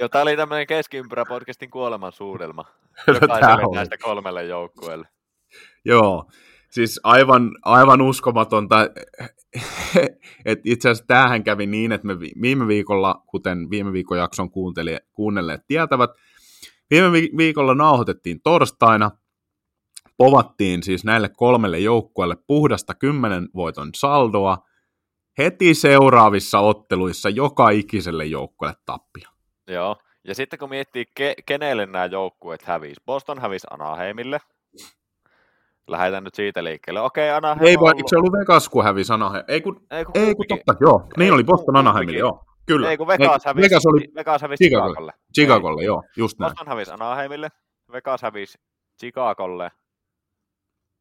[0.00, 2.64] Joo, tää oli tämmöinen keskiympyrä podcastin kuoleman suudelma.
[3.06, 3.76] Jokaiselle oli.
[3.76, 5.08] näistä kolmelle joukkueelle.
[5.84, 6.30] Joo,
[6.70, 8.76] siis aivan, aivan uskomatonta.
[10.44, 14.50] Et itse asiassa tämähän kävi niin, että me vi- viime viikolla, kuten viime viikon jakson
[14.50, 16.10] kuunteli- kuunnelleet tietävät,
[16.90, 19.10] viime vi- viikolla nauhoitettiin torstaina,
[20.16, 24.58] povattiin siis näille kolmelle joukkueelle puhdasta kymmenen voiton saldoa,
[25.38, 29.28] heti seuraavissa otteluissa joka ikiselle joukkueelle tappia.
[29.68, 29.96] Joo.
[30.24, 33.00] Ja sitten kun miettii, ke- kenelle nämä joukkueet hävisi.
[33.06, 34.40] Boston hävisi Anaheimille.
[35.88, 37.00] Lähdetään nyt siitä liikkeelle.
[37.00, 39.44] Okei, Anaheim Ei vai, ollut- se ollut Vegas, kun hävisi Anaheim.
[39.48, 41.06] Ei kun, Ei kun, ei kun totta, joo.
[41.16, 41.76] Niin Ei, oli Boston.
[41.76, 42.44] Anaheimille, joo.
[42.66, 42.90] Kyllä.
[42.90, 44.92] Ei kun Vegas hävisi, Vegas oli Vegas hävisi Chicagolle.
[44.92, 45.12] Chicagolle.
[45.34, 46.50] Chicagolle, joo, just näin.
[46.50, 47.48] Boston hävisi Anaheimille,
[47.92, 48.58] Vegas hävisi
[49.00, 49.70] Chicagolle.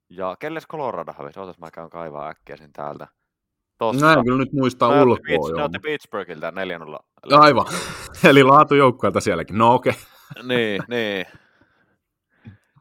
[0.09, 1.39] Ja kelles Colorado hävisi?
[1.39, 3.07] Ootas mä käyn kaivaa äkkiä sen täältä.
[3.77, 4.05] Tosta.
[4.05, 6.99] Näin kyllä nyt muistaa ulkoa, Pitts- Ne otti Pittsburghiltä 4-0.
[7.39, 7.65] Aivan.
[8.29, 9.57] Eli laatujoukkueelta sielläkin.
[9.57, 9.93] No okei.
[10.49, 11.25] niin, niin.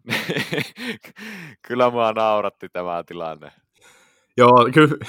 [1.69, 3.53] Kyllä mua nauratti tämä tilanne.
[4.37, 5.07] Joo, kyllä.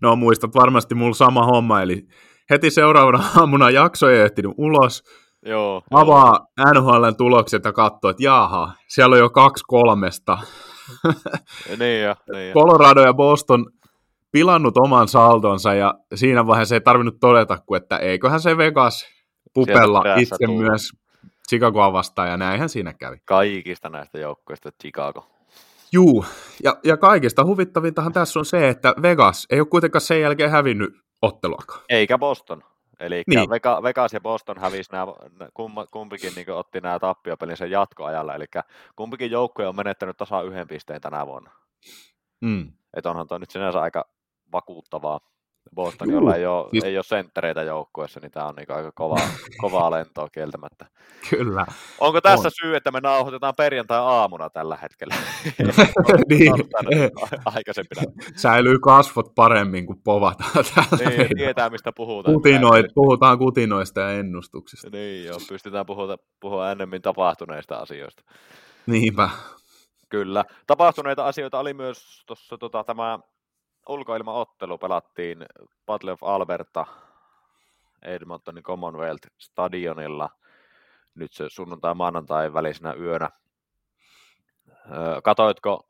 [0.00, 2.06] No muistat varmasti mulla sama homma, eli
[2.50, 5.02] heti seuraavana aamuna jakso ei ehtinyt ulos,
[5.46, 5.82] Joo.
[5.90, 10.38] avaa NHLn tulokset ja katsoo, että jaha, siellä on jo kaksi kolmesta.
[11.04, 11.76] joo.
[11.78, 12.54] Niin jo, niin jo.
[12.54, 13.66] Colorado ja Boston
[14.32, 19.06] pilannut oman saldonsa ja siinä vaiheessa ei tarvinnut todeta, kuin että eiköhän se Vegas
[19.54, 20.58] pupella itse tuu.
[20.58, 20.90] myös
[21.48, 23.16] Chicagoa vastaan ja näinhän siinä kävi.
[23.24, 25.26] Kaikista näistä joukkueista Chicago.
[25.92, 26.24] Juu,
[26.64, 30.90] ja, ja kaikista huvittavintahan tässä on se, että Vegas ei ole kuitenkaan sen jälkeen hävinnyt
[31.24, 31.80] otteluakaan.
[31.88, 32.64] Eikä Boston.
[33.00, 33.50] Eli Niin.
[33.50, 35.06] Vega, Vegas ja Boston hävisi nämä,
[35.90, 38.34] kumpikin niin otti nämä tappiopelin sen jatkoajalla.
[38.34, 38.44] Eli
[38.96, 41.50] kumpikin joukkue on menettänyt tasan yhden pisteen tänä vuonna.
[42.40, 42.72] Mm.
[42.96, 44.08] Että onhan tuo nyt sinänsä aika
[44.52, 45.20] vakuuttavaa.
[45.74, 49.28] Boston, jolla ei ole, siis- ei ole senttereitä joukkueessa, niin tämä on niin aika kovaa,
[49.62, 50.86] kovaa lentoa kieltämättä.
[51.30, 51.66] Kyllä.
[52.00, 52.52] Onko tässä On.
[52.62, 55.14] syy, että me nauhoitetaan perjantai-aamuna tällä hetkellä?
[56.30, 56.52] niin,
[57.44, 58.02] Aikaisempina.
[58.36, 61.10] säilyy kasvot paremmin, kuin povataan täällä.
[61.10, 62.34] Niin, tietää mistä puhutaan.
[62.34, 64.88] Kutinoit, puhutaan kutinoista ja ennustuksista.
[64.92, 68.22] Niin joo, pystytään puhua, puhua ennemmin tapahtuneista asioista.
[68.86, 69.28] Niinpä.
[70.08, 70.44] Kyllä.
[70.66, 73.18] Tapahtuneita asioita oli myös tuossa tota, tämä
[73.88, 75.46] ulkoilmaottelu pelattiin
[75.86, 76.86] Battle of Alberta
[78.02, 80.30] Edmontonin Commonwealth Stadionilla.
[81.14, 83.30] nyt se sunnuntai-maanantai välisenä yönä.
[85.24, 85.86] Katoitko,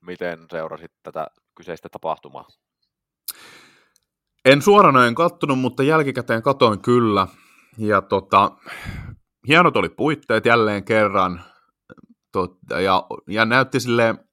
[0.00, 2.46] miten seurasit tätä kyseistä tapahtumaa?
[4.44, 7.26] En suoranainen kattonut, mutta jälkikäteen katoin kyllä.
[7.78, 8.52] Ja tota,
[9.48, 11.44] hienot oli puitteet jälleen kerran.
[12.32, 14.25] Tot, ja, ja näytti silleen,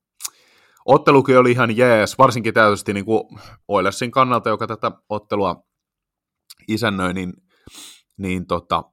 [0.85, 3.23] ottelukin oli ihan jees, varsinkin tietysti niin kuin
[3.67, 5.63] Oilersin kannalta, joka tätä ottelua
[6.67, 7.33] isännöi, niin,
[8.17, 8.83] niin tota,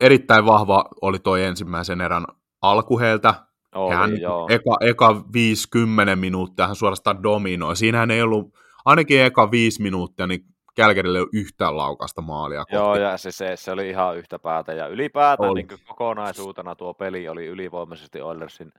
[0.00, 2.24] erittäin vahva oli toi ensimmäisen erän
[2.62, 3.34] alku heiltä.
[3.74, 4.10] Oli, hän
[4.48, 7.76] eka, eka 50 minuuttia hän suorastaan dominoi.
[7.76, 8.54] Siinähän ei ollut,
[8.84, 10.44] ainakin eka 5 minuuttia, niin
[10.76, 12.74] Kälkärille ei ole yhtään laukasta maalia kohti.
[12.74, 14.72] Joo, ja se, se, se oli ihan yhtä päätä.
[14.72, 18.72] Ja ylipäätään niin kokonaisuutena tuo peli oli ylivoimaisesti Oilersin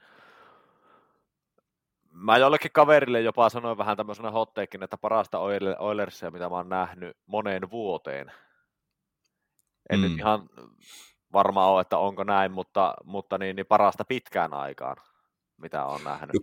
[2.12, 5.40] mä jollekin kaverille jopa sanoin vähän tämmöisenä hotteikin, että parasta
[5.80, 8.32] Oilersia, mitä mä oon nähnyt moneen vuoteen.
[9.90, 10.04] En mm.
[10.04, 10.50] nyt ihan
[11.34, 14.98] varma ole, että onko näin, mutta, mutta niin, niin parasta pitkään aikaan,
[15.58, 16.36] mitä on nähnyt.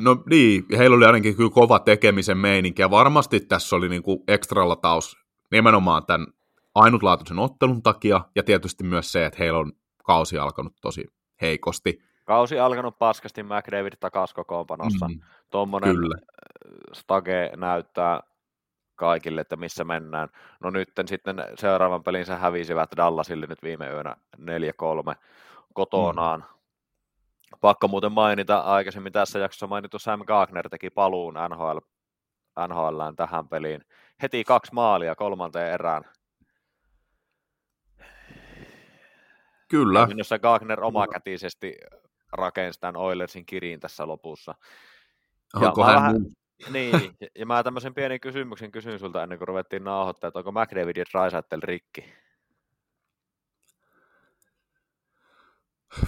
[0.00, 4.18] No niin, heillä oli ainakin kyllä kova tekemisen meininki, ja varmasti tässä oli niin kuin
[4.28, 5.16] ekstra lataus
[5.50, 6.26] nimenomaan tämän
[6.74, 9.72] ainutlaatuisen ottelun takia, ja tietysti myös se, että heillä on
[10.04, 11.04] kausi alkanut tosi
[11.40, 12.11] heikosti.
[12.24, 15.08] Kausi alkanut paskasti, McDavid takas kokoonpanossa.
[15.08, 15.20] Mm,
[15.50, 15.96] Tuommoinen.
[15.96, 16.22] Äh,
[16.92, 18.20] stage näyttää
[18.96, 20.28] kaikille, että missä mennään.
[20.60, 24.42] No nyt sitten seuraavan pelin se hävisivät Dallasille nyt viime yönä 4-3
[25.74, 26.40] kotonaan.
[26.40, 27.58] Mm.
[27.60, 31.78] Pakko muuten mainita, aikaisemmin tässä jaksossa mainittu Sam Gagner teki paluun NHL,
[32.68, 33.84] NHLään tähän peliin.
[34.22, 36.02] Heti kaksi maalia kolmanteen erään.
[39.68, 40.06] Kyllä.
[40.06, 41.76] Minussa Gagner omakätisesti
[42.32, 44.54] rakensi tämän Oilersin kiriin tässä lopussa.
[45.54, 46.26] Onko ja hän vähän,
[46.70, 46.94] niin,
[47.38, 51.04] ja mä tämmöisen pienen kysymyksen kysyn sulta ennen kuin ruvettiin nauhoittaa, että onko McDavid ja
[51.12, 52.04] Drysaitel rikki?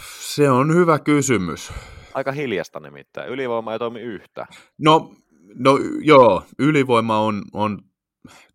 [0.09, 1.73] Se on hyvä kysymys.
[2.15, 3.29] Aika hiljasta nimittäin.
[3.29, 4.47] Ylivoima ei toimi yhtä.
[4.79, 5.15] No,
[5.55, 7.79] no joo, ylivoima on, on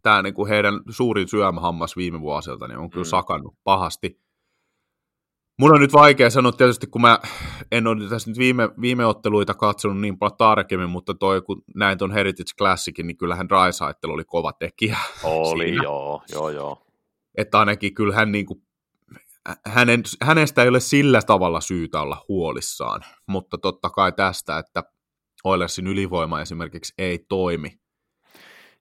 [0.02, 3.10] tämä niinku heidän suurin syömähammas viime vuosilta, niin on kyllä mm.
[3.10, 4.20] sakannut pahasti.
[5.60, 7.20] Mun on nyt vaikea sanoa tietysti, kun mä
[7.72, 11.98] en ole tässä nyt viime, viime otteluita katsonut niin paljon tarkemmin, mutta toi, kun näin
[11.98, 14.98] tuon Heritage Classicin, niin kyllähän Drysaitel oli kova tekijä.
[15.24, 15.84] Oli, siinä.
[15.84, 16.86] joo, joo, joo.
[17.38, 18.62] Että ainakin kyllähän niin kuin,
[19.66, 24.84] hänen, hänestä ei ole sillä tavalla syytä olla huolissaan, mutta totta kai tästä, että
[25.44, 27.80] Oilersin ylivoima esimerkiksi ei toimi.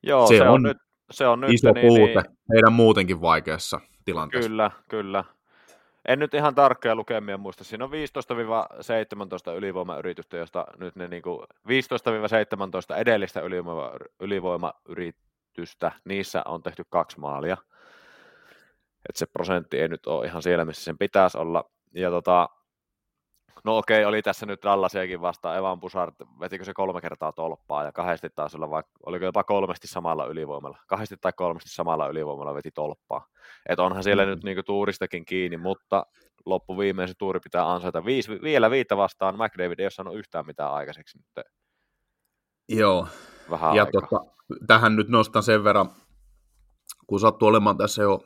[0.02, 0.76] Joo, se, se on, on nyt,
[1.10, 2.36] se on nyt iso niin, puute niin...
[2.52, 4.48] heidän muutenkin vaikeassa tilanteessa.
[4.48, 5.24] Kyllä, kyllä
[6.08, 7.64] en nyt ihan tarkkoja lukemia muista.
[7.64, 7.94] Siinä on 15-17
[9.56, 13.90] ylivoimayritystä, josta nyt ne niin 15-17 edellistä ylivoima,
[14.20, 17.56] ylivoimayritystä, niissä on tehty kaksi maalia.
[19.08, 21.70] Et se prosentti ei nyt ole ihan siellä, missä sen pitäisi olla.
[21.94, 22.48] Ja tota,
[23.64, 25.58] No okei, oli tässä nyt Dallasiakin vastaan.
[25.58, 29.86] Evan Busard, vetikö se kolme kertaa tolppaa ja kahdesti taisi olla, vaikka, oliko jopa kolmesti
[29.88, 30.78] samalla ylivoimalla.
[30.86, 33.26] Kahdesti tai kolmesti samalla ylivoimalla veti tolppaa.
[33.68, 34.30] Että onhan siellä mm.
[34.30, 36.06] nyt niinku tuuristakin kiinni, mutta
[36.46, 38.04] loppuviimein se tuuri pitää ansaita.
[38.04, 41.46] Viis, vielä viittä vastaan McDavid ei ole sanonut yhtään mitään aikaiseksi nyt.
[42.68, 43.08] Joo.
[43.50, 44.24] Vähän ja tota,
[44.66, 45.90] tähän nyt nostan sen verran,
[47.06, 48.20] kun sattuu olemaan tässä jo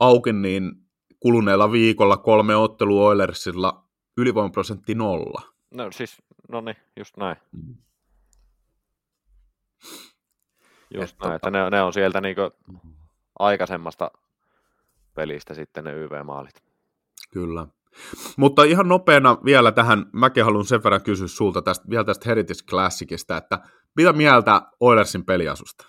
[0.00, 0.72] auki, niin
[1.20, 3.87] kuluneella viikolla kolme ottelua Oilersilla
[4.18, 5.42] ylivoimaprosentti nolla.
[5.70, 7.36] No siis, no niin, just näin.
[7.52, 7.76] Mm.
[10.94, 11.34] Just Et näin, tota...
[11.34, 12.40] että ne, ne on sieltä niinku
[13.38, 14.10] aikaisemmasta
[15.14, 16.62] pelistä sitten ne YV-maalit.
[17.32, 17.66] Kyllä.
[18.36, 22.60] Mutta ihan nopeana vielä tähän, mäkin haluan sen verran kysyä sulta tästä, vielä tästä Heritage
[22.70, 23.58] Classicista, että
[23.96, 25.84] mitä mieltä Oilersin peliasusta?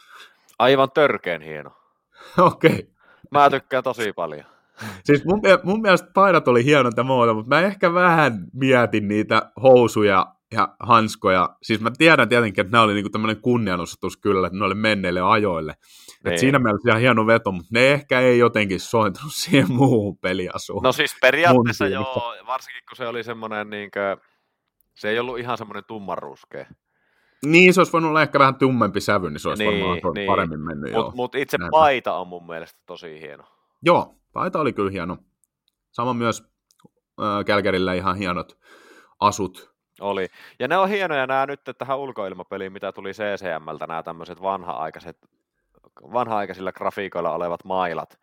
[0.59, 1.71] Aivan törkeen hieno.
[2.37, 2.71] Okei.
[2.71, 2.83] Okay.
[3.31, 4.45] Mä tykkään tosi paljon.
[5.05, 9.51] Siis mun, mun mielestä paidat oli hienot ja muuta, mutta mä ehkä vähän mietin niitä
[9.63, 11.49] housuja ja hanskoja.
[11.61, 15.21] Siis mä tiedän tietenkin, että nämä oli niinku tämmöinen kunnianosoitus kyllä, että ne oli menneille
[15.21, 15.71] ajoille.
[15.71, 16.39] Et niin.
[16.39, 20.83] siinä mielessä ihan hieno veto, mutta ne ehkä ei jotenkin sointunut siihen muuhun peliasuun.
[20.83, 24.27] No siis periaatteessa joo, varsinkin kun se oli semmoinen, niin kuin,
[24.95, 26.65] se ei ollut ihan semmoinen tummanruskea.
[27.45, 30.27] Niin, se olisi voinut olla ehkä vähän tummempi sävy, niin se olisi niin, varmaan niin.
[30.27, 30.93] paremmin mennyt.
[30.93, 31.71] Mutta mut itse Näin.
[31.71, 33.43] paita on mun mielestä tosi hieno.
[33.85, 35.17] Joo, paita oli kyllä hieno.
[35.91, 36.43] Sama myös
[37.45, 38.57] Kälkärillä ihan hienot
[39.19, 39.73] asut.
[39.99, 40.27] Oli.
[40.59, 45.17] Ja ne on hienoja nämä nyt tähän ulkoilmapeliin, mitä tuli CCMltä, nämä tämmöiset vanha-aikaiset,
[46.13, 48.19] vanha-aikaisilla grafiikoilla olevat mailat.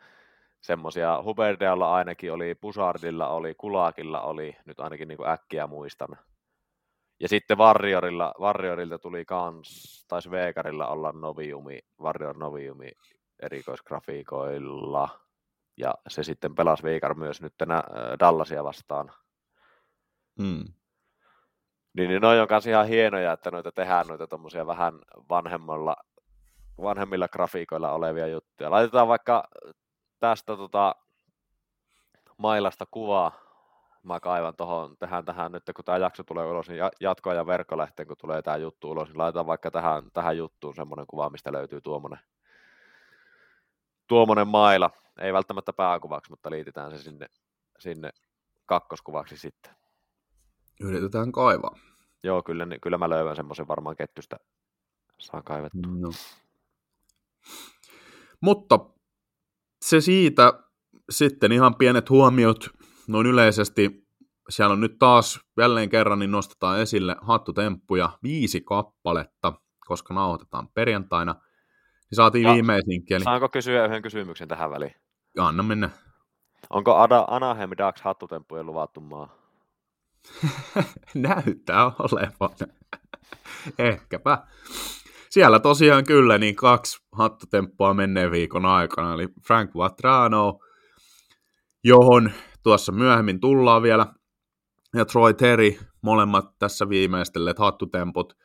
[0.61, 6.09] Semmoisia Huberdealla ainakin oli, Pusardilla oli, Kulakilla oli, nyt ainakin niin kuin äkkiä muistan.
[7.21, 12.93] Ja sitten Warriorilla, Warriorilta tuli kans, taisi Veekarilla olla Noviumi, Warrior Noviumi
[13.43, 15.09] erikoisgrafiikoilla
[15.77, 17.83] Ja se sitten pelasi Viikar myös nyt tänä
[18.21, 19.13] Dallasia vastaan.
[20.39, 20.65] Mm.
[21.95, 24.99] Niin, niin noi on kanssa ihan hienoja, että noita tehdään noita tommosia vähän
[25.31, 25.97] vanhemmalla,
[26.83, 28.71] vanhemmilla grafiikoilla olevia juttuja.
[28.71, 29.49] Laitetaan vaikka
[30.21, 30.95] tästä tota,
[32.39, 33.33] mailasta kuvaa.
[34.03, 38.09] Mä kaivan tuohon, tehdään tähän nyt, kun tämä jakso tulee ulos, niin jatkoa ja verkkolehteen,
[38.09, 41.81] kun tulee tämä juttu ulos, niin laitetaan vaikka tähän, tähän juttuun semmoinen kuva, mistä löytyy
[41.81, 42.19] tuommoinen,
[44.07, 44.91] tuommoinen maila.
[45.21, 47.27] Ei välttämättä pääkuvaksi, mutta liitetään se sinne,
[47.79, 48.11] sinne
[48.67, 49.73] kakkoskuvaksi sitten.
[50.81, 51.77] Yritetään kaivaa.
[52.23, 54.37] Joo, kyllä, kyllä mä löydän semmoisen varmaan kettystä
[55.19, 55.93] saa kaivettua.
[55.99, 56.11] No.
[58.41, 58.79] Mutta
[59.83, 60.53] se siitä
[61.11, 62.69] sitten ihan pienet huomiot
[63.09, 64.07] noin yleisesti.
[64.49, 69.53] Siellä on nyt taas jälleen kerran niin nostetaan esille hattutemppuja viisi kappaletta,
[69.87, 71.33] koska nauhoitetaan perjantaina.
[71.33, 73.17] Niin saatiin ja viimeisinkin.
[73.17, 73.25] Eli...
[73.25, 74.95] Saanko kysyä yhden kysymyksen tähän väliin?
[75.39, 75.91] Anna mennä.
[76.71, 79.29] Onko Ada, Anaheim Ducks hattutemppujen luvattu maa?
[81.15, 82.57] Näyttää olevan.
[83.79, 84.39] Ehkäpä.
[85.31, 90.59] Siellä tosiaan kyllä niin kaksi hattutemppua menneen viikon aikana, eli Frank Vatrano,
[91.85, 92.33] johon
[92.63, 94.07] tuossa myöhemmin tullaan vielä,
[94.95, 98.37] ja Troy Terry, molemmat tässä viimeistelleet hattutemput.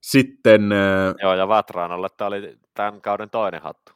[0.00, 0.72] Sitten...
[0.72, 3.92] Äh, Joo, ja Vatranolle tämä oli tämän kauden toinen hattu.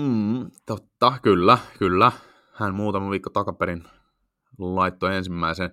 [0.00, 2.12] Mm, totta, kyllä, kyllä.
[2.52, 3.84] Hän muutama viikko takaperin
[4.58, 5.70] laittoi ensimmäisen.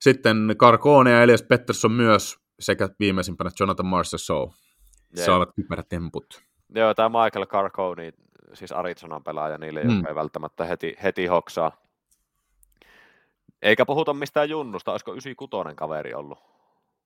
[0.00, 4.48] Sitten Carcone ja Elias Pettersson myös sekä viimeisimpänä Jonathan Marshall Show
[5.16, 5.26] yeah.
[5.26, 6.42] saavat kypärätemput.
[6.74, 8.12] Joo, tämä Michael Carcone,
[8.54, 9.90] siis Arizonan pelaaja niille, mm.
[9.90, 11.72] jotka ei välttämättä heti, heti hoksaa.
[13.62, 16.38] Eikä puhuta mistään junnusta, olisiko 96 kaveri ollut.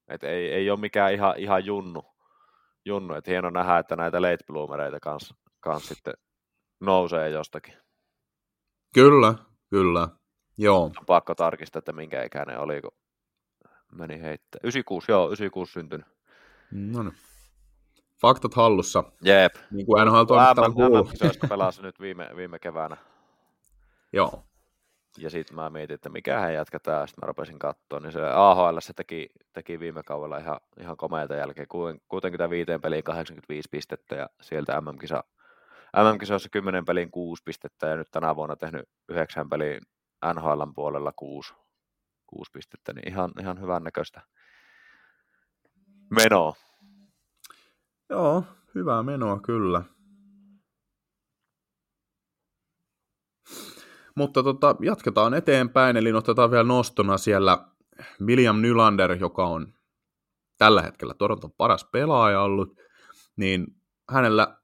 [0.08, 2.04] Et ei, ei ole mikään ihan, ihan junnu.
[2.84, 3.14] junnu.
[3.14, 5.34] Et hieno nähdä, että näitä late bloomereita kanssa
[5.66, 6.14] kans sitten
[6.80, 7.74] nousee jostakin.
[8.94, 9.34] Kyllä,
[9.70, 10.08] kyllä.
[10.58, 10.84] Joo.
[10.84, 12.90] On pakko tarkistaa, että minkä ikäinen oli, kun
[13.92, 14.60] meni heittää.
[14.62, 16.06] 96, joo, 96 syntynyt.
[16.70, 17.14] No niin.
[18.20, 19.04] Faktat hallussa.
[19.22, 19.54] Jep.
[19.70, 21.10] Niin kuin NHL toimittaa kuuluu.
[21.48, 22.96] pelasi nyt viime, viime keväänä.
[24.12, 24.42] Joo.
[25.18, 28.78] Ja sitten mä mietin, että mikä hän jatketaan, sitten mä rupesin katsoa, niin se AHL
[28.80, 31.68] se teki, teki viime kaudella ihan, ihan komeita jälkeen,
[32.08, 35.24] 65 peliin 85 pistettä ja sieltä MM-kisa,
[35.96, 39.80] MM-kisoissa 10 peliin 6 pistettä ja nyt tänä vuonna tehnyt 9 peliin
[40.34, 41.54] NHLn puolella 6,
[42.26, 44.22] 6 pistettä, niin ihan, ihan hyvän näköistä
[46.10, 46.54] menoa.
[48.10, 49.82] Joo, hyvää menoa kyllä.
[54.14, 57.68] Mutta tota, jatketaan eteenpäin, eli otetaan vielä nostona siellä
[58.26, 59.74] William Nylander, joka on
[60.58, 62.76] tällä hetkellä Toronton paras pelaaja ollut,
[63.36, 63.66] niin
[64.10, 64.56] hänellä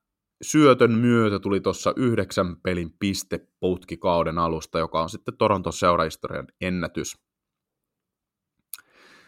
[0.42, 7.18] syötön myötä tuli tuossa yhdeksän pelin pisteputki kauden alusta, joka on sitten Toronton seurahistorian ennätys.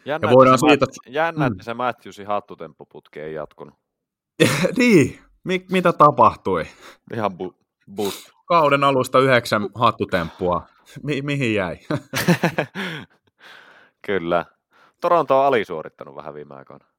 [0.05, 1.11] Jännä, ja voidaan että siitä...
[1.11, 1.65] jännä, että mm.
[1.65, 3.75] se Matthewsin hattutemppuputki ei jatkunut.
[4.79, 6.65] niin, Mi- mitä tapahtui?
[7.15, 8.31] Ihan bu- boost.
[8.47, 10.67] Kauden alusta yhdeksän hattutemppua.
[11.03, 11.79] Mi- mihin jäi?
[14.07, 14.45] Kyllä.
[15.01, 16.94] Toronto on alisuorittanut vähän viime aikoina.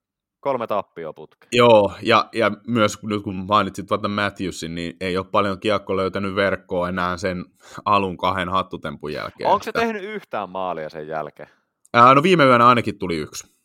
[0.46, 1.48] Kolme tappioa putki.
[1.52, 6.36] Joo, ja, ja myös nyt kun mainitsit vaikka Matthewsin, niin ei ole paljon kiekko löytänyt
[6.36, 7.46] verkkoa enää sen
[7.86, 9.50] alun kahden hattutempun jälkeen.
[9.50, 9.80] Onko se että...
[9.80, 11.50] tehnyt yhtään maalia sen jälkeen?
[11.94, 13.56] Ää, no viime yönä ainakin tuli yksi.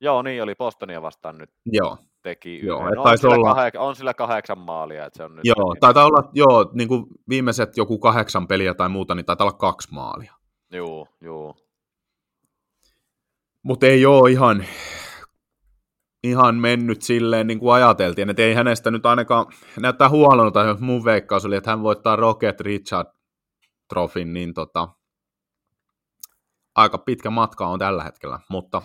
[0.00, 1.50] Joo, niin oli Bostonia vastaan nyt.
[1.66, 1.96] Joo.
[2.22, 3.54] Teki Joo, no, on, sillä olla...
[3.54, 5.06] kahek- on sillä kahdeksan maalia.
[5.06, 5.80] Että se on nyt joo, niin...
[5.80, 9.88] taitaa olla joo, niin kuin viimeiset joku kahdeksan peliä tai muuta, niin taitaa olla kaksi
[9.94, 10.34] maalia.
[10.70, 11.56] Joo, joo.
[13.62, 14.64] Mutta ei ole ihan,
[16.24, 19.46] ihan mennyt silleen niin kuin ajateltiin, että ei hänestä nyt ainakaan
[19.80, 23.08] näyttää huolonta, jos mun veikkaus oli, että hän voittaa Rocket Richard
[23.88, 24.88] Trofin, niin tota,
[26.74, 28.82] aika pitkä matka on tällä hetkellä, mutta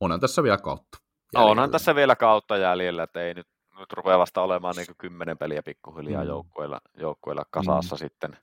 [0.00, 0.98] onhan tässä vielä kautta.
[1.34, 1.50] Jäljellä.
[1.50, 3.46] Onhan tässä vielä kautta jäljellä, että ei nyt,
[3.78, 6.28] nyt rupea vasta olemaan niin kymmenen peliä pikkuhiljaa mm.
[6.28, 7.98] joukkueilla, joukkueilla kasassa mm.
[7.98, 8.36] sitten.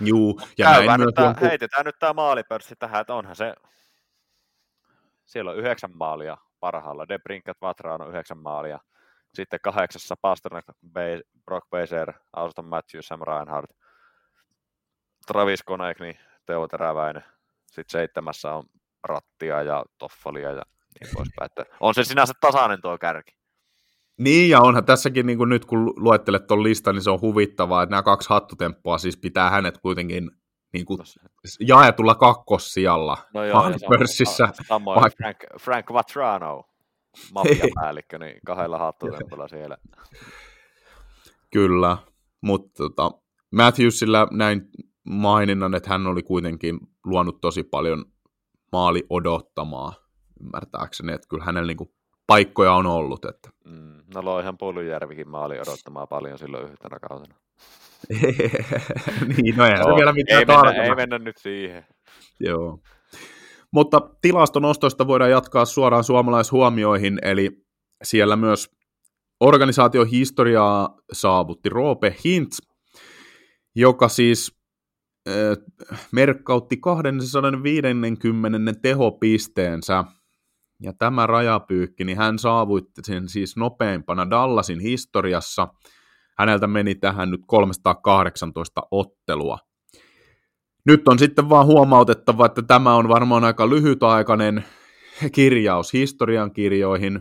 [0.00, 1.48] Juu, ja näin nyt tää, jonkun...
[1.48, 3.54] heitetään nyt tämä maalipörssi tähän, että onhan se,
[5.24, 8.78] siellä on yhdeksän maalia parhaalla, De Brinkat Vatraan on yhdeksän maalia,
[9.34, 10.64] sitten kahdeksassa Pasternak,
[11.44, 13.72] Brock Baser, Auston Matthews, Sam Reinhardt,
[15.26, 17.24] Travis Konekni, Teo Teräväinen,
[17.66, 18.64] sitten seitsemässä on
[19.04, 20.62] Rattia ja Toffalia ja
[21.00, 21.46] niin poispäin.
[21.46, 23.36] Että on se sinänsä tasainen tuo kärki.
[24.18, 27.82] Niin, ja onhan tässäkin niin kuin nyt kun luettelet tuon listan, niin se on huvittavaa,
[27.82, 30.30] että nämä kaksi hattutemppua siis pitää hänet kuitenkin
[30.74, 31.04] niin kuin no
[31.60, 34.48] jaetulla kakkossijalla no joo, pörssissä.
[34.68, 35.16] Samoin vaikka...
[35.24, 36.64] Frank, Frank Vatrano,
[37.34, 39.76] mafiapäällikkö, niin kahdella hattutempulla siellä.
[41.52, 41.96] Kyllä,
[42.40, 43.10] mutta tota,
[43.50, 44.68] Matthewsilla näin
[45.04, 48.04] maininnan, että hän oli kuitenkin luonut tosi paljon
[48.72, 49.92] maali odottamaa,
[50.40, 51.90] ymmärtääkseni, että kyllä hänellä niin kuin
[52.26, 53.24] paikkoja on ollut.
[53.24, 53.50] Että.
[53.64, 57.34] Mm, no loihan Puolujärvikin maali odottamaan paljon silloin yhtenä kautena.
[59.36, 61.84] niin, no no, se vielä mitään ei mennä, ei mennä nyt siihen.
[62.40, 62.78] Joo.
[63.72, 67.50] Mutta tilastonostoista voidaan jatkaa suoraan suomalaishuomioihin, eli
[68.02, 68.70] siellä myös
[69.40, 72.58] organisaatiohistoriaa saavutti Roope Hintz,
[73.76, 74.52] joka siis
[75.28, 75.34] äh,
[76.12, 80.04] merkkautti 250 tehopisteensä,
[80.82, 85.68] ja tämä rajapyykki, niin hän saavutti sen siis nopeimpana Dallasin historiassa.
[86.38, 89.58] Häneltä meni tähän nyt 318 ottelua.
[90.86, 94.64] Nyt on sitten vaan huomautettava, että tämä on varmaan aika lyhytaikainen
[95.32, 97.20] kirjaus historian kirjoihin,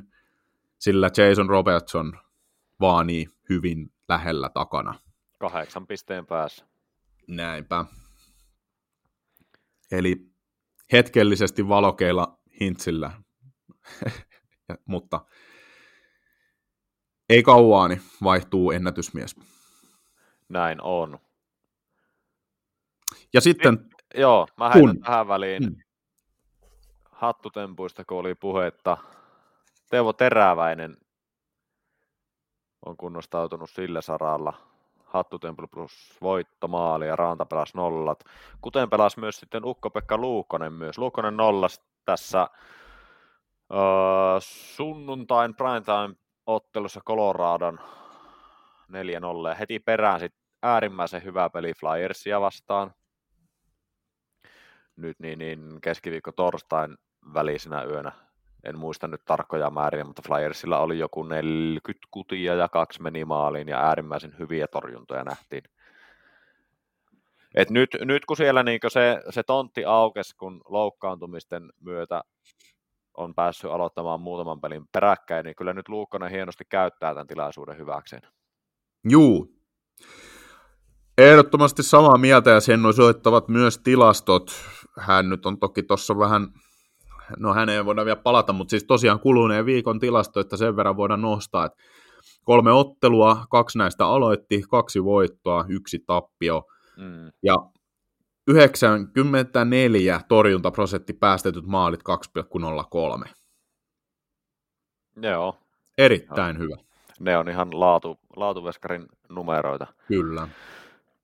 [0.80, 2.14] sillä Jason Robertson
[2.80, 4.94] vaanii hyvin lähellä takana.
[5.40, 6.66] Kahdeksan pisteen päässä.
[7.28, 7.86] Näinpä.
[9.92, 10.34] Eli
[10.92, 13.12] hetkellisesti valokeilla Hintsillä,
[14.86, 15.26] mutta
[17.30, 19.36] ei kauaani vaihtuu ennätysmies.
[20.50, 21.20] Näin on.
[23.34, 23.74] Ja sitten...
[23.74, 25.02] Niin, joo, mä heitän kun...
[25.02, 25.76] tähän väliin hmm.
[27.12, 28.98] hattutempuista, kun oli puhetta.
[29.90, 30.98] Teuvo Teräväinen
[32.86, 34.54] on kunnostautunut sillä saralla.
[35.06, 38.24] Hattutemplu plus voittomaali ja Ranta pelasi nollat.
[38.62, 40.98] Kuten pelasi myös sitten Ukko-Pekka Luukkonen myös.
[40.98, 42.48] Luukkonen nollas tässä
[43.72, 47.80] öö, sunnuntain primetime ottelussa Coloradon
[48.92, 52.94] 4-0 ja heti perään sitten äärimmäisen hyvä peli Flyersia vastaan
[54.96, 56.98] nyt niin, niin keskiviikko torstain
[57.34, 58.12] välisenä yönä.
[58.64, 63.68] En muista nyt tarkkoja määriä, mutta Flyersilla oli joku 40 kutia ja kaksi meni maaliin
[63.68, 65.64] ja äärimmäisen hyviä torjuntoja nähtiin.
[67.56, 72.22] Et nyt, nyt kun siellä niin se, se tontti aukesi, kun loukkaantumisten myötä
[73.18, 78.22] on päässyt aloittamaan muutaman pelin peräkkäin, niin kyllä nyt Luukkonen hienosti käyttää tämän tilaisuuden hyväkseen.
[79.10, 79.54] Juu,
[81.18, 84.52] Ehdottomasti samaa mieltä ja sen osoittavat myös tilastot.
[85.00, 86.48] Hän nyt on toki tuossa vähän,
[87.38, 90.98] no häneen ei voida vielä palata, mutta siis tosiaan kuluneen viikon tilasto, että sen verran
[90.98, 91.78] voidaan nostaa, että
[92.44, 96.64] kolme ottelua, kaksi näistä aloitti, kaksi voittoa, yksi tappio.
[96.98, 97.32] Mm.
[97.44, 97.56] Ja
[98.48, 103.30] 94 torjuntaprosentti päästetyt maalit 2,03.
[105.22, 105.58] Joo.
[105.98, 106.64] Erittäin Joo.
[106.64, 106.76] hyvä.
[107.20, 109.88] Ne on ihan laatu, laatuveskarin numeroita.
[110.08, 110.48] Kyllä.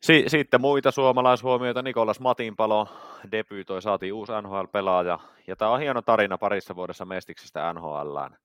[0.02, 1.82] Si- sitten muita suomalaishuomioita.
[1.82, 2.88] Nikolas Matinpalo
[3.32, 5.20] debyytoi, saatiin uusi NHL-pelaaja.
[5.48, 8.38] Ja tämä on hieno tarina parissa vuodessa mestiksestä NHLään.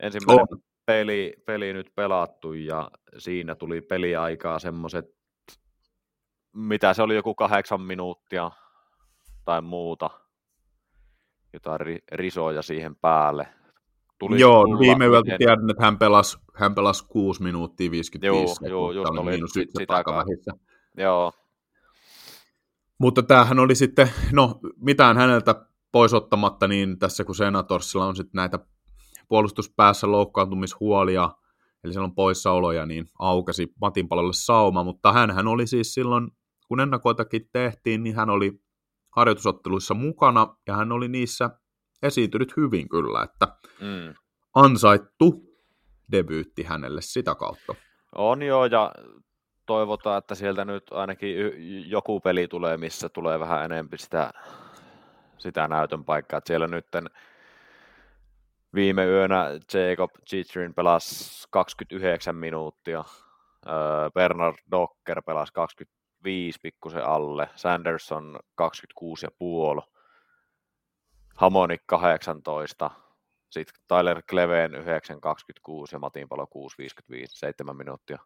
[0.00, 0.46] Ensimmäinen
[0.86, 5.14] peli, peli nyt pelattu ja siinä tuli peliaikaa semmoiset,
[6.52, 8.50] mitä se oli joku kahdeksan minuuttia
[9.44, 10.10] tai muuta.
[11.52, 13.48] Jotain ri- risoja siihen päälle.
[14.18, 18.92] Tuli Joo, tulla, viime yöltä tiedän, että hän pelasi, hän pelasi 6 minuuttia 55 Joo,
[18.92, 20.04] joo just oli sit, sitä
[20.96, 21.32] Joo.
[22.98, 28.38] Mutta tämähän oli sitten, no mitään häneltä pois ottamatta, niin tässä kun Senatorsilla on sitten
[28.38, 28.58] näitä
[29.28, 31.30] puolustuspäässä loukkaantumishuolia,
[31.84, 36.30] eli siellä on poissaoloja, niin aukesi Matin palolle sauma, mutta hän oli siis silloin,
[36.70, 38.52] kun ennakoitakin tehtiin, niin hän oli
[39.16, 41.50] harjoitusotteluissa mukana, ja hän oli niissä
[42.02, 43.48] esiintynyt hyvin kyllä, että
[43.80, 44.14] mm.
[44.54, 45.56] ansaittu
[46.12, 47.74] debyytti hänelle sitä kautta.
[48.14, 48.92] On joo, ja
[49.66, 51.36] toivotaan, että sieltä nyt ainakin
[51.90, 54.30] joku peli tulee, missä tulee vähän enemmän sitä,
[55.38, 56.38] sitä näytön paikkaa.
[56.38, 56.86] Että siellä nyt
[58.74, 63.04] viime yönä Jacob Chitrin pelasi 29 minuuttia,
[64.14, 65.99] Bernard Docker pelasi 25
[66.62, 69.92] pikkusen alle, Sanderson 26,5,
[71.34, 72.90] Hamonik 18,
[73.50, 74.80] sitten Tyler Kleven 9.26
[75.92, 78.18] ja Matin Palo 6.55, 7 minuuttia.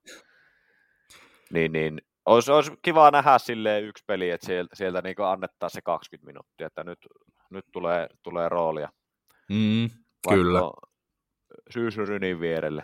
[1.52, 5.82] Niin, niin olisi, olisi kiva nähdä silleen yksi peli, että sieltä, sieltä niin annettaa se
[5.82, 6.98] 20 minuuttia, että nyt,
[7.50, 8.88] nyt tulee, tulee roolia.
[9.50, 9.90] Mm,
[10.28, 10.60] kyllä.
[11.70, 12.82] Syysrynin vierelle.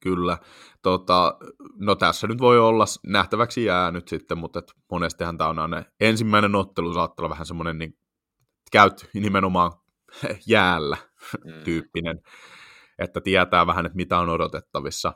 [0.00, 0.38] Kyllä.
[0.82, 1.38] Tota,
[1.78, 5.82] no tässä nyt voi olla nähtäväksi jää nyt sitten, mutta et monestihan tämä on aina
[6.00, 7.98] ensimmäinen ottelu saattaa olla vähän semmoinen niin
[8.72, 9.72] käyt nimenomaan
[10.48, 10.96] jäällä
[11.44, 11.52] mm.
[11.64, 12.20] tyyppinen,
[12.98, 15.12] että tietää vähän, että mitä on odotettavissa.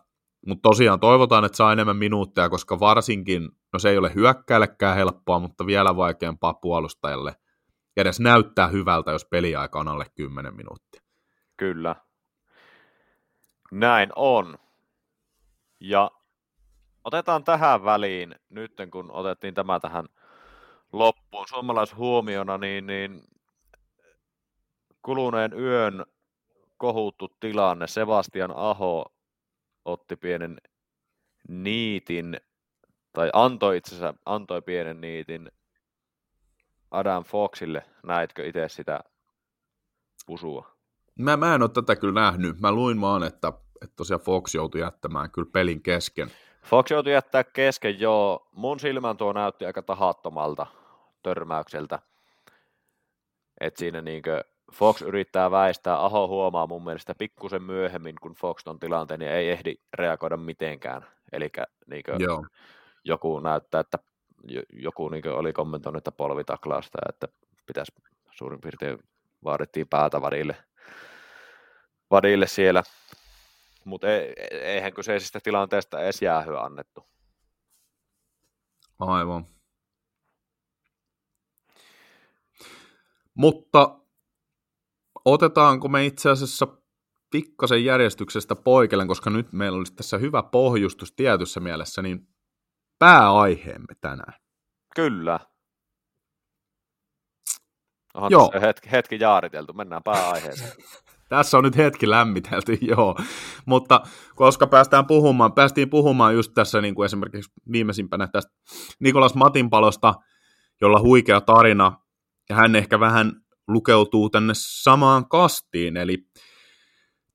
[0.46, 5.38] Mutta tosiaan toivotaan, että saa enemmän minuutteja, koska varsinkin, no se ei ole hyökkäillekään helppoa,
[5.38, 7.34] mutta vielä vaikeampaa puolustajalle.
[7.96, 11.00] Edes näyttää hyvältä, jos peliaika on alle 10 minuuttia.
[11.56, 11.96] Kyllä.
[13.72, 14.58] Näin on.
[15.80, 16.10] Ja
[17.04, 20.08] Otetaan tähän väliin, nyt kun otettiin tämä tähän
[20.92, 23.22] loppuun suomalaishuomiona, niin, niin
[25.02, 26.06] kuluneen yön
[26.76, 27.86] kohuttu tilanne.
[27.86, 29.04] Sebastian Aho
[29.84, 30.58] otti pienen
[31.48, 32.40] niitin,
[33.12, 35.50] tai antoi itse asiassa, antoi pienen niitin
[36.90, 37.86] Adam Foxille.
[38.02, 39.00] Näitkö itse sitä
[40.26, 40.76] pusua?
[41.18, 42.60] Mä, mä en ole tätä kyllä nähnyt.
[42.60, 43.52] Mä luin vaan, että,
[43.82, 46.30] että tosiaan Fox joutui jättämään kyllä pelin kesken.
[46.62, 48.48] Fox joutui jättää kesken, joo.
[48.52, 50.66] Mun silmän tuo näytti aika tahattomalta
[51.22, 51.98] törmäykseltä.
[53.60, 58.78] Et siinä niinkö Fox yrittää väistää, Aho huomaa mun mielestä pikkusen myöhemmin, kun Fox on
[58.78, 61.06] tilanteen, niin ei ehdi reagoida mitenkään.
[61.32, 61.50] Eli
[61.86, 62.46] niinkö Joo.
[63.04, 63.98] joku näyttää, että
[64.72, 67.28] joku niinkö oli kommentoinut, että polvitaklausta, että
[67.66, 67.92] pitäisi
[68.30, 68.98] suurin piirtein
[69.44, 70.56] vaadittiin päätä vadille,
[72.10, 72.82] vadille siellä.
[73.84, 74.06] Mutta
[74.50, 77.06] eihän kyseisestä tilanteesta edes jäähyä annettu.
[78.98, 79.46] Aivan.
[83.34, 84.00] Mutta
[85.24, 86.66] otetaanko me itse asiassa
[87.30, 92.28] pikkasen järjestyksestä poikellen, koska nyt meillä olisi tässä hyvä pohjustus tietyssä mielessä, niin
[92.98, 94.34] pääaiheemme tänään.
[94.94, 95.40] Kyllä.
[98.14, 98.52] Onhan joo.
[98.60, 100.72] hetki, hetki jaariteltu, mennään pääaiheeseen.
[101.30, 103.16] tässä on nyt hetki lämmitelty, joo.
[103.66, 104.00] Mutta
[104.34, 108.52] koska päästään puhumaan, päästiin puhumaan just tässä niin kuin esimerkiksi viimeisimpänä tästä
[109.00, 110.14] Nikolas Matinpalosta,
[110.80, 111.92] jolla huikea tarina,
[112.48, 113.32] ja hän ehkä vähän
[113.68, 116.18] lukeutuu tänne samaan kastiin, eli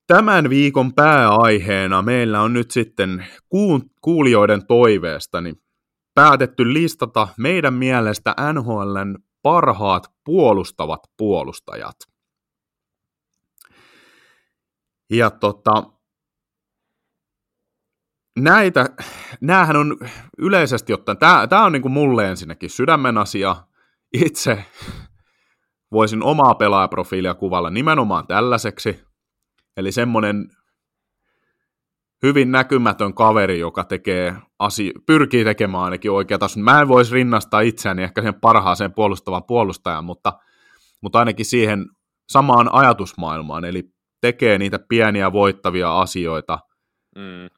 [0.07, 3.27] tämän viikon pääaiheena meillä on nyt sitten
[4.01, 5.55] kuulijoiden toiveesta niin
[6.13, 12.14] päätetty listata meidän mielestä NHLn parhaat puolustavat puolustajat.
[15.09, 15.83] Ja tota,
[18.39, 18.85] näitä,
[19.41, 19.97] näähän on
[20.37, 21.17] yleisesti ottaen,
[21.49, 23.55] tämä on niin kuin mulle ensinnäkin sydämen asia.
[24.13, 24.65] Itse
[25.91, 29.03] voisin omaa pelaajaprofiilia kuvalla nimenomaan tällaiseksi.
[29.77, 30.49] Eli semmoinen
[32.23, 36.45] hyvin näkymätön kaveri, joka tekee asio- pyrkii tekemään ainakin oikeata.
[36.57, 40.33] Mä en voisi rinnastaa itseäni ehkä sen parhaaseen puolustavan puolustajan, mutta,
[41.01, 41.85] mutta ainakin siihen
[42.29, 46.59] samaan ajatusmaailmaan, eli tekee niitä pieniä voittavia asioita
[47.15, 47.49] mm.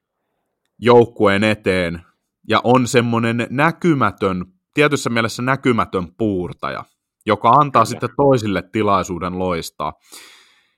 [0.79, 2.01] joukkueen eteen,
[2.49, 6.83] ja on semmoinen näkymätön, tietyssä mielessä näkymätön puurtaja–
[7.27, 7.89] joka antaa Kyllä.
[7.89, 9.93] sitten toisille tilaisuuden loistaa.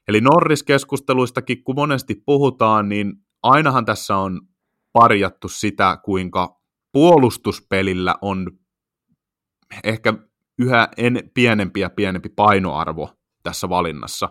[0.07, 3.13] Eli Norris-keskusteluistakin, kun monesti puhutaan, niin
[3.43, 4.41] ainahan tässä on
[4.93, 6.59] parjattu sitä, kuinka
[6.91, 8.51] puolustuspelillä on
[9.83, 10.13] ehkä
[10.59, 13.13] yhä en, pienempi ja pienempi painoarvo
[13.43, 14.29] tässä valinnassa.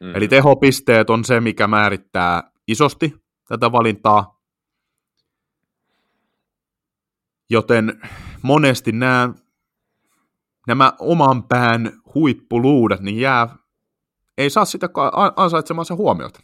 [0.00, 0.14] Mm.
[0.14, 3.14] Eli tehopisteet on se, mikä määrittää isosti
[3.48, 4.40] tätä valintaa.
[7.50, 8.00] Joten
[8.42, 9.28] monesti nämä
[10.66, 13.48] nämä oman pään huippuluudat, niin jää,
[14.38, 14.88] ei saa sitä
[15.36, 16.40] ansaitsemansa huomiota.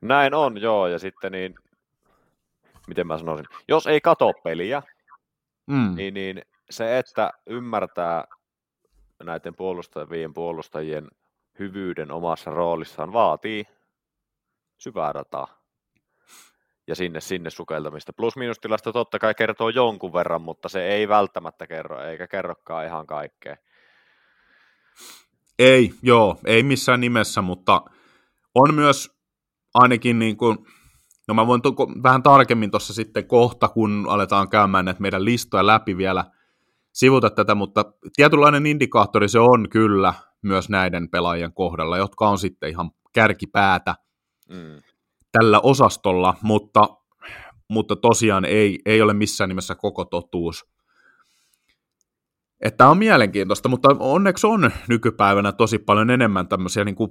[0.00, 1.54] Näin on, joo, ja sitten niin,
[2.86, 4.82] miten mä sanoisin, jos ei kato peliä,
[5.66, 5.94] mm.
[5.96, 8.24] niin, niin se, että ymmärtää
[9.22, 11.08] näiden puolustajien puolustajien
[11.60, 13.64] hyvyyden omassa roolissaan vaatii
[14.78, 15.60] syvää dataa
[16.86, 18.12] ja sinne, sinne sukeltamista.
[18.12, 23.56] Plus-miinustilasta totta kai kertoo jonkun verran, mutta se ei välttämättä kerro, eikä kerrokaan ihan kaikkea.
[25.58, 27.82] Ei, joo, ei missään nimessä, mutta
[28.54, 29.20] on myös
[29.74, 30.58] ainakin niin kuin,
[31.28, 35.66] no mä voin tuko, vähän tarkemmin tuossa sitten kohta, kun aletaan käymään näitä meidän listoja
[35.66, 36.24] läpi vielä
[36.92, 37.84] sivuta tätä, mutta
[38.16, 43.94] tietynlainen indikaattori se on kyllä myös näiden pelaajien kohdalla, jotka on sitten ihan kärkipäätä.
[44.48, 44.82] Mm
[45.32, 46.88] tällä osastolla, mutta,
[47.68, 50.66] mutta tosiaan ei, ei ole missään nimessä koko totuus.
[52.60, 57.10] Että on mielenkiintoista, mutta onneksi on nykypäivänä tosi paljon enemmän tämmöisiä niin kuin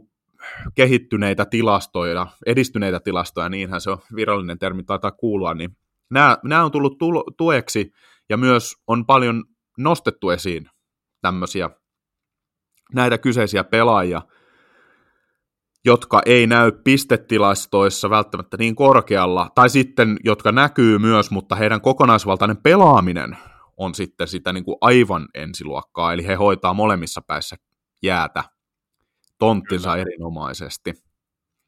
[0.75, 5.77] kehittyneitä tilastoja, edistyneitä tilastoja, niinhän se on virallinen termi taitaa kuulua, niin
[6.09, 6.97] nämä, nämä on tullut
[7.37, 7.91] tueksi
[8.29, 9.43] ja myös on paljon
[9.77, 10.69] nostettu esiin
[11.21, 11.69] tämmöisiä
[12.93, 14.21] näitä kyseisiä pelaajia,
[15.85, 22.57] jotka ei näy pistetilastoissa välttämättä niin korkealla, tai sitten jotka näkyy myös, mutta heidän kokonaisvaltainen
[22.57, 23.37] pelaaminen
[23.77, 27.55] on sitten sitä niin kuin aivan ensiluokkaa, eli he hoitaa molemmissa päissä
[28.03, 28.43] jäätä
[29.37, 30.01] tonttinsa Kyllä.
[30.01, 30.93] erinomaisesti.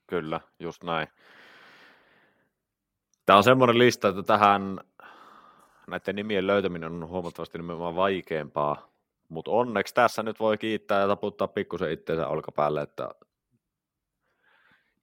[0.07, 1.07] Kyllä, just näin.
[3.25, 4.79] Tämä on semmoinen lista, että tähän
[5.87, 8.90] näiden nimien löytäminen on huomattavasti nimenomaan vaikeampaa,
[9.31, 13.09] mutta onneksi tässä nyt voi kiittää ja taputtaa pikkusen itseensä olkapäälle, että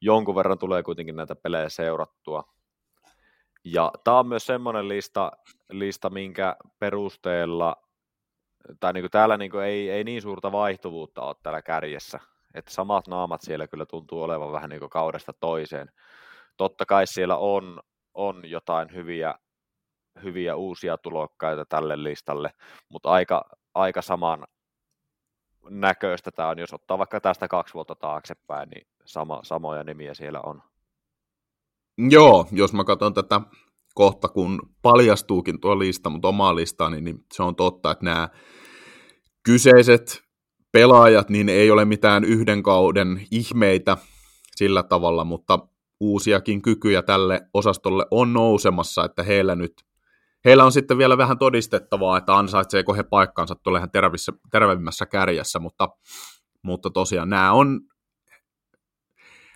[0.00, 2.44] jonkun verran tulee kuitenkin näitä pelejä seurattua.
[3.64, 5.32] Ja tämä on myös semmoinen lista,
[5.70, 7.76] lista minkä perusteella,
[8.80, 12.20] tai niin kuin täällä niin kuin ei, ei niin suurta vaihtuvuutta ole täällä kärjessä.
[12.54, 15.90] Että samat naamat siellä kyllä tuntuu olevan vähän niin kuin kaudesta toiseen.
[16.56, 17.80] Totta kai siellä on,
[18.14, 19.34] on jotain hyviä,
[20.22, 22.50] hyviä uusia tulokkaita tälle listalle,
[22.88, 23.44] mutta aika,
[23.74, 24.44] aika saman
[25.70, 26.58] näköistä tämä on.
[26.58, 30.62] Jos ottaa vaikka tästä kaksi vuotta taaksepäin, niin sama, samoja nimiä siellä on.
[32.10, 33.40] Joo, jos mä katson tätä
[33.94, 38.28] kohta, kun paljastuukin tuo lista, mutta omaa listaani, niin se on totta, että nämä
[39.42, 40.22] kyseiset
[40.72, 43.96] pelaajat, niin ei ole mitään yhden kauden ihmeitä
[44.56, 45.58] sillä tavalla, mutta
[46.00, 49.72] uusiakin kykyjä tälle osastolle on nousemassa, että heillä nyt
[50.44, 53.90] heillä on sitten vielä vähän todistettavaa, että ansaitseeko he paikkansa tuolla ihan
[54.50, 55.88] tervemmässä kärjessä, mutta,
[56.62, 57.80] mutta tosiaan nämä on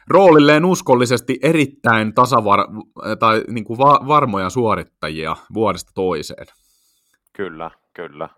[0.08, 6.46] roolilleen uskollisesti erittäin tasavar- tai niin kuin va- varmoja suorittajia vuodesta toiseen.
[7.32, 8.28] Kyllä, kyllä.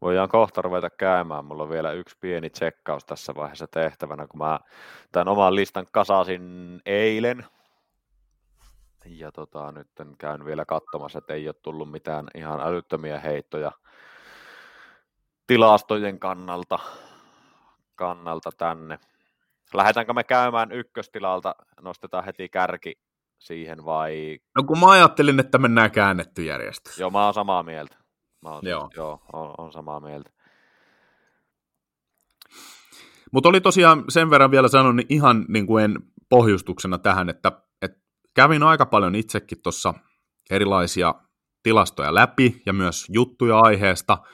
[0.00, 1.44] Voidaan kohta ruveta käymään.
[1.44, 4.60] Mulla on vielä yksi pieni tsekkaus tässä vaiheessa tehtävänä, kun mä
[5.12, 6.42] tämän oman listan kasasin
[6.86, 7.44] eilen.
[9.10, 9.88] Ja tota, nyt
[10.18, 13.72] käyn vielä katsomassa, että ei ole tullut mitään ihan älyttömiä heittoja
[15.46, 16.78] tilastojen kannalta
[17.98, 18.98] kannalta tänne.
[19.74, 22.98] Lähdetäänkö me käymään ykköstilalta, nostetaan heti kärki
[23.38, 24.38] siihen vai...
[24.56, 26.98] No kun mä ajattelin, että mennään käännetty järjestys.
[26.98, 27.96] Joo, mä oon samaa mieltä.
[28.42, 28.90] Mä oon, joo.
[28.96, 30.30] joo on, on samaa mieltä.
[33.32, 35.98] Mutta oli tosiaan sen verran vielä sanon, niin ihan niin kuin en
[36.28, 37.52] pohjustuksena tähän, että
[38.34, 39.94] kävin aika paljon itsekin tuossa
[40.50, 41.14] erilaisia
[41.62, 44.18] tilastoja läpi ja myös juttuja aiheesta–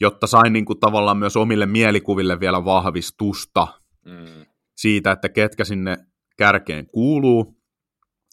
[0.00, 3.66] jotta sain niin kuin tavallaan myös omille mielikuville vielä vahvistusta
[4.04, 4.46] mm.
[4.76, 5.96] siitä, että ketkä sinne
[6.38, 7.56] kärkeen kuuluu.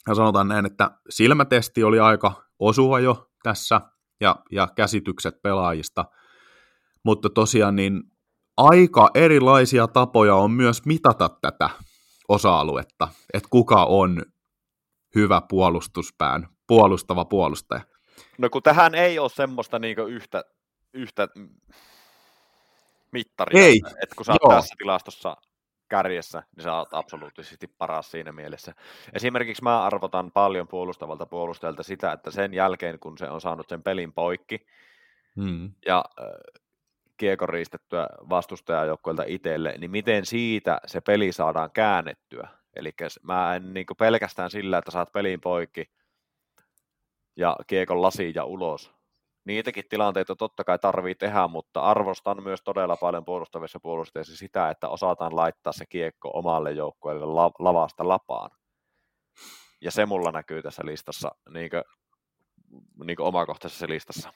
[0.08, 3.82] Ja sanotaan näin, että silmätesti oli aika osuva jo tässä
[4.22, 6.06] ja, ja käsitykset pelaajista,
[7.06, 8.04] mutta tosiaan niin
[8.58, 11.70] aika erilaisia tapoja on myös mitata tätä
[12.30, 14.22] osa-aluetta, että kuka on
[15.16, 17.82] hyvä puolustuspään, puolustava puolustaja.
[18.38, 20.44] No kun tähän ei ole semmoista niin yhtä
[20.94, 21.28] yhtä
[23.12, 23.64] mittaria.
[23.64, 23.82] Ei.
[24.04, 25.38] Että kun sä oot tässä tilastossa
[25.90, 28.74] kärjessä, niin sä oot absoluuttisesti paras siinä mielessä.
[29.14, 33.84] Esimerkiksi mä arvotan paljon puolustavalta puolustajalta sitä, että sen jälkeen, kun se on saanut sen
[33.84, 34.66] pelin poikki
[35.36, 35.72] hmm.
[35.86, 36.06] ja
[37.18, 42.48] kiekon riistettyä vastustajajoukkoilta itselle, niin miten siitä se peli saadaan käännettyä.
[42.76, 45.92] Eli mä en niin pelkästään sillä, että saat pelin poikki
[47.36, 48.92] ja kiekon lasiin ja ulos,
[49.46, 54.90] niitäkin tilanteita totta kai tarvii tehdä, mutta arvostan myös todella paljon puolustavissa puolustajissa sitä, että
[54.90, 58.50] osataan laittaa se kiekko omalle joukkueelle la- lavasta lapaan.
[59.82, 61.84] Ja se mulla näkyy tässä listassa, niin kuin,
[63.06, 64.34] niin kuin omakohtaisessa listassa.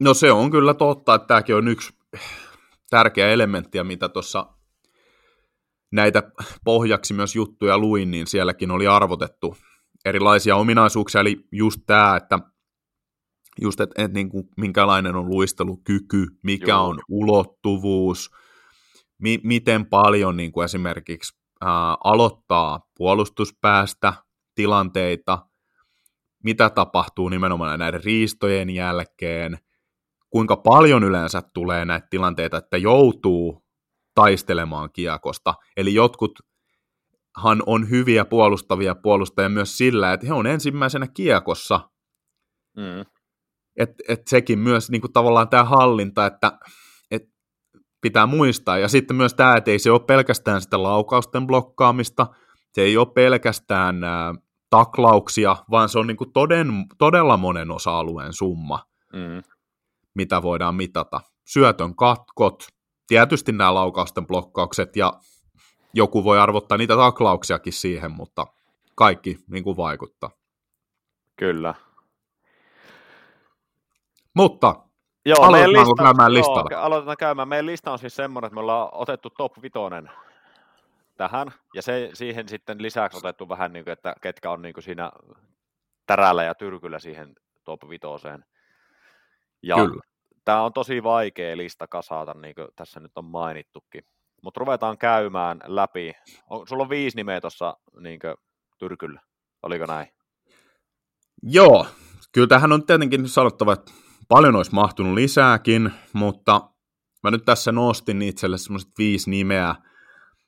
[0.00, 1.92] No se on kyllä totta, että tämäkin on yksi
[2.90, 4.46] tärkeä elementti, mitä tuossa
[5.94, 6.22] näitä
[6.64, 9.56] pohjaksi myös juttuja luin, niin sielläkin oli arvotettu
[10.04, 12.38] erilaisia ominaisuuksia, eli just tämä, että
[13.60, 16.88] just, että et, niin kuin, minkälainen on luistelukyky, mikä Joo.
[16.88, 18.30] on ulottuvuus,
[19.18, 24.12] mi, miten paljon niin kuin esimerkiksi ää, aloittaa puolustuspäästä
[24.54, 25.46] tilanteita,
[26.44, 29.58] mitä tapahtuu nimenomaan näiden riistojen jälkeen,
[30.30, 33.63] kuinka paljon yleensä tulee näitä tilanteita, että joutuu
[34.14, 35.54] taistelemaan kiekosta.
[35.76, 41.90] Eli jotkuthan on hyviä puolustavia puolustajia myös sillä, että he on ensimmäisenä kiekossa,
[42.76, 43.04] mm
[43.76, 46.58] että et sekin myös niin kuin tavallaan tämä hallinta, että
[47.10, 47.22] et
[48.00, 48.78] pitää muistaa.
[48.78, 52.26] Ja sitten myös tämä, että ei se ole pelkästään sitä laukausten blokkaamista,
[52.72, 54.34] se ei ole pelkästään ää,
[54.70, 59.42] taklauksia, vaan se on niin kuin toden, todella monen osa-alueen summa, mm.
[60.14, 61.20] mitä voidaan mitata.
[61.44, 62.66] Syötön katkot,
[63.06, 65.12] tietysti nämä laukausten blokkaukset ja
[65.94, 68.46] joku voi arvottaa niitä taklauksiakin siihen, mutta
[68.94, 70.30] kaikki niin kuin vaikuttaa.
[71.36, 71.74] Kyllä,
[74.34, 74.74] mutta
[75.26, 76.68] Joo, aloitetaanko lista, käymään listalla?
[76.70, 77.48] Joo, aloitetaan käymään.
[77.48, 79.74] Meidän lista on siis semmoinen, että me ollaan otettu top 5
[81.16, 84.84] tähän, ja se, siihen sitten lisäksi otettu vähän, niin kuin, että ketkä on niin kuin
[84.84, 85.12] siinä
[86.06, 88.06] tärällä ja tyrkyllä siihen top 5.
[89.62, 90.02] Ja Kyllä.
[90.44, 94.02] Tämä on tosi vaikea lista kasata, niin kuin tässä nyt on mainittukin.
[94.42, 96.12] Mutta ruvetaan käymään läpi.
[96.50, 98.20] On, sulla on viisi nimeä tuossa niin
[98.78, 99.20] tyrkyllä,
[99.62, 100.08] oliko näin?
[101.42, 101.86] Joo,
[102.32, 103.92] kyllä tähän on tietenkin sanottava, että
[104.28, 106.60] paljon olisi mahtunut lisääkin, mutta
[107.22, 109.74] mä nyt tässä nostin itselle semmoiset viisi nimeä,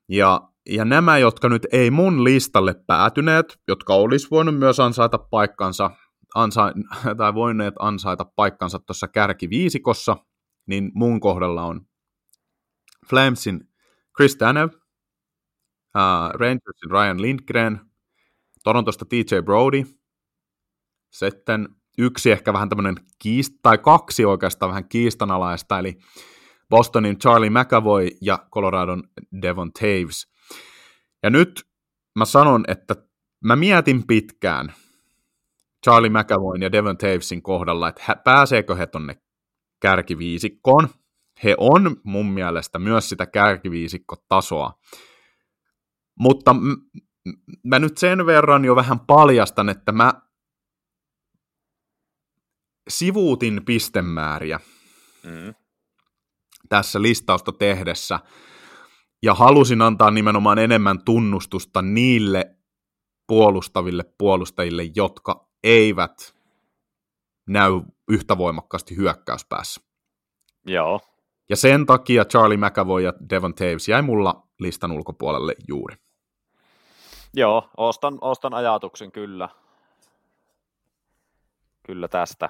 [0.09, 5.90] ja ja nämä, jotka nyt ei mun listalle päätyneet, jotka olisi voinut myös ansaita paikkansa,
[6.34, 6.72] ansa,
[7.18, 10.16] tai voineet ansaita paikkansa tuossa kärkiviisikossa,
[10.66, 11.86] niin mun kohdalla on
[13.10, 13.68] Flamesin
[14.16, 17.80] Chris Tanev, uh, Rangersin Ryan Lindgren,
[18.64, 19.82] Torontosta TJ Brody,
[21.12, 25.98] sitten yksi ehkä vähän tämmöinen kiist, tai kaksi oikeastaan vähän kiistanalaista, eli
[26.70, 29.02] Bostonin Charlie McAvoy ja Coloradon
[29.42, 30.26] Devon Taves.
[31.22, 31.62] Ja nyt
[32.18, 32.94] mä sanon, että
[33.44, 34.74] mä mietin pitkään
[35.84, 39.16] Charlie McAvoyn ja Devon Tavesin kohdalla, että pääseekö he tonne
[39.80, 40.88] kärkiviisikkoon.
[41.44, 44.78] He on mun mielestä myös sitä kärkiviisikkotasoa.
[46.18, 46.56] Mutta
[47.64, 50.14] mä nyt sen verran jo vähän paljastan, että mä
[52.88, 54.60] sivuutin pistemääriä
[55.24, 55.54] mm.
[56.68, 58.20] tässä listausta tehdessä
[59.22, 62.56] ja halusin antaa nimenomaan enemmän tunnustusta niille
[63.26, 66.34] puolustaville puolustajille, jotka eivät
[67.46, 69.80] näy yhtä voimakkaasti hyökkäyspäässä.
[70.66, 71.00] Joo.
[71.48, 75.96] Ja sen takia Charlie McAvoy ja Devon Taves jäi mulla listan ulkopuolelle juuri.
[77.34, 79.48] Joo, ostan, ostan ajatuksen kyllä.
[81.82, 82.48] Kyllä tästä.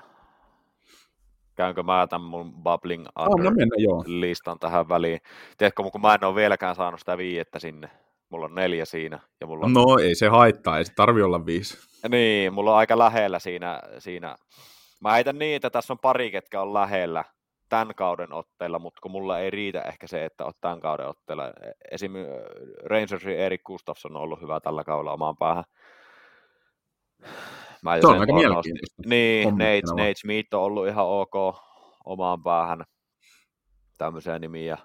[1.54, 4.04] Käynkö mä tämän mun bubbling under mennä, joo.
[4.06, 5.20] listan tähän väliin.
[5.58, 7.90] Tiedätkö, kun mä en ole vieläkään saanut sitä viiettä sinne.
[8.28, 9.20] Mulla on neljä siinä.
[9.40, 9.72] Ja mulla on...
[9.72, 11.78] No ei se haittaa, ei se tarvi olla viisi.
[12.08, 13.80] Niin, mulla on aika lähellä siinä.
[13.98, 14.36] siinä.
[15.00, 17.24] Mä heitän niin, että tässä on pari, ketkä on lähellä
[17.68, 21.52] tämän kauden otteella, mutta kun mulla ei riitä ehkä se, että oot tämän kauden otteella.
[21.90, 22.12] Esim.
[22.84, 25.64] Rangersin Erik Gustafsson on ollut hyvä tällä kaudella omaan päähän.
[27.82, 29.02] Mä se on aika mielenkiintoista.
[29.06, 31.34] Niin, Nate, Nate Smith on ollut ihan ok
[32.04, 32.84] omaan päähän
[33.98, 34.78] tämmöisiä nimiä,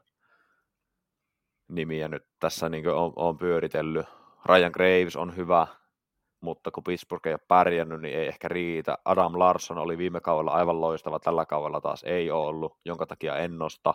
[1.71, 4.05] nimiä nyt tässä niin on, on pyöritellyt.
[4.45, 5.67] Ryan Graves on hyvä,
[6.41, 8.97] mutta kun Pittsburgh ei ole pärjännyt, niin ei ehkä riitä.
[9.05, 13.37] Adam Larson oli viime kaudella aivan loistava, tällä kaudella taas ei ole ollut, jonka takia
[13.37, 13.93] en nosta.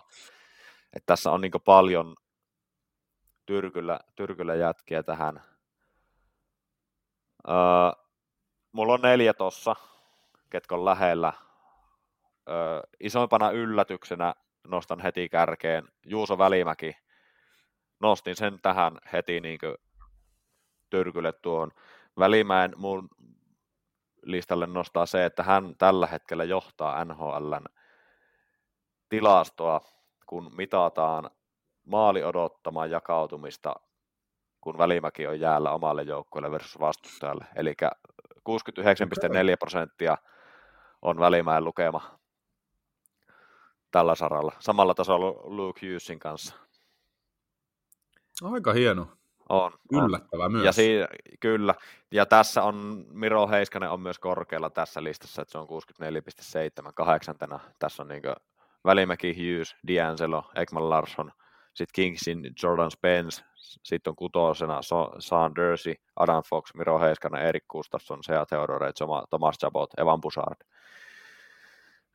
[0.93, 2.15] Et tässä on niin paljon
[3.45, 5.41] tyrkyllä, tyrkyllä jätkiä tähän.
[7.49, 7.55] Öö,
[8.71, 9.75] mulla on neljä tossa,
[10.49, 11.33] ketkä on lähellä.
[12.49, 14.35] Öö, isoimpana yllätyksenä
[14.67, 17.06] nostan heti kärkeen Juuso Välimäki.
[17.99, 19.59] Nostin sen tähän heti niin
[20.89, 21.71] tyrkylle tuohon
[22.19, 23.09] Välimäen mun
[24.23, 27.65] listalle nostaa se, että hän tällä hetkellä johtaa NHLn
[29.09, 29.81] tilastoa,
[30.25, 31.29] kun mitataan
[31.85, 33.75] maali odottamaan jakautumista,
[34.61, 37.45] kun Välimäki on jäällä omalle joukkueelle versus vastustajalle.
[37.55, 37.85] Eli 69,4
[39.59, 40.17] prosenttia
[41.01, 42.19] on Välimäen lukema
[43.91, 44.51] tällä saralla.
[44.59, 46.66] Samalla tasolla Luke Hughesin kanssa.
[48.43, 49.07] Aika hieno.
[49.49, 49.71] On.
[49.91, 50.51] Yllättävä on.
[50.51, 50.65] myös.
[50.65, 51.07] Ja siinä,
[51.39, 51.75] kyllä.
[52.11, 55.67] Ja tässä on, Miro Heiskanen on myös korkealla tässä listassa, että se on
[56.85, 57.59] 64,7 kahdeksantena.
[57.79, 58.21] Tässä on niin
[58.85, 61.31] Välimäki, Hughes, D'Angelo, Ekman Larsson,
[61.73, 63.43] sitten Kingsin Jordan Spence,
[63.83, 64.79] sitten on kutosena
[65.55, 68.91] Dersey, Adam Fox, Miro Heiskanen, Erik Gustafsson, Sea Theodore,
[69.29, 70.57] Thomas Chabot, Evan Bouchard.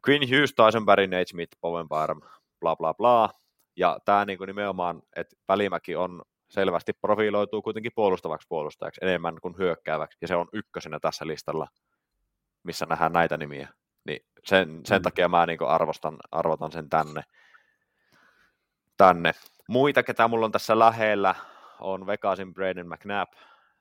[0.09, 2.21] Quinn Hughes, Tyson Barry, Nate Smith, Bowen Barm,
[2.61, 3.31] bla bla bla.
[3.77, 10.19] Ja tämä niin nimenomaan, että Välimäki on selvästi profiloituu kuitenkin puolustavaksi puolustajaksi enemmän kuin hyökkääväksi,
[10.21, 11.69] ja se on ykkösenä tässä listalla,
[12.63, 13.69] missä nähdään näitä nimiä.
[14.05, 15.03] Niin sen, sen mm.
[15.03, 17.23] takia mä niin arvostan, arvotan sen tänne.
[18.97, 19.33] tänne.
[19.69, 21.35] Muita, ketä mulla on tässä lähellä,
[21.81, 23.33] on Vegasin Braden McNabb,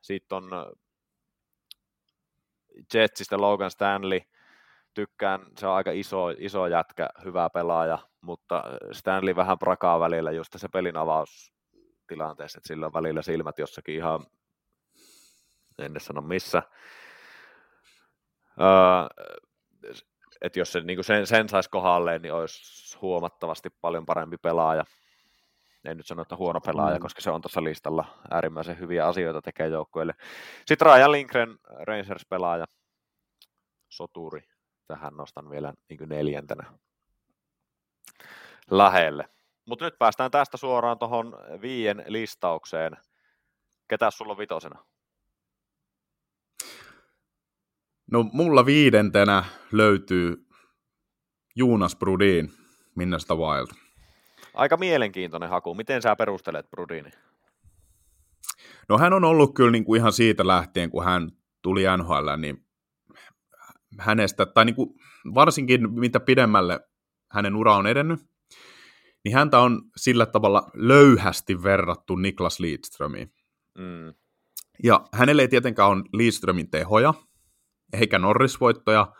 [0.01, 0.65] sitten on äh,
[2.93, 4.19] Jetsistä Logan Stanley,
[4.93, 10.53] tykkään, se on aika iso, iso jätkä, hyvä pelaaja, mutta Stanley vähän prakaa välillä just
[10.57, 11.53] se pelin avaus
[12.07, 14.26] tilanteessa, että sillä on välillä silmät jossakin ihan,
[15.80, 16.63] en sano missä.
[18.61, 19.27] Öö,
[20.41, 24.84] että jos se, niin sen, sen saisi kohdalleen, niin olisi huomattavasti paljon parempi pelaaja.
[25.85, 27.01] En nyt sano, että huono pelaaja, mm.
[27.01, 30.13] koska se on tuossa listalla äärimmäisen hyviä asioita tekee joukkueelle.
[30.65, 32.65] Sitten Raja Lindgren, Rangers-pelaaja,
[33.89, 34.50] soturi.
[34.91, 36.63] Tähän nostan vielä niin neljäntenä
[38.72, 39.30] lähelle.
[39.65, 42.97] Mutta nyt päästään tästä suoraan tuohon viien listaukseen.
[43.88, 44.85] Ketä sulla on vitosena?
[48.11, 50.47] No mulla viidentenä löytyy
[51.55, 52.53] Juunas Brudin
[52.95, 53.68] Minnasta Wild.
[54.53, 55.76] Aika mielenkiintoinen haku.
[55.76, 57.11] Miten sä perustelet Brudini?
[58.89, 61.31] No hän on ollut kyllä niin kuin ihan siitä lähtien, kun hän
[61.61, 62.70] tuli NHL, niin
[63.99, 64.89] hänestä, tai niin kuin
[65.35, 66.80] varsinkin mitä pidemmälle
[67.31, 68.19] hänen ura on edennyt,
[69.23, 73.34] niin häntä on sillä tavalla löyhästi verrattu Niklas Lidströmiin.
[73.77, 74.13] Mm.
[74.84, 77.13] Ja hänelle ei tietenkään ole Lidströmin tehoja,
[77.93, 79.13] eikä Norrisvoittoja,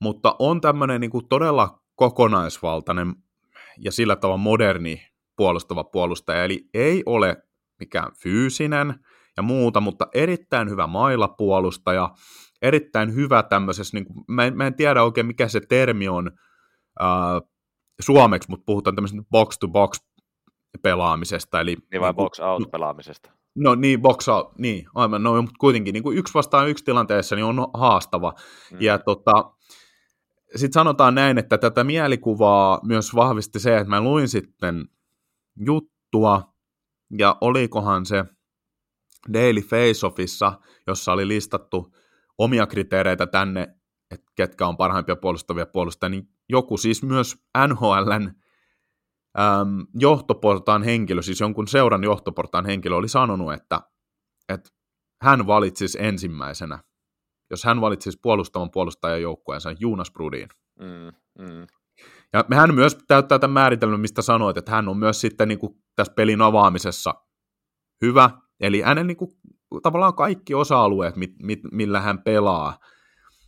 [0.00, 3.14] mutta on tämmöinen niin kuin todella kokonaisvaltainen
[3.78, 5.06] ja sillä tavalla moderni
[5.36, 7.36] puolustava puolustaja, eli ei ole
[7.80, 8.94] mikään fyysinen
[9.36, 12.14] ja muuta, mutta erittäin hyvä mailapuolustaja,
[12.66, 16.30] erittäin hyvä tämmöisessä, niin kuin, mä, en, mä en tiedä oikein mikä se termi on
[17.00, 17.50] äh,
[18.00, 20.00] suomeksi, mutta puhutaan tämmöisestä box-to-box
[20.82, 21.60] pelaamisesta.
[21.60, 23.30] Eli, niin vai niin box-out pelaamisesta?
[23.54, 27.36] No niin, box out, niin, aivan, no, mutta kuitenkin niin kuin yksi vastaan yksi tilanteessa
[27.36, 28.32] niin on haastava.
[28.72, 28.78] Mm.
[28.80, 29.32] Ja tota,
[30.56, 34.88] sitten sanotaan näin, että tätä mielikuvaa myös vahvisti se, että mä luin sitten
[35.66, 36.42] juttua,
[37.18, 38.24] ja olikohan se
[39.32, 40.52] Daily Face-Offissa,
[40.86, 41.92] jossa oli listattu
[42.38, 43.62] omia kriteereitä tänne,
[44.10, 47.36] että ketkä on parhaimpia puolustavia puolustajia, niin joku siis myös
[47.68, 48.30] NHLn
[49.38, 53.80] äm, johtoportaan henkilö, siis jonkun seuran johtoportaan henkilö oli sanonut, että,
[54.48, 54.70] että
[55.22, 56.78] hän valitsisi ensimmäisenä,
[57.50, 60.48] jos hän valitsisi puolustavan puolustajan joukkueensa Jonas Brudin.
[60.80, 61.12] Mm,
[61.44, 61.66] mm.
[62.32, 65.82] Ja hän myös täyttää tämän määritelmän, mistä sanoit, että hän on myös sitten niin kuin
[65.96, 67.14] tässä pelin avaamisessa
[68.02, 68.30] hyvä,
[68.60, 69.30] eli hänen niin kuin,
[69.82, 72.78] tavallaan kaikki osa-alueet, mit, mit, millä hän pelaa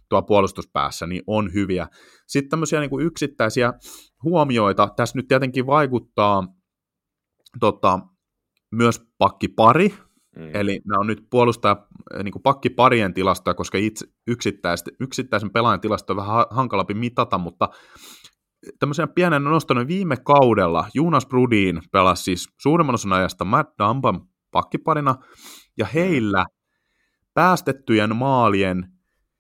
[0.09, 1.87] tuo puolustuspäässä, niin on hyviä.
[2.27, 3.73] Sitten tämmöisiä niin kuin yksittäisiä
[4.23, 6.45] huomioita, tässä nyt tietenkin vaikuttaa
[7.61, 7.99] tota,
[8.73, 9.89] myös pakkipari,
[10.37, 10.51] mm.
[10.55, 11.87] eli nämä on nyt puolustaja
[12.23, 14.07] niin kuin pakkiparien tilastoja, koska itse
[15.01, 17.69] yksittäisen pelaajan tilasto on vähän hankalampi mitata, mutta
[18.79, 24.21] tämmöisenä pienen noston viime kaudella Jonas Brudin pelasi siis suurimman osan ajasta Matt Dumban
[24.51, 25.15] pakkiparina,
[25.79, 26.47] ja heillä
[27.35, 28.93] päästettyjen maalien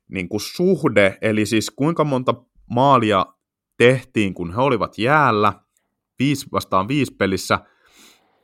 [0.08, 2.34] niin kuin suhde, eli siis kuinka monta
[2.70, 3.26] maalia
[3.76, 5.52] tehtiin, kun he olivat jäällä,
[6.18, 7.58] viisi vastaan viisi pelissä,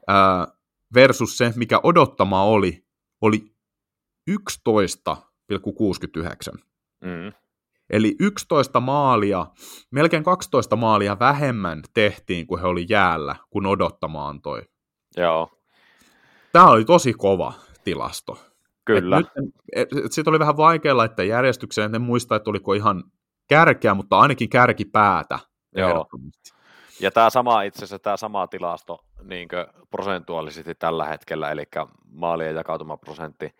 [0.09, 0.47] ää,
[0.95, 2.87] versus se, mikä odottama oli,
[3.21, 3.55] oli
[4.31, 4.37] 11,69.
[7.05, 7.33] Mm.
[7.91, 9.47] Eli 11 maalia,
[9.91, 14.63] melkein 12 maalia vähemmän tehtiin, kun he oli jäällä, kun odottama antoi.
[15.17, 15.51] Joo.
[16.53, 17.53] Tämä oli tosi kova
[17.85, 18.39] tilasto.
[18.85, 19.23] Kyllä.
[20.11, 23.05] Sitten oli vähän vaikea laittaa järjestykseen, en muista, että oliko ihan
[23.49, 25.39] kärkeä, mutta ainakin kärkipäätä.
[25.77, 26.07] Joo.
[27.01, 29.49] Ja tämä sama itse asiassa, tämä sama tilasto niin
[29.91, 31.65] prosentuaalisesti tällä hetkellä, eli
[32.13, 33.55] maalien jakautuma prosentti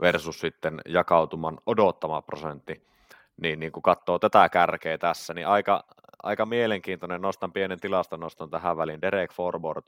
[0.00, 2.86] versus sitten jakautuman odottama prosentti,
[3.42, 5.84] niin, niin kun katsoo tätä kärkeä tässä, niin aika,
[6.22, 9.84] aika mielenkiintoinen, nostan pienen tilaston tähän väliin, Derek Forward,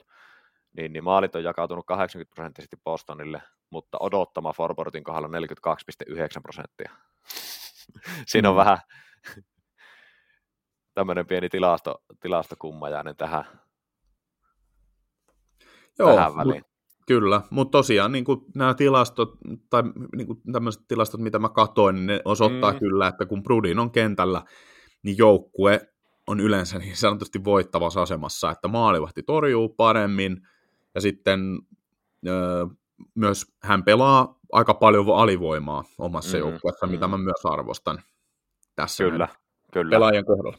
[0.77, 6.91] niin, niin maalit on jakautunut 80 prosenttisesti Bostonille, mutta odottama Forwardin kohdalla 42,9 prosenttia.
[8.27, 8.59] Siinä on mm.
[8.59, 8.77] vähän
[10.95, 13.45] tämmöinen pieni tilasto, tilastokummajainen tähän,
[15.99, 16.63] Joo, tähän väliin.
[17.07, 19.37] Kyllä, mutta tosiaan niin kuin nämä tilastot,
[19.69, 19.83] tai
[20.15, 22.79] niin kuin tämmöiset tilastot, mitä mä katoin, niin ne osoittaa mm.
[22.79, 24.41] kyllä, että kun Brudin on kentällä,
[25.03, 25.81] niin joukkue
[26.27, 30.37] on yleensä niin sanotusti voittavassa asemassa, että maalivahti torjuu paremmin,
[30.95, 31.59] ja sitten
[32.27, 32.65] öö,
[33.15, 36.91] myös hän pelaa aika paljon alivoimaa omassa mm, joukkueessa, mm.
[36.91, 38.01] mitä mä myös arvostan
[38.75, 39.27] tässä kyllä,
[39.73, 39.89] kyllä.
[39.89, 40.57] pelaajien kohdalla.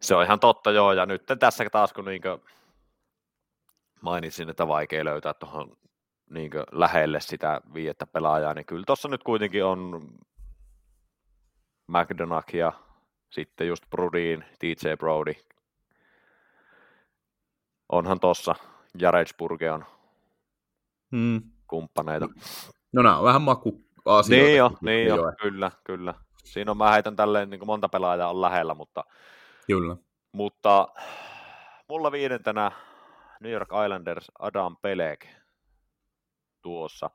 [0.00, 2.38] Se on ihan totta, joo, ja nyt tässä taas kun niinkö
[4.00, 5.76] mainitsin, että vaikea löytää tuohon
[6.30, 10.08] niin lähelle sitä viiettä pelaajaa, niin kyllä tuossa nyt kuitenkin on
[11.86, 12.72] McDonough ja
[13.30, 15.32] sitten just Brudin, TJ Brody.
[17.88, 18.54] Onhan tuossa
[18.98, 19.84] Jaretsburge on
[21.10, 21.42] hmm.
[21.66, 22.28] kumppaneita.
[22.92, 24.44] No nämä on vähän maku asioita.
[24.44, 26.14] Niin jo, niin jo, kyllä, kyllä.
[26.44, 29.04] Siinä on, mä heitän tälleen, niin kuin monta pelaajaa on lähellä, mutta,
[29.66, 29.96] kyllä.
[30.32, 30.88] mutta
[31.88, 32.72] mulla viidentenä
[33.40, 35.26] New York Islanders Adam Pelek
[36.62, 37.10] tuossa.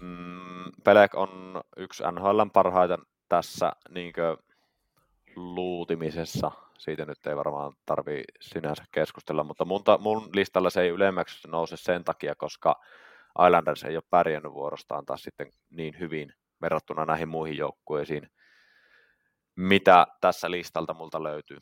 [0.00, 2.98] Mm, Pelek on yksi NHL parhaita
[3.28, 4.36] tässä niinkö
[5.36, 6.50] luutimisessa.
[6.78, 11.48] Siitä nyt ei varmaan tarvi sinänsä keskustella, mutta mun, ta, mun listalla se ei ylemmäksi
[11.48, 12.80] nouse sen takia, koska
[13.46, 16.32] Islanders ei ole pärjännyt vuorostaan taas sitten niin hyvin
[16.62, 18.30] verrattuna näihin muihin joukkueisiin,
[19.56, 21.58] mitä tässä listalta multa löytyy.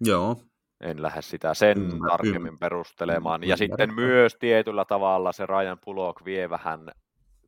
[0.00, 0.36] Joo.
[0.80, 3.44] En lähde sitä sen ymmär, tarkemmin ymmär, perustelemaan.
[3.44, 6.90] Ja sitten myös tietyllä tavalla se Ryan Pulok vie vähän,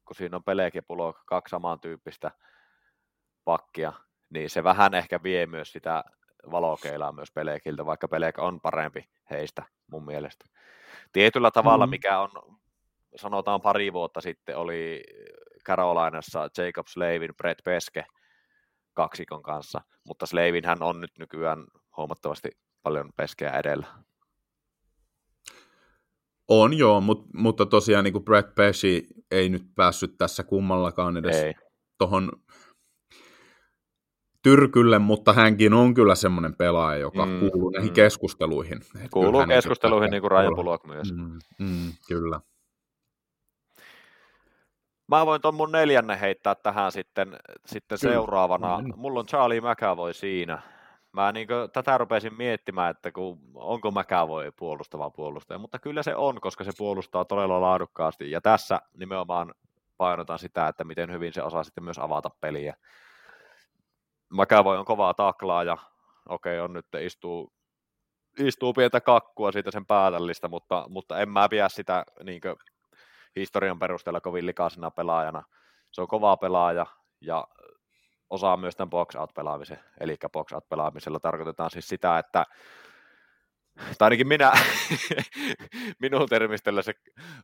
[0.04, 2.30] kun siinä on Pelek ja Pulok, kaksi samantyyppistä
[3.44, 3.92] pakkia,
[4.30, 6.04] niin se vähän ehkä vie myös sitä
[6.50, 10.44] valokeilaa myös Pelekiltä, vaikka Pelek on parempi heistä mun mielestä.
[11.12, 11.90] Tietyllä tavalla, mm.
[11.90, 12.30] mikä on,
[13.16, 15.02] sanotaan pari vuotta sitten, oli
[15.66, 18.06] Carolinassa Jacob Slavin, Brett Peske,
[18.94, 21.64] kaksikon kanssa, mutta Slavin hän on nyt nykyään
[21.96, 22.48] huomattavasti
[22.82, 23.86] paljon peskeä edellä.
[26.48, 31.56] On joo, mut, mutta tosiaan niin kuin Brett Pesci ei nyt päässyt tässä kummallakaan edes
[31.98, 32.30] tuohon
[34.44, 37.94] tyrkylle, mutta hänkin on kyllä semmoinen pelaaja, joka mm, kuuluu näihin mm.
[37.94, 38.80] keskusteluihin.
[39.10, 41.12] Kuuluu keskusteluihin niin kuin Ryan Bullock myös.
[41.12, 42.40] Mm, mm, kyllä.
[45.08, 48.78] Mä voin tuon mun neljänne heittää tähän sitten, sitten seuraavana.
[48.78, 48.92] Mm.
[48.96, 50.58] Mulla on Charlie McAvoy siinä.
[51.12, 56.16] Mä niin kuin, tätä rupesin miettimään, että kun, onko McAvoy puolustava puolustaja, mutta kyllä se
[56.16, 58.30] on, koska se puolustaa todella laadukkaasti.
[58.30, 59.54] Ja tässä nimenomaan
[59.96, 62.76] painotan sitä, että miten hyvin se osaa sitten myös avata peliä.
[64.34, 65.76] McAvoy on kovaa taklaa ja
[66.28, 67.52] okei, okay, on nyt istuu,
[68.38, 72.40] istuu pientä kakkua siitä sen päätällistä, mutta, mutta en mä pidä sitä niin
[73.36, 75.42] historian perusteella kovin likaisena pelaajana.
[75.92, 76.86] Se on kova pelaaja
[77.20, 77.48] ja
[78.30, 79.80] osaa myös tämän box out pelaamisen.
[80.00, 82.44] Eli box out pelaamisella tarkoitetaan siis sitä, että
[83.98, 84.52] tai ainakin minä,
[86.02, 86.92] minun termistöllä se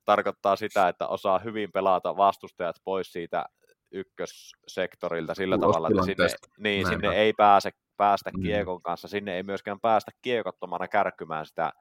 [0.05, 3.47] tarkoittaa sitä, että osaa hyvin pelata vastustajat pois siitä
[3.91, 6.27] ykkössektorilta sillä tavalla, että sinne,
[6.59, 8.43] niin, sinne ei pääse, päästä mm.
[8.43, 11.73] kiekon kanssa, sinne ei myöskään päästä kiekottomana kärkkymään sitä,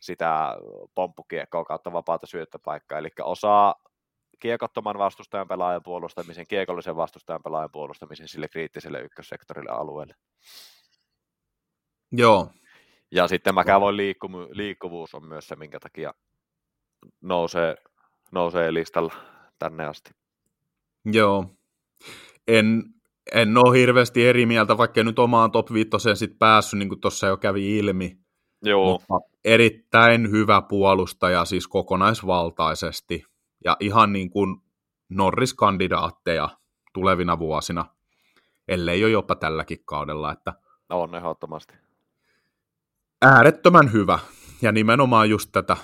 [0.00, 0.56] sitä
[0.94, 3.74] pomppukiekkoa kautta vapaata syöttöpaikkaa, eli osaa
[4.38, 10.14] kiekottoman vastustajan pelaajan puolustamisen, kiekollisen vastustajan pelaajan puolustamisen sille kriittiselle ykkössektorille alueelle.
[12.12, 12.50] Joo.
[13.10, 16.14] Ja sitten McAvoyn liikkumu- liikkuvuus on myös se, minkä takia
[17.20, 17.76] nousee,
[18.32, 19.14] nousee listalla
[19.58, 20.10] tänne asti.
[21.12, 21.44] Joo.
[22.48, 22.84] En,
[23.32, 27.26] en ole hirveästi eri mieltä, vaikka nyt omaan top 5 sit päässyt, niin kuin tuossa
[27.26, 28.18] jo kävi ilmi.
[28.62, 28.92] Joo.
[28.92, 29.14] Mutta
[29.44, 33.24] erittäin hyvä puolustaja siis kokonaisvaltaisesti.
[33.64, 34.56] Ja ihan niin kuin
[35.08, 36.48] Norris-kandidaatteja
[36.92, 37.84] tulevina vuosina,
[38.68, 40.32] ellei ole jopa tälläkin kaudella.
[40.32, 40.52] Että
[40.90, 41.74] on ehdottomasti.
[43.22, 44.18] Äärettömän hyvä.
[44.62, 45.76] Ja nimenomaan just tätä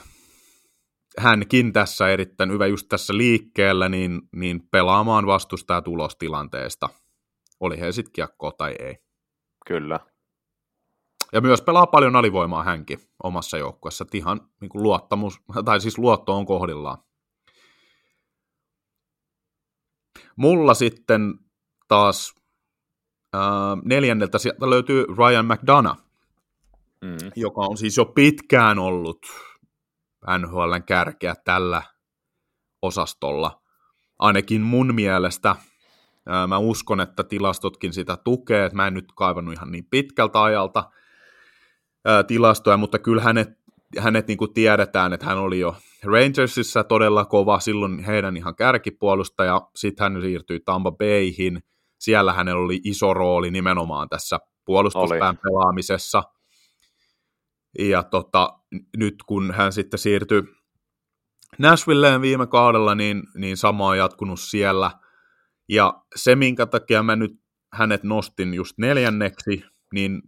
[1.19, 6.89] hänkin tässä erittäin hyvä just tässä liikkeellä, niin, niin pelaamaan vastustaa tulostilanteesta.
[7.61, 8.97] Oli he sitten kiekkoa tai ei.
[9.66, 10.01] Kyllä.
[11.32, 14.05] Ja myös pelaa paljon alivoimaa hänkin omassa joukkueessa.
[14.15, 16.99] Ihan niin kuin luottamus, tai siis luotto on kohdillaan.
[20.36, 21.35] Mulla sitten
[21.89, 22.35] taas
[23.35, 23.41] äh,
[23.85, 26.03] neljänneltä sieltä löytyy Ryan McDonough,
[27.03, 27.16] mm.
[27.36, 29.27] joka on siis jo pitkään ollut
[30.38, 31.82] NHLn kärkeä tällä
[32.82, 33.60] osastolla.
[34.18, 35.56] Ainakin mun mielestä.
[36.48, 38.70] Mä uskon, että tilastotkin sitä tukee.
[38.72, 40.90] Mä en nyt kaivannut ihan niin pitkältä ajalta
[42.26, 43.48] tilastoja, mutta kyllä hänet,
[43.98, 49.68] hänet niin kuin tiedetään, että hän oli jo Rangersissa todella kova, silloin heidän ihan kärkipuolustaja,
[49.76, 51.62] sitten hän siirtyi Tampa Bayhin,
[51.98, 55.38] siellä hänellä oli iso rooli nimenomaan tässä puolustuspään oli.
[55.42, 56.22] pelaamisessa–
[57.78, 58.59] ja tota,
[58.96, 60.42] nyt kun hän sitten siirtyi
[61.59, 64.90] Nashvilleen viime kaudella, niin, niin sama on jatkunut siellä.
[65.68, 67.32] Ja se, minkä takia mä nyt
[67.72, 69.64] hänet nostin just neljänneksi,
[69.94, 70.22] niin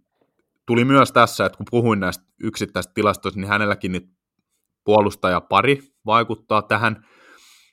[0.66, 4.06] tuli myös tässä, että kun puhuin näistä yksittäisistä tilastoista, niin hänelläkin nyt
[4.84, 7.06] puolustajapari vaikuttaa tähän,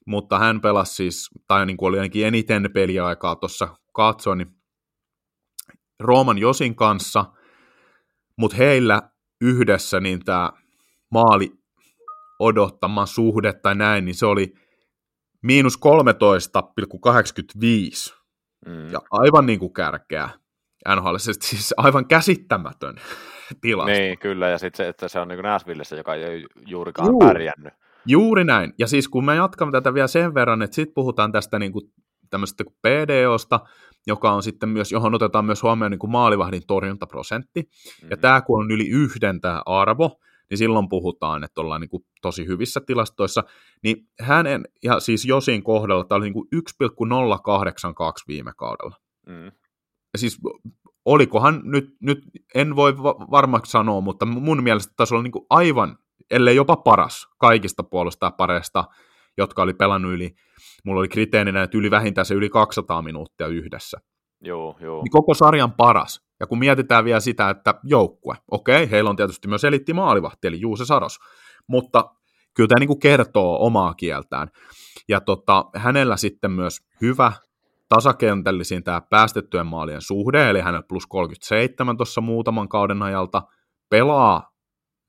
[0.08, 4.56] mutta hän pelasi siis, tai niin kuin oli ainakin eniten peliaikaa tuossa katsoin, niin
[6.00, 7.26] Rooman Josin kanssa,
[8.38, 9.02] mutta heillä
[9.42, 10.52] yhdessä, niin tämä
[11.14, 11.52] maali
[12.40, 14.54] odottama suhde tai näin, niin se oli
[15.42, 18.24] miinus 13,85.
[18.66, 18.92] Mm.
[18.92, 20.30] Ja aivan niin kuin kärkeä
[20.96, 22.96] NHL, siis aivan käsittämätön
[23.62, 23.92] tilasto.
[23.92, 27.20] Niin, kyllä, ja sitten se, että se on niin Nashvillessä, joka ei juurikaan Juu.
[27.20, 27.74] pärjännyt.
[28.06, 31.60] Juuri näin, ja siis kun me jatkamme tätä vielä sen verran, että sitten puhutaan tästä
[31.60, 31.92] niin kuin
[32.30, 33.60] tämmöisestä PDOsta,
[34.08, 37.62] joka on sitten myös, johon otetaan myös huomioon niin kuin maalivahdin torjuntaprosentti.
[37.62, 38.10] Mm-hmm.
[38.10, 42.06] Ja tämä kun on yli yhden tämä arvo, niin silloin puhutaan, että ollaan niin kuin
[42.22, 43.44] tosi hyvissä tilastoissa.
[43.84, 48.96] Niin hänen, ja siis Josin kohdalla, tämä oli niin kuin 1,082 viime kaudella.
[49.28, 49.46] Mm.
[50.14, 50.40] Ja siis
[51.06, 52.20] olikohan nyt, nyt
[52.56, 52.98] en voi
[53.32, 55.98] varmaksi sanoa, mutta mun mielestä taisi olla niin kuin aivan,
[56.32, 57.84] ellei jopa paras kaikista
[58.38, 58.84] pareista,
[59.38, 60.36] jotka oli pelannut yli
[60.84, 63.98] mulla oli kriteerinä, että yli vähintään se yli 200 minuuttia yhdessä.
[64.44, 65.04] Joo, joo.
[65.04, 66.22] Niin koko sarjan paras.
[66.40, 70.62] Ja kun mietitään vielä sitä, että joukkue, okei, heillä on tietysti myös elitti maalivahti, eli
[70.62, 71.20] Juuse Saros,
[71.68, 72.10] mutta
[72.54, 74.48] kyllä tämä niin kertoo omaa kieltään.
[75.10, 77.34] Ja tota, hänellä sitten myös hyvä
[77.90, 83.42] tasakentällisin tämä päästettyjen maalien suhde, eli hänellä plus 37 tuossa muutaman kauden ajalta,
[83.90, 84.52] pelaa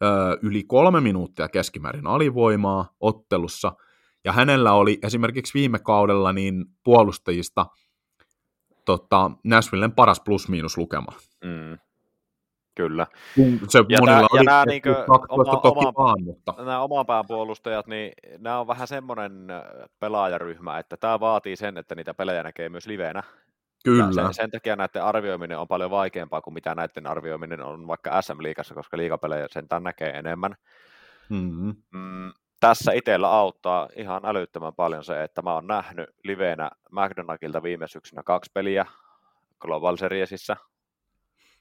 [0.02, 0.06] ö,
[0.43, 3.73] yli kolme minuuttia keskimäärin alivoimaa ottelussa–
[4.24, 7.66] ja hänellä oli esimerkiksi viime kaudella niin puolustajista
[8.85, 11.12] tota, Nashvillen paras plus-miinus lukema.
[11.44, 11.78] Mm.
[12.74, 13.06] Kyllä.
[13.69, 17.24] Se Ja monilla ja oli niinkö 12 oma- toki oma- vaan, mutta Nämä oman pään
[17.27, 19.47] puolustajat, niin nämä on vähän semmoinen
[20.01, 23.23] pelaajaryhmä, että tämä vaatii sen, että niitä pelejä näkee myös livenä.
[23.86, 24.12] Ja kyllä.
[24.12, 28.74] sen, sen takia näiden arvioiminen on paljon vaikeampaa kuin mitä näiden arvioiminen on vaikka SM-liigassa,
[28.74, 30.55] koska liigapelejä sentään näkee enemmän.
[31.28, 31.74] Mm-hmm.
[31.94, 32.32] Mm,
[32.69, 38.23] tässä itsellä auttaa ihan älyttömän paljon se, että mä oon nähnyt livenä McDonaldilta viime syksynä
[38.23, 38.86] kaksi peliä
[39.61, 40.57] Global Seriesissä,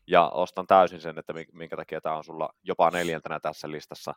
[0.07, 4.13] ja ostan täysin sen, että mi- minkä takia tämä on sulla jopa neljäntenä tässä listassa.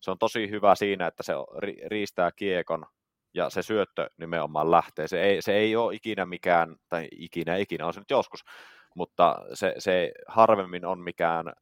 [0.00, 2.86] Se on tosi hyvä siinä, että se ri- riistää kiekon
[3.34, 5.08] ja se syöttö nimenomaan lähtee.
[5.08, 8.44] Se ei, se ei ole ikinä mikään, tai ikinä, ikinä on se nyt joskus,
[8.94, 11.52] mutta se, se harvemmin on mikään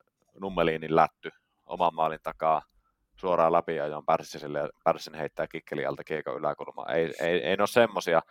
[0.40, 1.30] nummeliinin lätty
[1.66, 2.62] oman maalin takaa
[3.24, 6.42] suoraan läpi ja on Pärssiselle ja Pärssin heittää kikkeli alta kiekon.
[6.94, 8.22] Ei, ei, ei ole semmosia,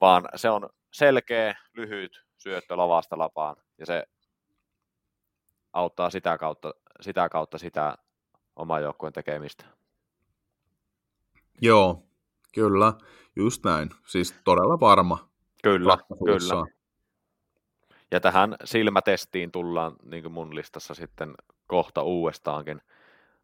[0.00, 4.04] vaan se on selkeä, lyhyt syöttö lavasta lapaan ja se
[5.72, 7.96] auttaa sitä kautta sitä, kautta sitä
[8.56, 9.64] oman joukkueen tekemistä.
[11.60, 12.02] Joo,
[12.54, 12.92] kyllä,
[13.36, 13.90] just näin.
[14.06, 15.30] Siis todella varma
[15.62, 16.66] Kyllä, kyllä.
[18.10, 21.34] Ja tähän silmätestiin tullaan niin kuin mun listassa sitten
[21.66, 22.82] kohta uudestaankin.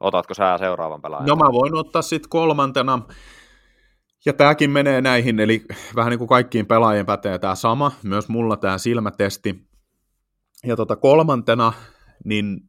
[0.01, 1.27] Otatko sä seuraavan pelaajan?
[1.27, 3.03] No mä voin ottaa sitten kolmantena,
[4.27, 5.65] ja tämäkin menee näihin, eli
[5.97, 9.67] vähän niin kuin kaikkiin pelaajien pätee tämä sama, myös mulla tämä silmätesti.
[10.65, 11.73] Ja tota kolmantena,
[12.25, 12.61] niin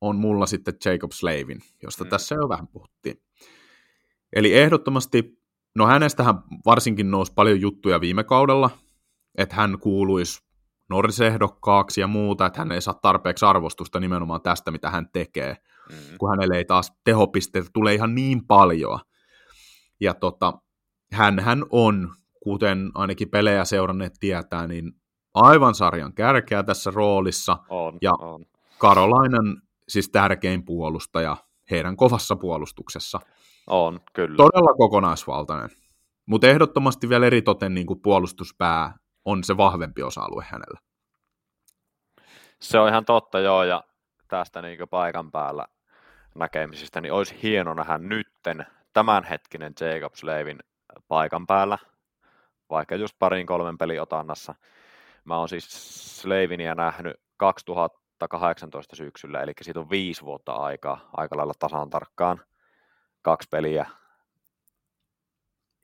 [0.00, 2.10] on mulla sitten Jacob Slavin, josta Mm.
[2.10, 3.22] tässä jo vähän puhuttiin.
[4.32, 5.40] Eli ehdottomasti,
[5.74, 6.34] no hänestähän
[6.66, 8.70] varsinkin nousi paljon juttuja viime kaudella,
[9.38, 10.42] että hän kuuluisi
[10.90, 15.56] Norris-ehdokkaaksi ja muuta, että hän ei saa tarpeeksi arvostusta nimenomaan tästä, mitä hän tekee
[15.90, 18.98] Mm, kun hänelle ei taas tehopisteitä tule ihan niin paljon.
[20.00, 20.52] Ja tota,
[21.12, 24.92] hän on, kuten ainakin pelejä seuranneet tietää, niin
[25.34, 27.58] aivan sarjan kärkeä tässä roolissa.
[27.68, 28.44] on, Ja- on.
[28.78, 31.36] Karolainan siis tärkein puolustaja
[31.70, 33.20] heidän kovassa puolustuksessa.
[33.66, 34.36] On, kyllä.
[34.36, 35.70] Todella kokonaisvaltainen.
[36.26, 38.94] Mutta ehdottomasti vielä eritoten niin kuin puolustuspää
[39.24, 40.80] on se vahvempi osa-alue hänellä.
[42.60, 43.84] Se on ihan totta, joo, ja
[44.28, 45.66] tästä niin paikan päällä
[46.38, 50.58] näkemisistä, niin olisi hieno nähdä nytten tämänhetkinen Jacob Slavin
[51.08, 51.78] paikan päällä,
[52.70, 54.54] vaikka just parin kolmen pelin otannassa.
[55.24, 55.66] Mä oon siis
[56.20, 62.40] Slavinia nähnyt 2018 syksyllä, eli siitä on viisi vuotta aikaa, aika lailla tasan tarkkaan,
[63.22, 63.86] kaksi peliä.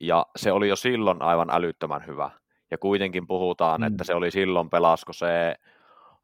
[0.01, 2.31] Ja se oli jo silloin aivan älyttömän hyvä.
[2.71, 3.87] Ja kuitenkin puhutaan, Mm.
[3.87, 5.55] että se oli silloin pelasko se,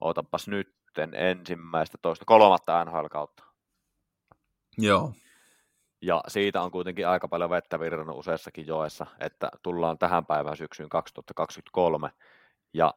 [0.01, 3.45] ootapas nytten, ensimmäistä, toista, kolmatta NHL-kautta.
[4.79, 5.13] Joo.
[6.03, 10.89] Ja siitä on kuitenkin aika paljon vettä virrannut useassakin joessa, että tullaan tähän päivään syksyyn
[10.89, 12.11] 2023
[12.73, 12.95] ja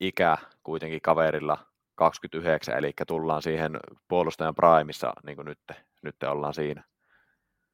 [0.00, 1.58] ikä kuitenkin kaverilla
[1.94, 5.58] 29, eli tullaan siihen puolustajan primissa, niin kuin nyt,
[6.02, 6.84] nyt ollaan siinä.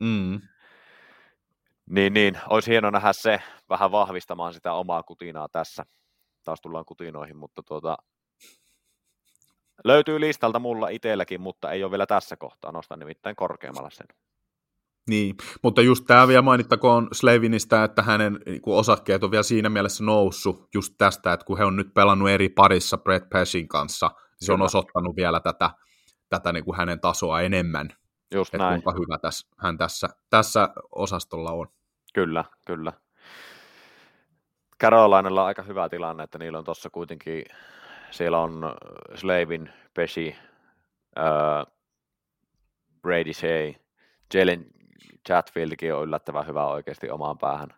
[0.00, 0.40] Mm.
[1.86, 5.86] Niin, niin, olisi hieno nähdä se vähän vahvistamaan sitä omaa kutinaa tässä.
[6.44, 7.96] Taas tullaan kutinoihin, mutta tuota,
[9.84, 12.72] löytyy listalta mulla itselläkin, mutta ei ole vielä tässä kohtaa.
[12.72, 14.06] Nostan nimittäin korkeammalla sen.
[15.08, 20.04] Niin, mutta just tämä vielä mainittakoon Slavinista, että hänen niin osakkeet on vielä siinä mielessä
[20.04, 24.46] noussut just tästä, että kun he on nyt pelannut eri parissa Brett Pashin kanssa, niin
[24.46, 25.70] se on osoittanut vielä tätä,
[26.28, 27.88] tätä niin kuin hänen tasoa enemmän,
[28.34, 31.66] Just että näin, kuinka hyvä tässä, hän tässä, tässä osastolla on.
[32.14, 32.92] kyllä, kyllä.
[34.82, 37.44] Carolinalla on aika hyvä tilanne, että niillä on tuossa kuitenkin,
[38.10, 38.74] siellä on
[39.14, 40.36] Slavin, Peshi,
[41.18, 41.66] äh,
[43.02, 43.72] Brady Shea,
[44.34, 44.66] Jalen
[45.28, 47.68] Chatfieldkin on yllättävän hyvä oikeasti omaan päähän,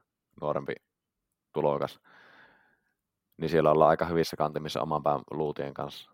[0.41, 0.73] nuorempi
[1.53, 2.01] tulokas.
[3.37, 6.11] Niin siellä ollaan aika hyvissä kantimissa oman pään luutien kanssa.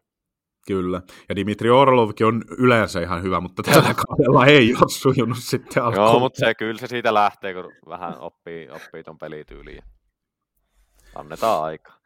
[0.67, 5.83] Kyllä, ja Dimitri Orlovkin on yleensä ihan hyvä, mutta tällä kaudella ei ole sujunut sitten
[5.83, 6.07] alkuun.
[6.07, 9.83] Joo, mutta se, kyllä se siitä lähtee, kun vähän oppii, oppii ton pelityyliin.
[11.15, 11.98] Annetaan aika.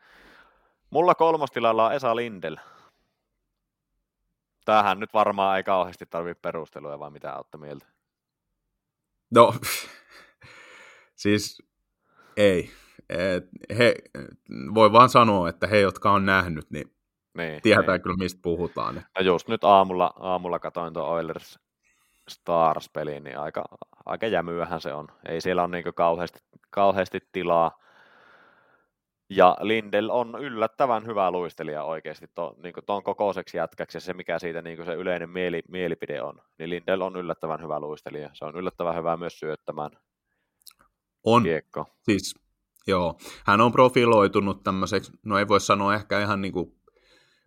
[0.92, 2.56] Mulla kolmostilalla on Esa Lindel.
[4.64, 7.86] Tämähän nyt varmaan ei kauheasti tarvitse perusteluja, vai mitä olette mieltä?
[9.34, 9.54] No,
[11.14, 11.62] siis
[12.36, 12.70] ei.
[13.78, 13.94] He,
[14.74, 16.94] voi vaan sanoa, että he, jotka on nähnyt, niin
[17.36, 18.02] Niin, tietää niin.
[18.02, 18.94] kyllä, mistä puhutaan.
[18.94, 21.58] No just nyt aamulla, aamulla katoin tuon Oilers
[22.28, 23.64] Stars-pelin, niin aika,
[24.06, 25.08] aika jämyähän se on.
[25.28, 26.40] Ei siellä ole niin kauheasti,
[26.70, 27.81] kauheasti tilaa.
[29.36, 34.38] Ja Lindel on yllättävän hyvä luistelija oikeasti to, niin tuon kokoiseksi jätkäksi ja se mikä
[34.38, 36.42] siitä niin se yleinen mieli, mielipide on.
[36.58, 38.30] Niin Lindel on yllättävän hyvä luistelija.
[38.32, 39.90] Se on yllättävän hyvä myös syöttämään
[41.24, 41.86] On kiekko.
[42.02, 42.34] siis
[42.86, 46.72] Joo, hän on profiloitunut tämmöiseksi, no ei voi sanoa ehkä ihan niin kuin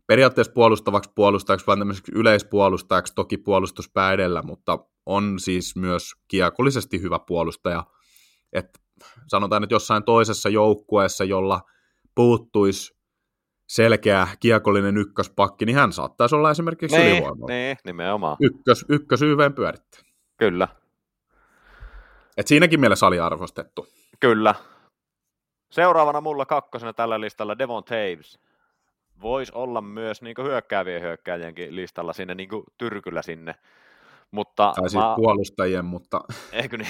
[0.07, 7.19] periaatteessa puolustavaksi puolustajaksi, vaan tämmöiseksi yleispuolustajaksi, toki puolustuspää edellä, mutta on siis myös kiekollisesti hyvä
[7.19, 7.83] puolustaja.
[8.53, 8.81] Et
[9.27, 11.61] sanotaan, että jossain toisessa joukkueessa, jolla
[12.15, 12.95] puuttuisi
[13.69, 17.53] selkeä kiekollinen ykköspakki, niin hän saattaisi olla esimerkiksi Niin, ylivoimalla.
[17.53, 18.37] niin, nimenomaan.
[18.41, 20.03] Ykkös, ykkös YVn pyörittäjä.
[20.37, 20.67] Kyllä,
[22.37, 23.87] Et siinäkin mielessä aliarvostettu.
[24.19, 24.55] kyllä.
[25.71, 28.39] Seuraavana mulla kakkosena tällä listalla Devon Taves.
[29.21, 33.55] Voisi olla myös niin hyökkäävien hyökkääjienkin listalla sinne niin tyrkyllä sinne.
[34.31, 36.21] Mutta Tai siis mä, puolustajien, mutta
[36.53, 36.87] eikö niin?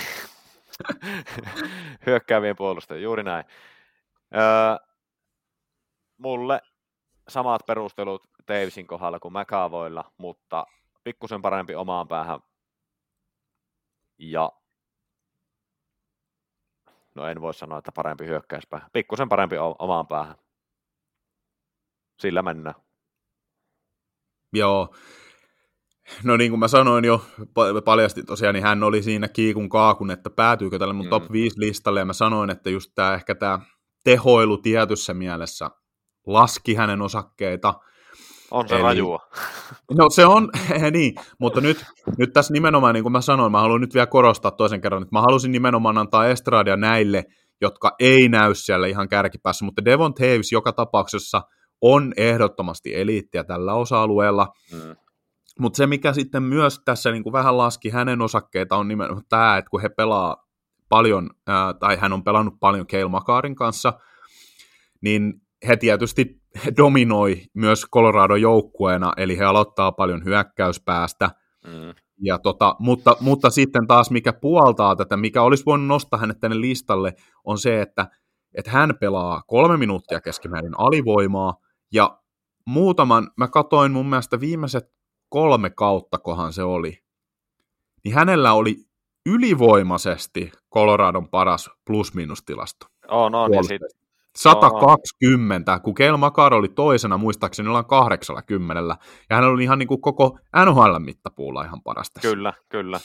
[2.06, 3.46] hyökkäävien puolustajien, juuri näin.
[4.36, 4.42] Öö,
[6.18, 6.62] mulle
[7.28, 10.66] samat perustelut Tavesin kohdalla kuin McAvoilla, mutta
[11.04, 12.40] pikkusen parempi omaan päähän.
[14.18, 14.52] Ja
[17.16, 18.90] no en voi sanoa, että parempi hyökkäyspää.
[18.94, 20.36] Pikkusen parempi omaan päähän.
[22.20, 22.76] Sillä mennään.
[24.54, 24.96] Joo.
[26.24, 30.12] No niin kuin mä sanoin jo, pa- paljastin tosiaan, niin hän oli siinä kiikun kaakun,
[30.12, 31.10] että päätyykö tälle mun Mm.
[31.10, 33.60] top 5 listalle, ja mä sanoin, että just tämä ehkä tämä
[34.04, 35.72] tehoilu tietyssä mielessä
[36.26, 37.74] laski hänen osakkeita.
[38.52, 39.20] On se Eli- rajua.
[39.98, 40.50] No se on,
[40.92, 41.86] niin, mutta nyt,
[42.18, 45.16] nyt tässä nimenomaan, niin kuin mä sanoin, mä haluan nyt vielä korostaa toisen kerran, että
[45.16, 47.24] mä halusin nimenomaan antaa estradia näille,
[47.62, 51.42] jotka ei näy siellä ihan kärkipäässä, mutta Devon Taves joka tapauksessa
[51.82, 54.96] on ehdottomasti eliittiä tällä osa-alueella, Mm.
[55.60, 59.58] mutta se, mikä sitten myös tässä niin kuin vähän laski hänen osakkeita, on nimenomaan tämä,
[59.58, 60.38] että kun he pelaa
[60.90, 63.94] paljon, ää, tai hän on pelannut paljon Keil Makarin kanssa,
[65.02, 65.34] niin
[65.68, 66.42] he tietysti
[66.78, 71.32] dominoi myös Colorado joukkueena, eli he aloittaa paljon hyökkäyspäästä,
[71.66, 71.94] Mm.
[72.22, 76.62] ja tota, mutta, mutta sitten taas mikä puoltaa tätä, mikä olisi voinut nostaa hänet tänne
[76.62, 77.14] listalle,
[77.44, 78.08] on se, että,
[78.54, 81.56] että hän pelaa kolme minuuttia keskimäärin alivoimaa,
[81.94, 82.20] ja
[82.66, 84.84] muutaman, mä katoin mun mielestä viimeiset
[85.30, 87.00] kolme kautta, kohan se oli,
[88.04, 88.76] niin hänellä oli
[89.26, 92.86] ylivoimaisesti Coloradon paras plus-minus-tilasto.
[93.08, 93.82] Oh, no, niin sit,
[94.36, 98.98] 120, kun Kel Makar oli toisena, muistaakseni ollaan 80,
[99.30, 102.20] ja hän oli ihan niin kuin koko NHL-mittapuulla ihan parasta.
[102.20, 103.00] Kyllä, kyllä.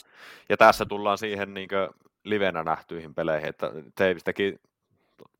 [0.48, 1.69] Ja tässä tullaan siihen niin
[2.24, 4.61] livenä nähtyihin peleihin, että Taves teki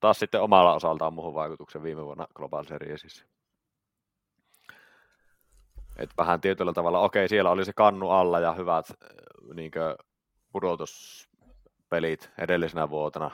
[0.01, 3.25] taas sitten omalla osaltaan muuhun vaikutuksen viime vuonna Global Seriesissä.
[5.97, 8.93] Et vähän tietyllä tavalla, okei, siellä oli se kannu alla ja hyvät
[9.55, 9.73] niin
[10.53, 13.31] pudotuspelit edellisenä vuotena,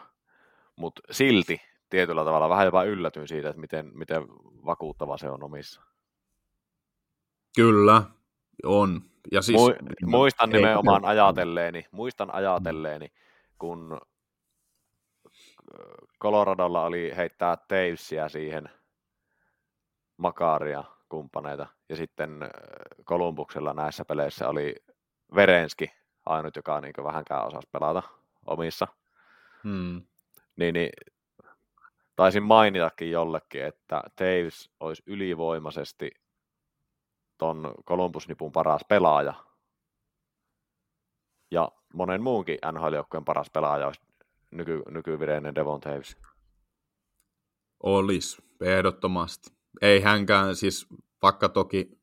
[0.76, 1.60] mutta silti
[1.90, 4.22] tietyllä tavalla vähän jopa yllätyin siitä, että miten, miten
[4.66, 5.82] vakuuttava se on omissa.
[7.56, 8.02] Kyllä,
[8.64, 9.00] on.
[9.32, 13.12] Ja siis, Mu- muistan ei- nimenomaan ajatelleeni, muistan ajatelleeni,
[13.58, 14.00] kun
[16.22, 18.70] Coloradolla oli heittää Tavesia siihen
[20.16, 22.48] Makaria kumppaneita, ja sitten äh,
[23.04, 24.74] Kolumbuksella näissä peleissä oli
[25.34, 25.90] Verenski,
[26.26, 28.02] ainut, joka niin vähänkään osasi pelata
[28.46, 28.88] omissa,
[29.64, 30.02] Hmm.
[30.56, 30.90] niin, niin
[32.16, 36.10] taisin mainitakin jollekin, että Taves olisi ylivoimaisesti
[37.38, 39.34] ton Columbus-nipun paras pelaaja.
[41.50, 44.00] Ja monen muunkin NHL-joukkueen paras pelaaja olisi
[44.50, 46.16] nyky, nykyvireinen Devon Taves.
[47.82, 49.50] Olis, ehdottomasti.
[49.82, 50.86] Ei hänkään, siis
[51.22, 51.98] vaikka toki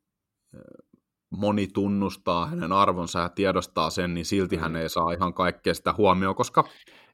[1.30, 4.76] moni tunnustaa hänen arvonsa ja tiedostaa sen, niin silti hän Mm.
[4.76, 6.64] ei saa ihan kaikkea sitä huomioon, koska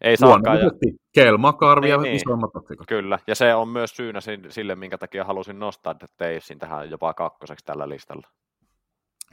[0.00, 2.16] Ei ja, luonnollisesti Kel Makarvi ja Niin, niin.
[2.16, 2.86] isoimmat otsikot.
[2.86, 3.18] kyllä.
[3.26, 7.88] Ja se on myös syynä sille, minkä takia halusin nostaa Tavesin tähän jopa kakkoseksi tällä
[7.88, 8.28] listalla.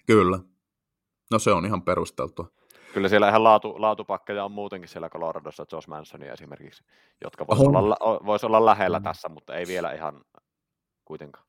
[0.08, 0.40] Kyllä.
[1.32, 2.48] No se on ihan perusteltua.
[2.94, 6.84] Kyllä siellä ihan laatu, laatupakkeja on muutenkin siellä Coloradossa, Josh Mansonia esimerkiksi,
[7.24, 7.76] jotka vois On.
[7.76, 9.04] olla, vois olla lähellä Mm.
[9.04, 10.22] tässä, mutta ei vielä ihan
[11.06, 11.47] kuitenkaan.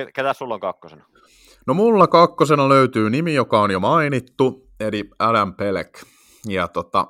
[0.00, 1.04] Ke- ketä sulla on kakkosena?
[1.66, 6.02] No mulla kakkosena löytyy nimi, joka on jo mainittu, eli Adam Pelek.
[6.48, 7.06] Ja tota,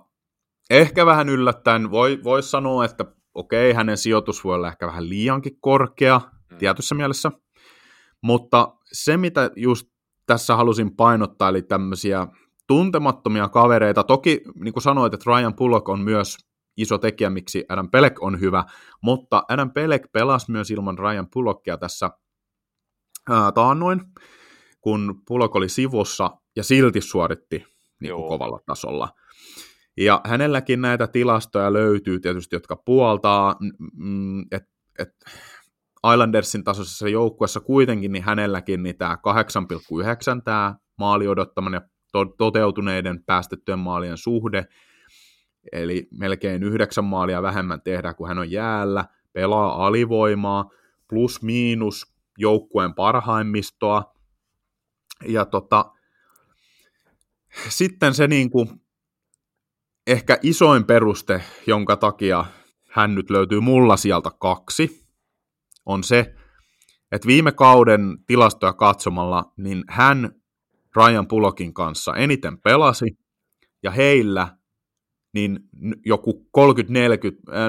[0.71, 3.05] ehkä vähän yllättäen voi, voi sanoa, että
[3.35, 6.21] okei, hänen sijoitus voi olla ehkä vähän liiankin korkea
[6.53, 6.59] Mm.
[6.59, 7.31] tietyssä mielessä,
[8.23, 9.87] mutta se mitä just
[10.27, 12.27] tässä halusin painottaa, eli tämmöisiä
[12.67, 16.37] tuntemattomia kavereita, toki niin kuin sanoit, että Ryan Pullock on myös
[16.77, 18.65] iso tekijä, miksi Adam Pelek on hyvä,
[19.03, 22.11] mutta Adam Pelek pelasi myös ilman Ryan Pullockia tässä
[23.31, 24.01] ää, taannoin,
[24.81, 27.65] kun Pulok oli sivussa ja silti suoritti
[28.01, 29.09] niin kuin kovalla tasolla.
[29.97, 33.57] Ja hänelläkin näitä tilastoja löytyy tietysti, jotka puoltaa,
[34.51, 35.09] että et
[36.13, 39.19] Islandersin tasoisessa joukkueessa kuitenkin, niin hänelläkin niin tämä
[40.35, 41.81] 8,9 tämä maali odottaman ja
[42.13, 44.65] to- toteutuneiden päästettyjen maalien suhde,
[45.73, 50.71] eli melkein yhdeksän maalia vähemmän tehdään, kun hän on jäällä, pelaa alivoimaa,
[51.09, 54.15] plus miinus joukkueen parhaimmistoa,
[55.29, 55.93] ja tota,
[57.69, 58.69] sitten se niin kuin,
[60.07, 62.45] ehkä isoin peruste, jonka takia
[62.91, 65.07] hän nyt löytyy mulla sieltä kaksi,
[65.87, 66.35] on se,
[67.13, 70.43] että viime kauden tilastoja katsomalla, niin hän
[70.97, 73.19] Ryan Pulokin kanssa eniten pelasi,
[73.83, 74.57] ja heillä
[75.35, 75.61] niin
[76.07, 76.63] joku 30-40,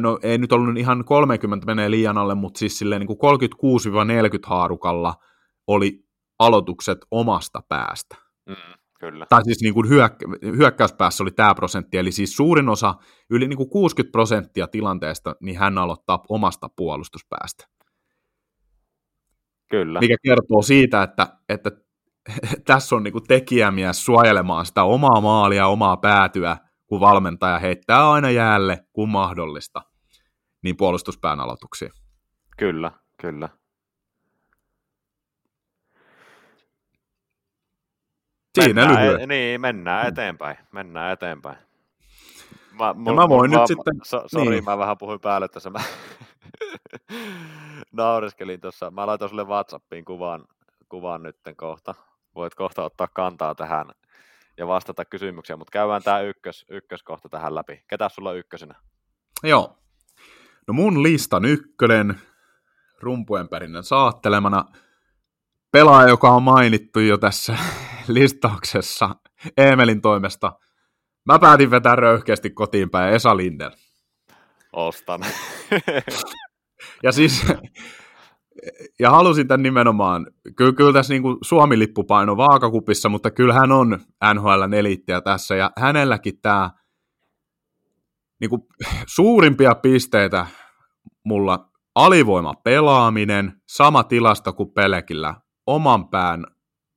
[0.01, 3.19] no ei nyt ollut ihan 30 menee liian alle, mutta siis silleen niin kuin
[4.37, 5.13] 36-40 haarukalla
[5.67, 6.05] oli
[6.39, 8.15] aloitukset omasta päästä.
[8.49, 8.55] Mm,
[8.99, 9.25] kyllä.
[9.29, 12.95] Tai siis niin kuin hyök- hyökkäyspäässä oli tämä prosentti, eli siis suurin osa,
[13.29, 17.67] yli niin kuin 60 prosenttia tilanteesta, niin hän aloittaa omasta puolustuspäästä.
[19.69, 19.99] Kyllä.
[19.99, 21.71] Mikä kertoo siitä, että, että
[22.67, 26.57] tässä on niin kuin tekijämies suojelemaan sitä omaa maalia, omaa päätyä,
[26.93, 29.81] kun valmentaja heittää aina jäälle, kun mahdollista,
[30.61, 31.91] niin puolustuspään aloituksiin.
[32.57, 32.91] Kyllä,
[33.21, 33.49] kyllä.
[38.61, 39.21] Siinä mennään, lyhyen.
[39.21, 40.57] E- niin, mennään eteenpäin.
[40.71, 41.57] Mennään eteenpäin.
[42.71, 44.63] Mä, Ja mä voin nyt sitten- So, sori, niin.
[44.63, 45.69] mä vähän puhuin päälle tässä.
[45.69, 45.79] Mä
[47.91, 48.91] naureskelin tuossa.
[48.91, 50.45] Mä laitoin sulle Whatsappiin kuvan,
[50.89, 51.95] kuvan nytten kohta.
[52.35, 53.85] Voit kohta ottaa kantaa tähän
[54.57, 57.83] ja vastata kysymykseen, mutta käydään tämä ykkös, ykköskohta tähän läpi.
[57.87, 58.75] Ketä sulla on ykkösenä?
[59.43, 59.77] Joo.
[60.67, 62.21] No mun listan ykkönen,
[62.99, 64.65] rumpujen perinnön saattelemana,
[65.71, 67.57] pelaaja, joka on mainittu jo tässä
[68.07, 69.15] listauksessa
[69.57, 70.51] Emelin toimesta.
[71.25, 73.71] Mä päätin vetää röyhkeästi kotiin päin Esa Linder.
[74.73, 75.21] Ostan.
[77.03, 77.45] Ja siis,
[78.99, 83.71] ja halusin tämän nimenomaan, kyllä, kyllä tässä niin kuin Suomi-lippu paino vaakakupissa, mutta kyllä hän
[83.71, 83.99] on
[84.33, 86.71] NHL eliittiä tässä, ja hänelläkin tämä
[88.41, 88.61] niin kuin,
[89.07, 90.47] suurimpia pisteitä
[91.23, 95.35] mulla alivoima pelaaminen, sama tilasta kuin Pelekillä,
[95.67, 96.45] oman pään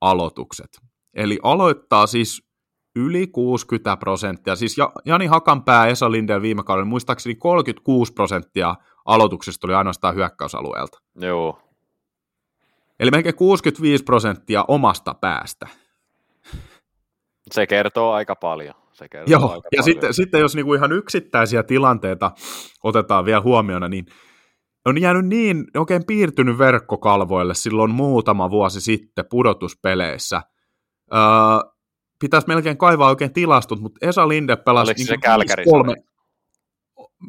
[0.01, 0.69] aloitukset.
[1.17, 2.47] Eli aloittaa siis
[2.97, 4.57] yli 60 prosenttia.
[4.57, 8.75] Siis Ja- Jani Hakanpää, Esa Lindell viime kaudella, muistaakseni 36 prosenttia
[9.07, 10.99] aloituksesta oli ainoastaan hyökkäysalueelta.
[11.15, 11.59] Joo,
[13.01, 15.69] Eli melkein 65 prosenttia omasta päästä.
[17.51, 18.75] se kertoo aika paljon.
[18.93, 19.85] Se kertoo Joo, aika ja paljon.
[19.85, 22.31] sitten, sitten jos niinku ihan yksittäisiä tilanteita
[22.83, 24.07] otetaan vielä huomioon, niin
[24.85, 30.43] on jäänyt niin oikein piirtynyt verkkokalvoille silloin muutama vuosi sitten pudotuspeleissä.
[31.15, 31.21] Öö,
[32.21, 34.91] pitäisi melkein kaivaa oikein tilastot, mutta Esa Linde pelasi...
[34.91, 36.16] Oliko se niinku 5-3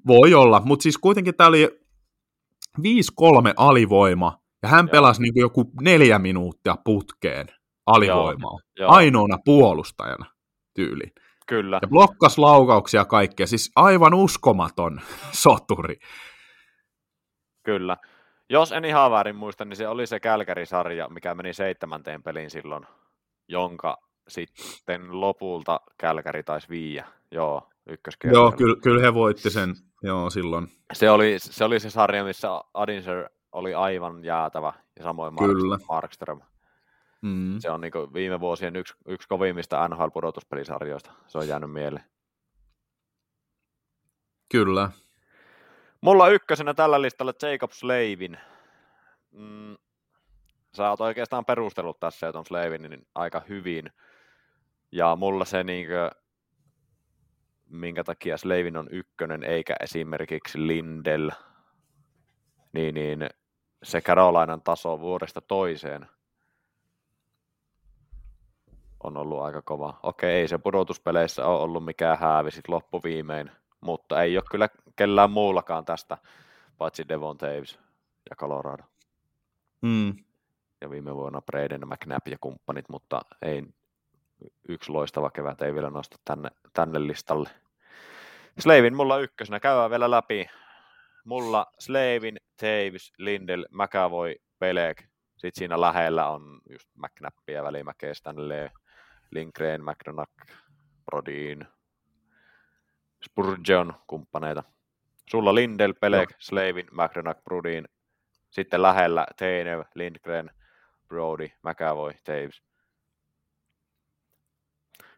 [0.08, 1.80] Voi olla, mutta siis kuitenkin tämä oli
[2.80, 2.82] 5-3
[3.58, 4.92] alivoima, ja hän Joo.
[4.92, 7.48] pelasi niin joku neljä minuuttia putkeen
[7.86, 8.60] alivoimaa.
[8.80, 10.26] Joo, Ainoana puolustajana
[10.76, 11.12] tyyliin.
[11.48, 11.80] kyllä.
[11.82, 15.02] Ja blokkas laukauksia kaikkea, siis aivan uskomaton
[15.44, 15.96] soturi.
[17.64, 17.98] Kyllä.
[18.50, 22.86] Jos en ihan väärin muista, niin se oli se Kälkäri-sarja, mikä meni seitsemänteen peliin silloin,
[23.48, 23.98] jonka
[24.28, 27.08] sitten lopulta Kälkäri taisi viiä.
[27.32, 28.48] Joo, ykköskierroksella.
[28.50, 30.68] Joo, kyllä, kyllä he voitti sen joo, silloin.
[30.94, 35.78] Se oli, se oli se sarja, missä Adinser oli aivan jäätävä, ja samoin Kyllä.
[35.78, 36.42] Mark, Markström.
[37.22, 37.60] Mm.
[37.60, 41.12] Se on niin viime vuosien yksi, yksi kovimmista NHL-pudotuspelisarjoista.
[41.28, 42.06] Se on jäänyt mieleen.
[44.52, 44.92] Kyllä.
[46.02, 48.38] Mulla on ykkösenä tällä listalla Jacob Slavin.
[49.32, 49.78] Mm,
[50.74, 53.92] sä oot oikeastaan perustellut tässä, että on Slavin niin aika hyvin.
[54.92, 56.12] Ja mulla se, niinkö,
[57.70, 61.30] minkä takia Slavin on ykkönen, eikä esimerkiksi Lindell,
[62.74, 63.30] niin, niin
[63.84, 66.08] se Carolinan taso vuodesta toiseen
[69.04, 70.00] on ollut aika kova.
[70.04, 75.32] Okei, ei se pudotuspeleissä ole ollut mikään häävi sit loppuviimein, mutta ei ole kyllä kellään
[75.32, 76.18] muullakaan tästä,
[76.78, 77.80] paitsi Devon Taves
[78.30, 78.84] ja Colorado.
[79.82, 80.16] Mm.
[80.82, 83.64] Ja viime vuonna Braden, McNabb ja kumppanit, mutta ei
[84.70, 87.50] yksi loistava kevät ei vielä nosta tänne, tänne listalle.
[88.60, 90.50] Slavin mulla ykkösenä, käydään vielä läpi.
[91.26, 95.04] Mulla Slavin, Taves, Lindell, McAvoy, Pelek.
[95.38, 98.70] Sitten siinä lähellä on just McNappia, Välimäkeä, Stanley,
[99.32, 100.32] Lindgren, McDonough,
[101.06, 101.66] Brodin,
[103.26, 104.64] Spurgeon, kumppaneita.
[105.30, 107.88] Sulla Lindell, Pelek, Slavin, McDonough, Brodin.
[108.50, 110.52] Sitten lähellä Teinev, Lindgren,
[111.08, 112.67] Brody, McAvoy, Taves.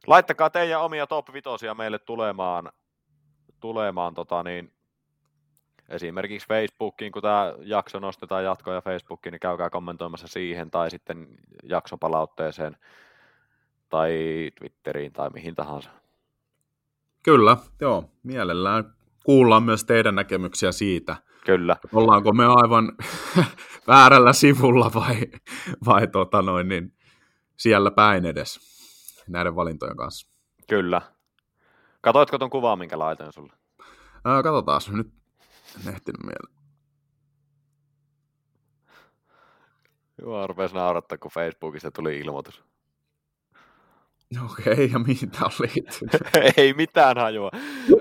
[0.07, 2.71] Laittakaa teidän omia top vitosia meille tulemaan,
[3.59, 4.71] tulemaan tota niin,
[5.89, 11.27] esimerkiksi Facebookiin, kun tämä jakso nostetaan jatkoja Facebookiin, niin käykää kommentoimassa siihen tai sitten
[11.63, 12.77] jaksopalautteeseen
[13.89, 14.11] tai
[14.59, 15.89] Twitteriin tai mihin tahansa.
[17.23, 18.93] Kyllä, joo, mielellään
[19.23, 21.15] kuullaan myös teidän näkemyksiä siitä,
[21.45, 21.77] Kyllä.
[21.93, 22.91] ollaanko me aivan
[23.87, 25.21] väärällä sivulla vai,
[25.85, 26.93] vai tota noin, niin
[27.57, 28.78] siellä päin edes
[29.29, 30.29] näiden valintojen kanssa.
[30.69, 31.01] Kyllä.
[32.01, 33.53] Katoitko ton kuvaa, minkä laitoin sulle?
[34.25, 35.13] Ää, katsotaan, nyt
[35.75, 36.59] en ehtinyt mieleen.
[40.21, 42.63] Joo, rupesi naurattaa, kun Facebookista tuli ilmoitus.
[44.45, 45.71] Okei, okay, ja tämä oli?
[46.57, 47.51] Ei mitään hajua.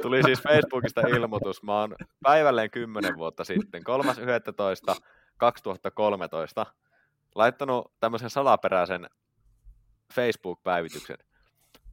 [0.03, 1.63] Tuli siis Facebookista ilmoitus.
[1.63, 3.83] Mä oon päivälleen 10 vuotta sitten,
[6.63, 6.73] 3.11.2013,
[7.35, 9.07] laittanut tämmöisen salaperäisen
[10.15, 11.17] Facebook-päivityksen.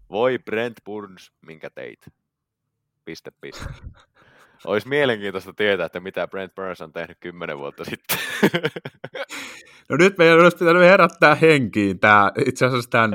[0.09, 2.05] Voi Brent Burns, minkä teit.
[3.05, 3.65] Piste, piste.
[4.65, 8.17] Olisi mielenkiintoista tietää, että mitä Brent Burns on tehnyt kymmenen vuotta sitten.
[9.89, 13.11] No nyt meidän olisi pitänyt herättää henkiin tämä, itse asiassa tämän,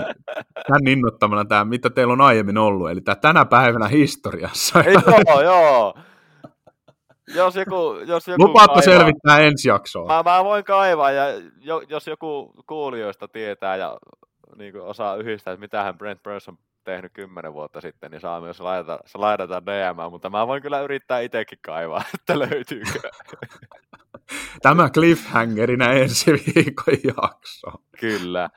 [0.67, 4.83] tämän innoittamana tämä, mitä teillä on aiemmin ollut, eli tämä tänä päivänä historiassa.
[4.83, 4.95] Ei,
[5.27, 5.95] joo, joo.
[7.35, 10.07] Jos joku, jos joku Lupaatko kaivaa, selvittää ensi jaksoa?
[10.07, 11.25] Mä, mä voin kaivaa, ja
[11.61, 13.99] jo, jos joku kuulijoista tietää ja
[14.57, 18.41] niin kuin osaa yhdistää, että mitähän Brent Burns on tehnyt kymmenen vuotta sitten, niin saa
[18.41, 23.11] myös laitata, se laitetaan DM, mutta mä voin kyllä yrittää itsekin kaivaa, että löytyykö.
[24.63, 27.71] Tämä cliffhangerinä ensi viikon jakso.
[28.01, 28.51] Kyllä.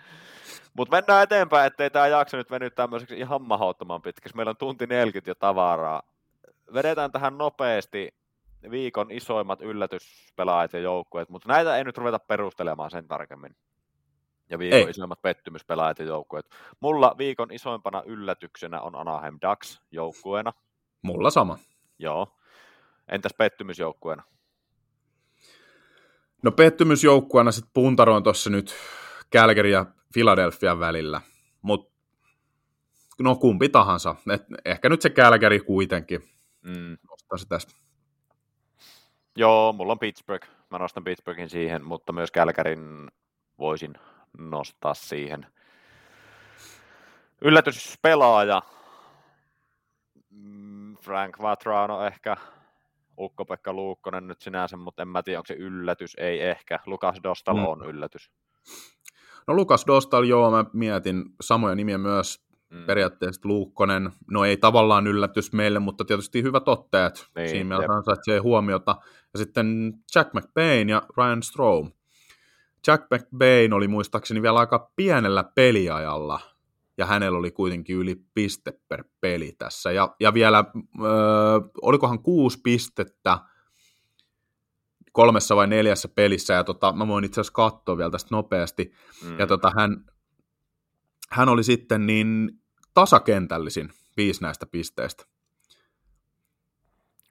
[0.78, 4.36] Mutta mennään eteenpäin, ettei tämä jakso nyt veny tämmöiseksi ihan mahdottoman pitkäksi.
[4.36, 6.02] Meillä on tunti 40 jo tavaraa.
[6.74, 8.16] Vedetään tähän nopeasti
[8.72, 13.56] viikon isoimmat yllätyspelaajat ja joukkueet, mutta näitä ei nyt ruveta perustelemaan sen tarkemmin.
[14.50, 14.90] Ja viikon Ei.
[14.90, 16.46] isoimmat pettymyspelaajat ja joukkueet.
[16.80, 20.54] Mulla viikon isoimpana yllätyksenä on Anaheim Ducks joukkueena.
[21.02, 21.58] Mulla sama.
[22.00, 22.38] Joo.
[23.08, 24.24] Entäs pettymysjoukkueena?
[26.44, 28.76] No pettymysjoukkueena sitten puntaroin tuossa nyt
[29.36, 31.22] Calgary ja Philadelphia välillä,
[31.62, 31.94] mutta
[33.20, 34.16] no kumpi tahansa.
[34.34, 36.24] Et ehkä nyt se Calgary kuitenkin
[36.62, 36.98] Mm.
[37.10, 37.74] nostaa se tästä.
[39.36, 40.48] Joo, mulla on Pittsburgh.
[40.70, 43.12] Mä nostan Pittsburghin siihen, mutta myös Kälkärin
[43.60, 43.94] voisin
[44.38, 45.46] nostaa siihen.
[47.42, 48.62] Yllätyspelaaja.
[50.30, 52.38] Mm, Frank Vatrano ehkä.
[53.20, 56.80] Ukko-Pekka Luukkonen nyt sinänsä, mutta en mä tiedä, onko se yllätys, ei ehkä.
[56.86, 57.66] Lukas Dostal Mm.
[57.68, 58.32] on yllätys.
[59.48, 62.86] No Lukas Dostal, joo, mä mietin samoja nimiä myös, Mm.
[62.86, 68.40] periaatteessa Luukkonen, no ei tavallaan yllätys meille, mutta tietysti hyvät otteet, Niin, siinä mielessä ansaitsee
[68.40, 68.96] huomiota.
[69.34, 71.92] Ja sitten Jack McBain ja Ryan Strom.
[72.88, 76.40] Jack McBain oli muistaakseni vielä aika pienellä peliajalla,
[76.98, 79.92] ja hänellä oli kuitenkin yli piste per peli tässä.
[79.92, 80.58] Ja, ja vielä,
[81.04, 83.40] öö, olikohan kuusi pistettä
[85.12, 88.92] kolmessa vai neljässä pelissä, ja tota, mä voin itse asiassa katsoa vielä tästä nopeasti,
[89.24, 89.40] Mm.
[89.40, 90.06] ja tota, hän,
[91.30, 92.50] hän oli sitten niin
[92.94, 95.26] tasakentällisin viisi näistä pisteistä.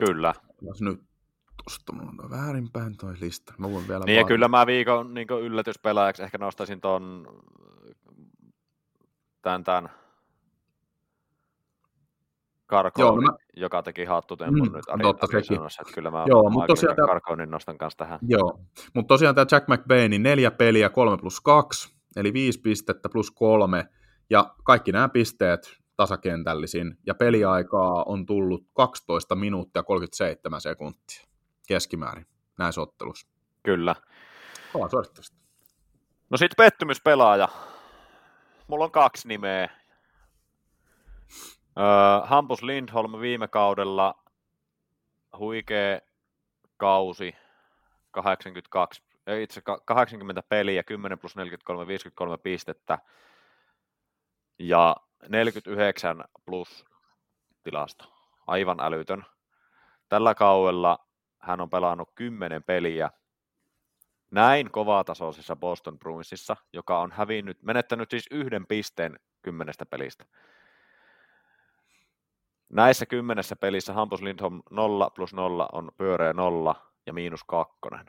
[0.07, 0.35] Kyllä.
[0.63, 1.01] Jos nyt
[1.69, 3.55] tuosta mulla on väärinpäin toi lista.
[3.59, 7.27] Mä voin vielä Niin ja kyllä mä viikon niin yllätyspelaajaksi ehkä nostaisin ton
[9.43, 9.91] tämän, tämän
[12.67, 15.27] Karkonin, Joo, no mä- joka teki hattutempun Mm, nyt totta.
[15.33, 18.19] Arizonassa, että kyllä mä, Joo, mutta tosiaan tää- Karkonin nostan kanssa tähän.
[18.29, 18.61] Joo,
[18.95, 23.31] mutta tosiaan tämä Jack McBain, niin neljä peliä, kolme plus kaksi, eli viisi pistettä plus
[23.31, 23.89] kolme,
[24.31, 31.27] ja kaikki nämä pisteet tasakentällisin, ja peliaikaa on tullut 12 minuuttia 37 sekuntia
[31.69, 32.27] keskimäärin
[32.59, 33.27] näissä ottelussa.
[33.63, 33.97] Kyllä.
[34.73, 35.37] Kova suorittavasti.
[36.31, 37.49] No sitten pettymyspelaaja.
[38.69, 39.69] Mulla on kaksi nimeä.
[41.79, 41.85] Öö,
[42.25, 44.23] Hampus Lindholm viime kaudella
[45.39, 46.01] huikea
[46.77, 47.35] kausi,
[48.11, 52.99] 82, ei itse ka- 80 peliä, 10 plus 43, 53 pistettä
[54.59, 54.97] ja
[55.29, 56.85] 49 plus
[57.63, 58.05] tilasto.
[58.47, 59.25] Aivan älytön.
[60.09, 60.99] Tällä kaudella
[61.43, 63.11] hän on pelannut 10 peliä
[64.31, 70.25] näin kovatasoisessa Boston Bruinsissa, joka on hävinnyt, menettänyt siis yhden pisteen kymmenestä pelistä.
[72.69, 76.75] Näissä kymmenessä pelissä Hampus Lindholm 0 plus 0 on pyöreä 0
[77.07, 78.07] ja miinus kakkonen.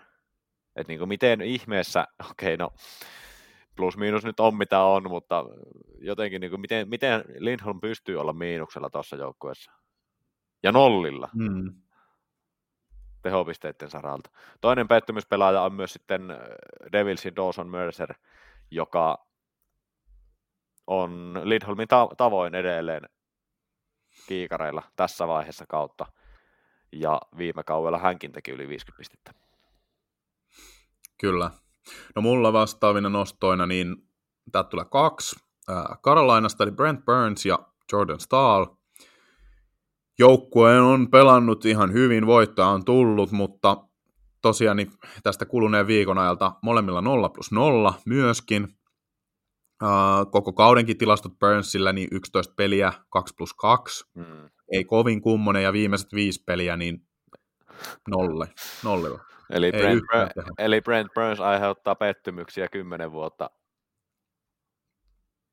[0.76, 2.73] Et niin kuin miten ihmeessä, okei okay, no
[3.76, 5.45] plus miinus nyt on mitä on, mutta
[5.99, 9.72] jotenkin niin kuin miten, miten Lindholm pystyy olla miinuksella tuossa joukkueessa.
[10.64, 11.82] Ja nollilla Mm.
[13.24, 14.30] Tehopisteiden saralta.
[14.62, 16.38] Toinen pettymyspelaaja on myös sitten äh,
[16.91, 18.14] Devilsin Dawson Mercer,
[18.72, 19.26] joka
[20.88, 23.10] on Lindholmin ta- tavoin edelleen
[24.28, 26.06] kiikareilla tässä vaiheessa kautta.
[26.91, 29.34] Ja viime kaudella hänkin teki yli 50 pistettä.
[31.20, 31.52] Kyllä.
[32.16, 33.95] No mulla vastaavina nostoina, niin
[34.52, 35.36] täältä tulee kaksi.
[35.70, 37.60] Äh, Carolinasta eli Brent Burns ja
[37.91, 38.66] Jordan Stahl.
[40.19, 43.77] Joukkue on pelannut ihan hyvin, voittoa on tullut, mutta
[44.41, 44.91] tosiaan niin
[45.23, 48.68] tästä kuluneen viikon ajalta molemmilla 0 plus 0 myöskin.
[50.31, 54.06] Koko kaudenkin tilastot Burnsillä niin 11 peliä 2 plus 2.
[54.14, 54.49] Mm.
[54.72, 57.07] Ei kovin kummonen ja viimeiset viisi peliä niin
[58.10, 58.48] nolle,
[58.84, 59.19] nollilla.
[59.49, 60.03] Eli Brent,
[60.57, 63.49] eli Brent Burns aiheuttaa pettymyksiä kymmenen vuotta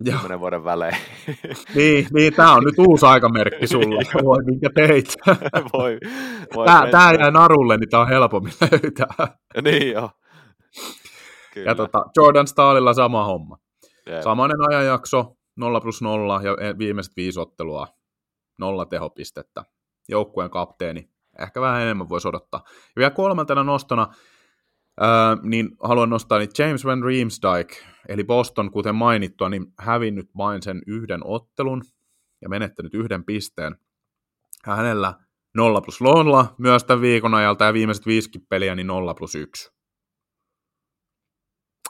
[0.05, 0.97] kymmenen vuoden välein.
[1.75, 4.03] niin, niin tämä on nyt uusi aikamerkki sulle.
[4.25, 5.17] Voi minkä teit.
[5.73, 5.99] voi,
[6.55, 9.39] voi tämä, tämä jäi narulle, niin tämä on helpommin löytää.
[9.63, 10.11] niin joo.
[11.55, 11.71] Kyllä.
[11.71, 13.57] Ja tota, Jordan Staalilla sama homma.
[14.07, 14.23] Jep.
[14.23, 17.87] Samainen ajanjakso, 0 plus 0 ja viimeiset viisi ottelua,
[18.59, 19.65] nolla tehopistettä.
[20.09, 22.61] Joukkueen kapteeni, ehkä vähän enemmän voisi odottaa.
[22.67, 24.07] Ja vielä kolmantena nostona,
[25.43, 27.75] niin haluan nostaa niin James Van Riemsdyk,
[28.09, 31.83] eli Boston, kuten mainittua, niin hävinnyt vain sen yhden ottelun
[32.43, 33.77] ja menettänyt yhden pisteen.
[34.65, 35.15] Hänellä
[35.57, 39.73] 0 plus 0 myös tämän viikon ajalta ja viimeiset viisikin peliä, niin 0 plus 1.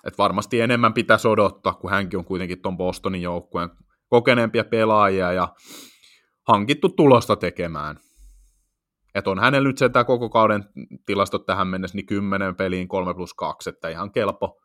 [0.04, 3.70] Et varmasti enemmän pitäisi odottaa, kun hänkin on kuitenkin tuon Bostonin joukkueen
[4.08, 5.54] kokeneempia pelaajia ja
[6.48, 7.96] hankittu tulosta tekemään.
[9.14, 10.64] Et on hänellä nyt tämä koko kauden
[11.06, 14.60] tilastot tähän mennessä niin 10 peliin 3 plus 2, että ihan kelpo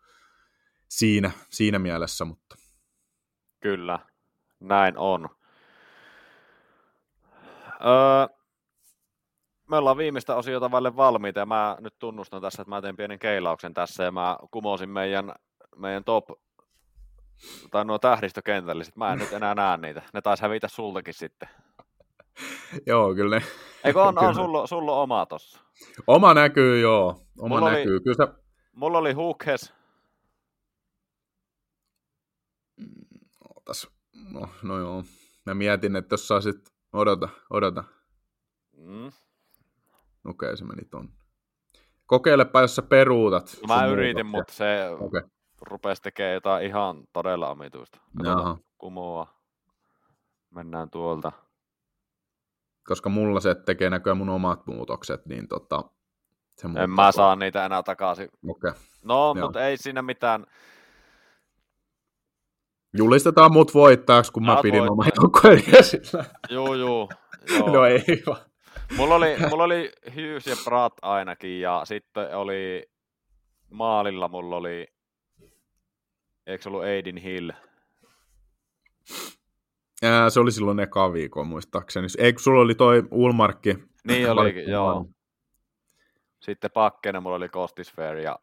[0.89, 2.25] siinä, siinä mielessä.
[2.25, 2.55] Mutta.
[3.59, 3.99] Kyllä,
[4.59, 5.29] näin on.
[7.85, 8.35] Öö,
[9.69, 13.19] me ollaan viimeistä osiota vaille valmiita ja mä nyt tunnustan tässä, että mä teen pienen
[13.19, 15.33] keilauksen tässä ja mä kumosin meidän,
[15.75, 16.25] meidän top
[17.71, 20.01] tai nuo tähdistökentälliset, mä en nyt enää näe niitä.
[20.13, 21.49] Ne taisi hävitä sultakin sitten.
[22.87, 23.45] joo, kyllä ne.
[23.83, 25.59] Eikö on, on sulla, sulla oma tossa?
[26.07, 27.21] Oma näkyy, joo.
[27.39, 27.93] Oma mulla näkyy.
[27.93, 28.33] Oli, kyllä se...
[28.73, 29.73] Mulla oli Hookhes.
[33.55, 33.87] Otas.
[34.31, 35.03] No, no joo.
[35.45, 36.75] Mä mietin, että jos saisit...
[36.93, 37.83] Odota, odota.
[38.77, 39.07] Mm.
[39.07, 39.19] Okei,
[40.25, 41.09] okay, se meni ton.
[42.05, 43.57] Kokeilepa, jos sä peruutat.
[43.67, 45.21] No, mä yritin, mutta se okay.
[45.61, 47.99] rupesi tekemään jotain ihan todella omituista.
[48.77, 49.27] Kumoa.
[50.49, 51.31] Mennään tuolta.
[52.87, 55.83] Koska mulla se tekee näköjään mun omat muutokset, niin tota,
[56.57, 58.29] se En mä saa niitä enää takaisin.
[58.47, 58.73] Okay.
[59.03, 60.45] No, mutta ei siinä mitään.
[62.97, 66.25] Julistetaan mut voittajaksi, kun mä pidin oman joukkueen esillä.
[66.49, 67.09] Juu, juu.
[67.73, 68.41] no ei vaan.
[68.97, 72.89] Mulla oli, mulla oli Hughes ja Pratt ainakin, ja sitten oli
[73.69, 74.87] maalilla mulla oli,
[76.47, 77.51] eikö ollut Aidin Hill?
[80.03, 82.07] Ää, se oli silloin eka viikon muistaakseni.
[82.17, 83.77] Eikö sulla oli toi Ulmarkki?
[84.07, 85.05] Niin olikin, joo.
[86.39, 88.39] Sitten pakkena mulla oli Kostisfair ja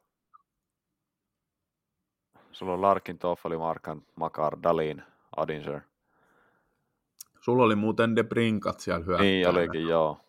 [2.52, 5.02] sulla on Larkin, Toffoli, Markan, Makar, Dalin,
[5.36, 5.80] Adinser.
[7.40, 9.30] Sulla oli muuten De Brinkat siellä hyökkäällä.
[9.30, 10.20] Niin olikin, joo.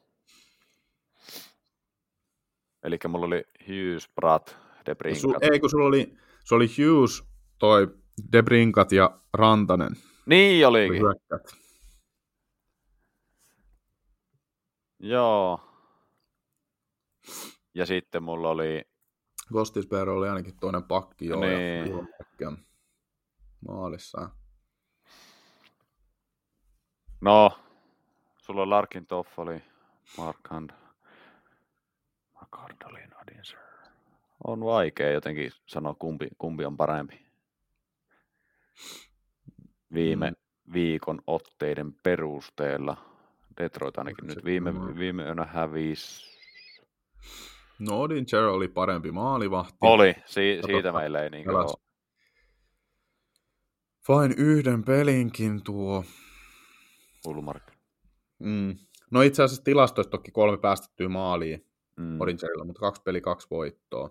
[2.83, 4.55] Eli mulla oli Hughes, Pratt,
[4.85, 5.21] De Brinkat.
[5.21, 6.13] Su, ei, kun sulla oli,
[6.43, 7.23] se oli Hughes,
[7.59, 7.87] toi
[8.31, 9.91] De Brinkat ja Rantanen.
[10.25, 11.01] Niin olikin.
[11.01, 11.63] Hyökkäät.
[14.99, 15.59] Joo.
[17.73, 18.85] Ja sitten mulla oli...
[19.53, 21.39] Gostisberg oli ainakin toinen pakki, joo.
[21.39, 22.07] Niin.
[22.39, 22.51] Ja
[23.67, 24.29] maalissa.
[27.21, 27.59] No,
[28.37, 29.63] sulla on Larkin Toffoli,
[30.17, 30.69] Markhand,
[32.33, 33.59] Makardalin Adinser.
[34.43, 37.25] On vaikea jotenkin sanoa, kumpi, kumpi on parempi.
[39.93, 40.73] Viime mm.
[40.73, 42.97] viikon otteiden perusteella.
[43.57, 46.39] Detroit ainakin nyt viime, viime yönä hävisi.
[47.79, 49.77] No Odinger oli parempi maalivahti.
[49.81, 51.73] Oli, si- siitä tota, meillä ei niin ole.
[54.07, 56.03] Vain yhden pelinkin tuo.
[57.27, 57.63] Ulmark.
[58.39, 58.75] Mm.
[59.11, 61.65] No itse asiassa tilastoista toki kolme päästettyä maaliin
[61.95, 62.21] mm.
[62.21, 64.09] Odingerilla, mutta kaksi peli, kaksi voittoa.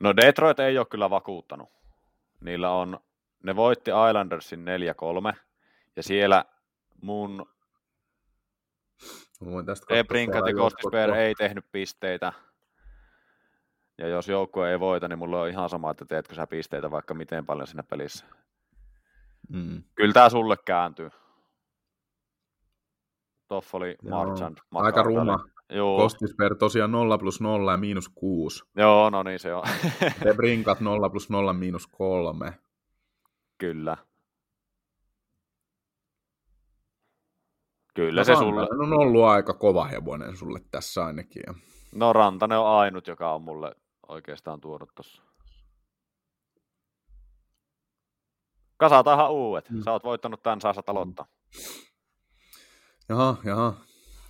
[0.00, 1.68] No Detroit ei ole kyllä vakuuttanut.
[2.40, 3.00] Niillä on,
[3.42, 4.64] ne voitti Islandersin
[5.32, 5.36] 4-3,
[5.96, 6.44] ja siellä
[7.02, 7.46] mun
[9.88, 12.32] Ebrinkat ja Kostisberg ei tehnyt pisteitä.
[13.98, 17.14] Ja jos joukkue ei voita, niin mulla on ihan sama, että teetkö sä pisteitä vaikka
[17.14, 18.24] miten paljon siinä pelissä.
[19.48, 19.82] Mm.
[19.94, 21.10] Kyllä tämä sulle kääntyy.
[23.48, 25.44] Toffoli, Marchand, Aika ruma.
[25.70, 25.96] Joo.
[25.96, 28.64] Kostisper tosiaan 0 plus 0 ja miinus 6.
[28.76, 29.62] Joo, no niin se on.
[30.22, 32.58] Te brinkat 0 plus 0 miinus 3.
[33.58, 33.96] Kyllä.
[37.94, 38.62] Kyllä no, se sulle.
[38.62, 41.42] on ollut aika kova hevonen sulle tässä ainakin.
[41.94, 43.74] No Rantanen on ainut, joka on mulle
[44.08, 45.22] oikeastaan tuonut tuossa.
[48.76, 49.70] Kasataan uudet.
[49.70, 49.82] Mm.
[49.82, 51.26] Sä oot voittanut tämän, saa aloittaa.
[53.08, 53.74] Jaha, jaha.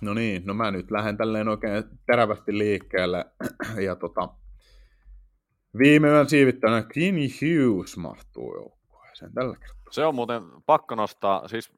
[0.01, 3.25] No niin, no mä nyt lähden tälleen oikein terävästi liikkeelle.
[3.85, 4.29] ja tota,
[5.77, 8.78] viime yön siivittäjänä Green Hughes mahtuu
[9.21, 9.91] joukkueeseen tällä kertaa.
[9.91, 11.71] Se on muuten pakko nostaa, siis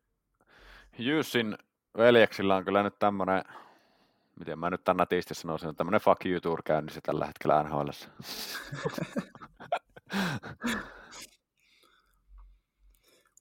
[0.98, 1.58] Hughesin
[1.98, 3.44] veljeksillä on kyllä nyt tämmönen,
[4.40, 7.90] miten mä nyt tän nätisti sanoisin, tämmönen fuck you tour käynnissä tällä hetkellä NHL.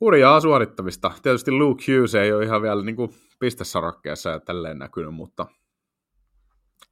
[0.01, 1.13] Hurjaa suorittamista.
[1.23, 5.47] Tietysti Luke Hughes ei ole ihan vielä niin kuin pistesarakkeessa ja tälleen näkynyt, mutta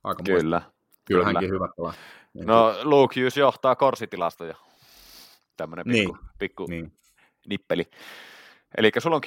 [0.04, 0.40] aika Kyllä.
[0.40, 0.62] Kyllä.
[1.04, 1.94] Kyllä hänkin hyvä pelaa.
[2.34, 4.56] No Luke Hughes johtaa korsitilastoja.
[5.58, 6.28] Tämmönen pikku, Niin.
[6.38, 6.92] pikku Niin.
[7.48, 7.90] nippeli.
[8.76, 9.22] Eli sulla on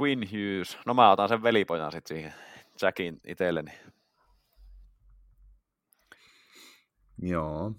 [0.00, 0.78] Quinn Hughes.
[0.86, 2.34] No mä otan sen velipojan sitten siihen
[2.82, 3.70] Jackin itselleni.
[7.22, 7.72] Joo.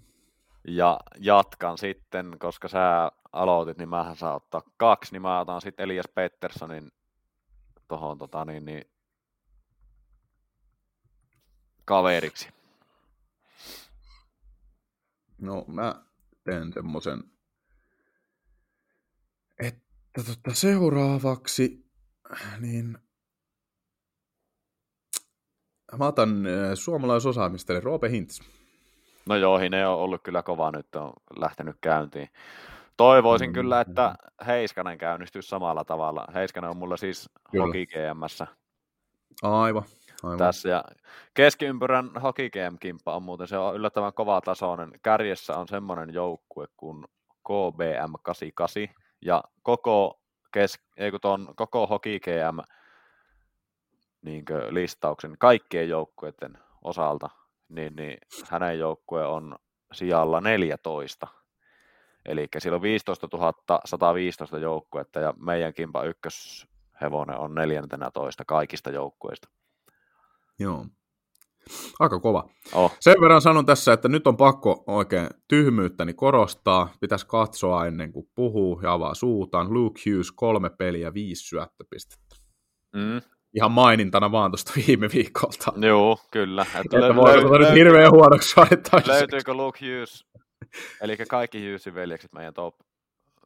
[0.68, 5.84] Ja jatkan sitten, koska sä aloitit, niin mähän saa ottaa kaksi, niin mä otan sitten
[5.84, 6.92] Elias Petterssonin
[7.88, 8.84] tohon tota niin, niin
[11.84, 12.48] kaveriksi.
[15.38, 15.94] No mä
[16.44, 17.24] teen semmoisen,
[19.58, 19.82] että
[20.26, 21.86] tota seuraavaksi,
[22.60, 22.98] niin
[25.98, 28.40] mä otan äh, suomalaisosaamista, eli Roope Hintz.
[29.26, 32.28] No joo, Hine on ollut kyllä kova nyt, on lähtenyt käyntiin.
[32.96, 34.14] Toivoisin Mm, kyllä, että
[34.46, 36.26] Heiskanen käynnistyisi samalla tavalla.
[36.34, 37.64] Heiskanen on mulla siis Kyllä.
[37.64, 38.46] Hockey GMssä
[39.42, 39.82] Aivan,
[40.22, 40.38] aivan.
[40.38, 40.68] tässä.
[40.68, 40.84] Ja
[41.34, 44.92] keskiympyrän Hockey GM-kimppa on muuten, se on yllättävän kova tasoinen.
[45.02, 47.04] Kärjessä on semmoinen joukkue kuin
[47.44, 48.88] KBM 88
[49.22, 50.20] ja koko,
[50.52, 52.58] kes, ei kun ton, koko Hockey GM
[54.22, 57.30] niinkö, listauksen kaikkien joukkueiden osalta,
[57.68, 58.18] niin, niin
[58.48, 59.56] hänen joukkue on
[59.92, 61.26] sijalla 14.
[62.24, 63.28] Eli siellä on 15
[63.84, 69.48] 115 joukkuetta ja meidän kimpa ykköshevonen on 14 kaikista joukkueista.
[70.58, 70.86] Joo.
[72.00, 72.48] Aika kova.
[72.72, 76.88] Oh, Sen verran sanon tässä, että nyt on pakko oikein tyhmyyttäni korostaa.
[77.00, 79.72] Pitäisi katsoa ennen kuin puhuu ja avaa suutaan.
[79.74, 82.36] Luke Hughes, kolme peliä, viisi syöttöpistettä.
[82.96, 83.20] mm,
[83.54, 85.72] Ihan mainintana vaan tuosta viime viikolta.
[85.76, 86.62] joo, kyllä.
[86.62, 88.54] Että Että voi olla nyt hirveän huonoksi
[89.06, 90.26] löytyykö Luke Hughes,
[91.00, 92.74] eli kaikki Hughesin veljekset meidän top,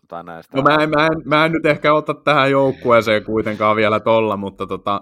[0.09, 0.57] tai näistä.
[0.57, 4.37] No mä en, mä, en, mä en nyt ehkä ota tähän joukkueeseen kuitenkaan vielä tolla,
[4.37, 5.01] mutta tota,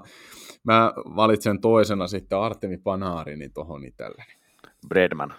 [0.64, 4.32] mä valitsen toisena sitten Artemi Panarini tohon itselleni.
[4.88, 5.34] Bredman.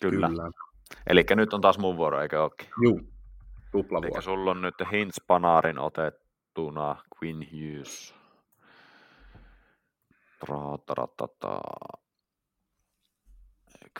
[0.00, 0.28] Kyllä.
[0.28, 0.50] Kyllä.
[1.06, 2.68] Eli nyt on taas mun vuoro, eikö ookin?
[2.82, 3.06] Juu, Eli
[3.72, 4.24] tuplavuosi.
[4.24, 8.14] sulla on nyt Hintz Panarin otettuna Quinn Hughes.
[10.40, 11.60] Trataratata.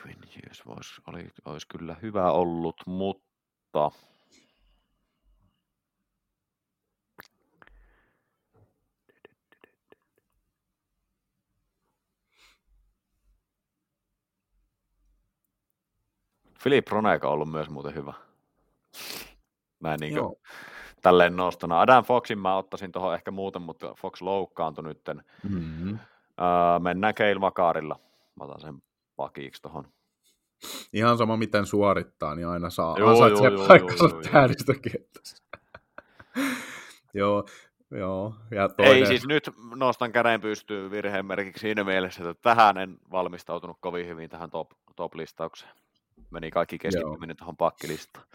[0.03, 3.91] Quinn Hughes vois, oli, olisi kyllä hyvä ollut, mutta
[16.59, 18.13] Filip Roneka on ollut myös muuten hyvä.
[19.81, 20.37] Mä en niin Joo.
[21.03, 21.81] tälleen nostana.
[21.81, 25.25] Adam Foxin mä ottaisin tuohon ehkä muuten, mutta Fox loukkaantui nytten.
[25.43, 25.99] Mm-hmm.
[26.41, 28.01] Öö, mennään Keil Makarilla.
[28.37, 28.83] Mä otan sen
[29.17, 29.85] pakiksi tuohon.
[30.93, 34.33] Ihan sama miten suorittaa, niin aina saa Joo, ansaitsee joo, paikkansa joo, joo, joo.
[34.33, 35.45] tähdistökentässä.
[37.15, 37.45] joo,
[37.91, 38.35] joo.
[38.51, 42.99] Ja toinen, Ei siis nyt nostan käden pystyyn virheen merkiksi siinä mielessä, että tähän en
[43.11, 45.73] valmistautunut kovin hyvin tähän top, top-listaukseen.
[46.31, 48.27] Meni kaikki keskittyminen tuohon pakkilistaan.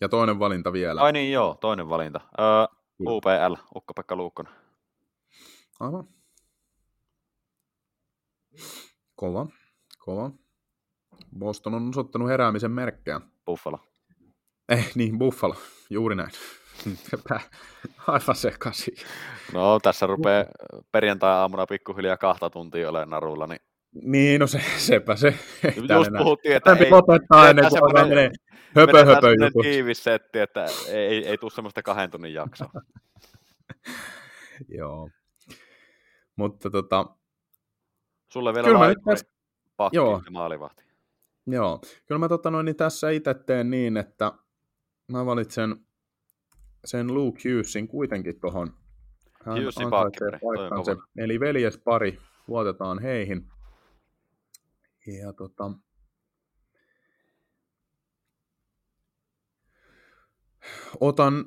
[0.00, 1.00] ja toinen valinta vielä.
[1.00, 2.20] Ai niin joo, toinen valinta.
[2.40, 2.78] Öö.
[3.06, 4.52] UPL, Ukko-Pekka Luukkonen.
[5.80, 6.08] Aivan.
[9.14, 9.46] Kova,
[9.98, 10.30] kova.
[11.38, 13.20] Boston on osoittanut heräämisen merkkejä.
[13.46, 13.78] Buffalo.
[14.68, 15.54] Eh, niin, Buffalo.
[15.90, 16.30] Juuri näin.
[17.28, 17.40] Pää-
[18.06, 18.94] Aivan sekaisin.
[19.52, 20.44] No tässä rupeaa
[20.92, 23.60] perjantai-aamuna pikkuhiljaa kahta tuntia olemaan narulla, niin
[24.02, 25.34] Niin, no se, sepä se.
[25.76, 28.30] Just puhuttiin, että ei, lopettaa ennen kuin alkaa menee
[28.76, 29.62] höpö höpö jutut.
[29.62, 32.70] tiivis setti, että ei, ei, ei tule semmoista kahden tunnin jaksoa.
[34.78, 35.10] Joo.
[36.36, 37.06] Mutta tota,
[38.32, 39.30] Sulle vielä Kyllä laittoi tästä-
[39.76, 40.22] pakki joo.
[40.24, 40.84] ja maalivahti.
[41.46, 41.80] joo.
[42.06, 44.32] Kyllä mä tota noin, niin tässä itse teen niin, että
[45.12, 45.76] mä valitsen
[46.84, 48.74] sen Luke Hughesin kuitenkin tohon.
[49.44, 50.96] Hän Hughesin paikkansa.
[51.16, 52.18] Eli veljespari,
[52.48, 53.46] luotetaan heihin.
[55.06, 55.70] Ja tota,
[61.00, 61.44] otan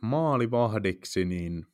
[0.00, 1.66] maalivahdiksi niin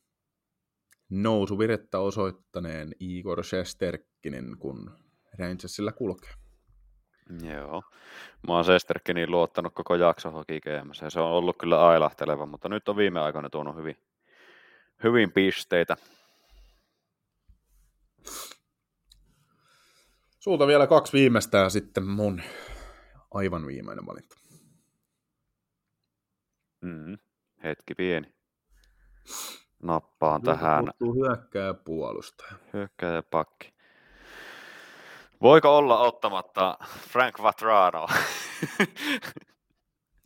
[1.11, 4.91] nousuvirettä osoittaneen Igor Shesterkkinen, kun
[5.39, 6.48] Rangersillä kulkee.
[7.43, 7.83] Joo.
[8.49, 12.69] Mä oon Sesterkiniin luottanut koko jakso Hoki GMS, ja se on ollut kyllä ailahteleva, mutta
[12.69, 13.97] nyt on viime aikoina tuonut hyvin,
[15.05, 15.97] hyvin pisteitä.
[20.39, 22.43] Sulta vielä kaksi viimeistä ja sitten mun
[23.35, 24.37] aivan viimeinen valinta.
[26.81, 27.19] Mm,
[27.65, 28.35] hetki pieni.
[29.83, 30.85] Nappaan tähän.
[30.85, 32.53] Puuttuu hyökkää puolustaja.
[32.73, 33.78] Hyökkääjä pakki.
[35.43, 36.79] Voiko olla ottamatta
[37.09, 38.07] Frank Vatrano?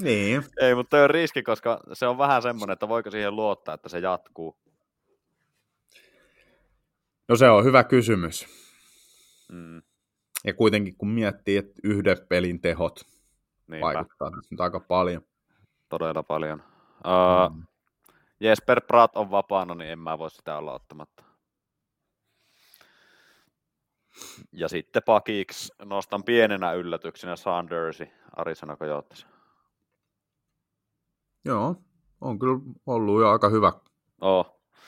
[0.03, 0.43] Niin.
[0.61, 3.99] Ei, mutta on riski, koska se on vähän semmoinen, että voiko siihen luottaa, että se
[3.99, 4.57] jatkuu.
[7.29, 8.47] No se on hyvä kysymys.
[9.53, 9.83] Mm,
[10.45, 13.01] Ja kuitenkin kun miettii, että yhden pelin tehot
[13.67, 15.23] niinpä, vaikuttaa nyt aika paljon.
[15.89, 16.63] todella paljon.
[17.07, 17.63] Uh, Mm.
[18.41, 21.25] Jesper Pratt on vapaana, niin en mä voi sitä olla ottamatta.
[24.53, 29.27] Ja sitten pakiksi nostan pienenä yllätyksenä Sandersi Arizona Coyotes.
[31.45, 31.77] Joo,
[32.21, 33.73] on kyllä ollut jo aika hyvä.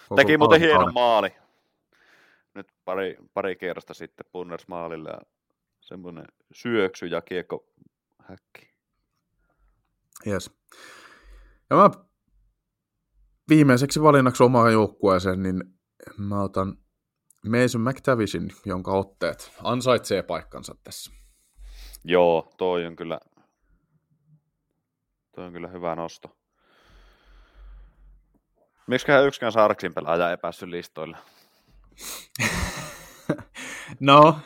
[0.09, 1.35] Koko Teki muuten hienon maali.
[2.55, 5.21] Nyt pari, pari kierrosta sitten Punners maalille ja
[5.81, 7.67] semmoinen syöksy ja kiekko
[8.19, 8.75] häkki.
[10.27, 10.51] Yes.
[11.71, 11.91] Ja mä
[13.49, 15.63] viimeiseksi valinnaksi omaan joukkueeseen, niin
[16.19, 16.79] mä otan
[17.49, 21.13] Mason McTavishin, jonka otteet ansaitsee paikkansa tässä.
[22.05, 23.21] Joo, toi on kyllä,
[25.35, 26.37] toi on kyllä hyvä nosto.
[28.87, 31.17] Miksiköhän yksikään Sarksin pelaaja ei päässyt listoille?
[34.01, 34.39] No,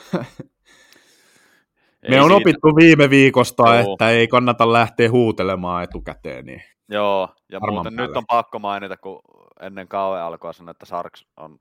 [2.02, 3.92] Ei me on siitä- opittu viime viikosta, Joo.
[3.92, 6.44] että ei kannata lähteä huutelemaan etukäteen.
[6.46, 6.62] Niin.
[6.88, 8.08] Joo, ja muuten päälle.
[8.08, 9.20] nyt on pakko mainita, kun
[9.60, 11.58] ennen kauan alkoi sanoa, että Sarks on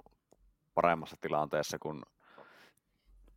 [0.81, 2.01] paremmassa tilanteessa kuin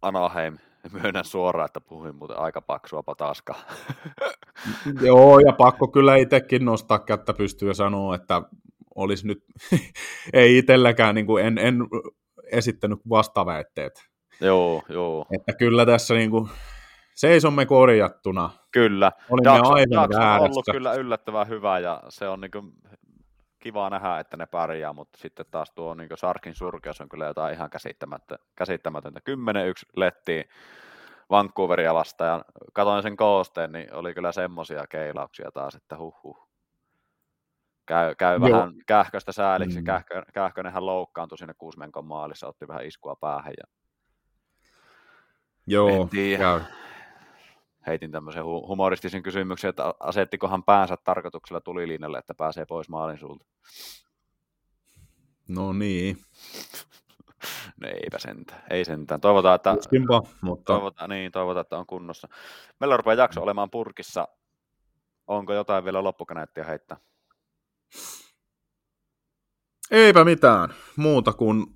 [0.02, 0.58] Anaheim.
[0.92, 3.56] Myönnän suoraan, että puhuin muuten aika paksua pataskaa.
[5.06, 8.42] Joo, ja pakko kyllä itsekin nostaa kättä pystyyn ja sanoa, että
[8.94, 9.44] olisi nyt,
[10.32, 11.76] ei itselläkään, niin kuin en, en
[12.52, 13.92] esittänyt vastaväitteet.
[14.40, 16.48] joo, joo, Että kyllä tässä niin kuin,
[17.14, 18.50] seisomme korjattuna.
[18.72, 19.12] kyllä.
[19.30, 22.50] Olimme Jakso, aivan jakso on ollut kyllä yllättävän hyvä ja se on niin
[23.60, 27.54] kiva nähdä, että ne pärjää, mutta sitten taas tuo niin Sarkin surkeus on kyllä jotain
[27.54, 29.20] ihan käsittämättä, käsittämätöntä.
[29.20, 29.32] 10-1
[29.96, 30.44] lettiin
[31.30, 36.50] Vancouveria vastaan ja katoin sen koosteen, niin oli kyllä semmoisia keilauksia taas, että huh
[37.86, 38.50] Käy, käy Joo.
[38.50, 39.84] vähän kähköstä sääliksi, Mm.
[39.84, 43.64] Kähkö, Kähkönenhän loukkaantui sinne Kuusmenkon maalissa, otti vähän iskua päähän ja
[45.66, 46.08] Joo,
[46.38, 46.60] käy.
[47.86, 53.46] Heitin tämmöisen hu- humoristisen kysymyksen, että asettikohan päänsä tarkoituksella tulilinjalle, että pääsee pois maalin sulta.
[55.48, 56.16] No niin,
[57.80, 59.20] No eipä sentään, ei sentään.
[59.20, 62.28] Toivotaan, että, tuskinpa, mutta toivotaan, niin, toivotaan, että on kunnossa.
[62.80, 64.28] Meillä rupeaa jakso olemaan purkissa.
[65.26, 66.96] Onko jotain vielä loppukaneettia heittää?
[69.90, 71.66] eipä mitään muuta kuin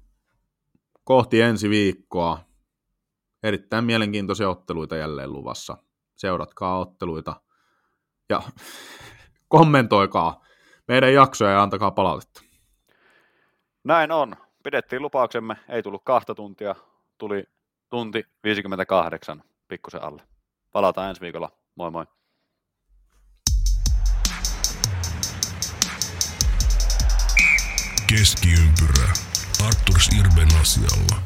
[1.05, 2.39] kohti ensi viikkoa.
[3.43, 5.77] Erittäin mielenkiintoisia otteluita jälleen luvassa.
[6.17, 7.41] Seuratkaa otteluita
[8.29, 8.43] ja
[9.49, 10.45] kommentoikaa
[10.89, 12.43] meidän jaksoja ja antakaa palautetta.
[13.85, 14.37] Näin on.
[14.63, 16.75] Pidettiin lupauksemme, ei tullut kahta tuntia,
[17.19, 17.45] tuli
[17.91, 20.23] tunti 58 pikkusen alle.
[20.73, 21.51] Palataan ensi viikolla.
[21.75, 22.07] Moi moi.
[28.07, 29.13] Keskiympyrä.
[29.67, 31.17] Arturs Irben asialla.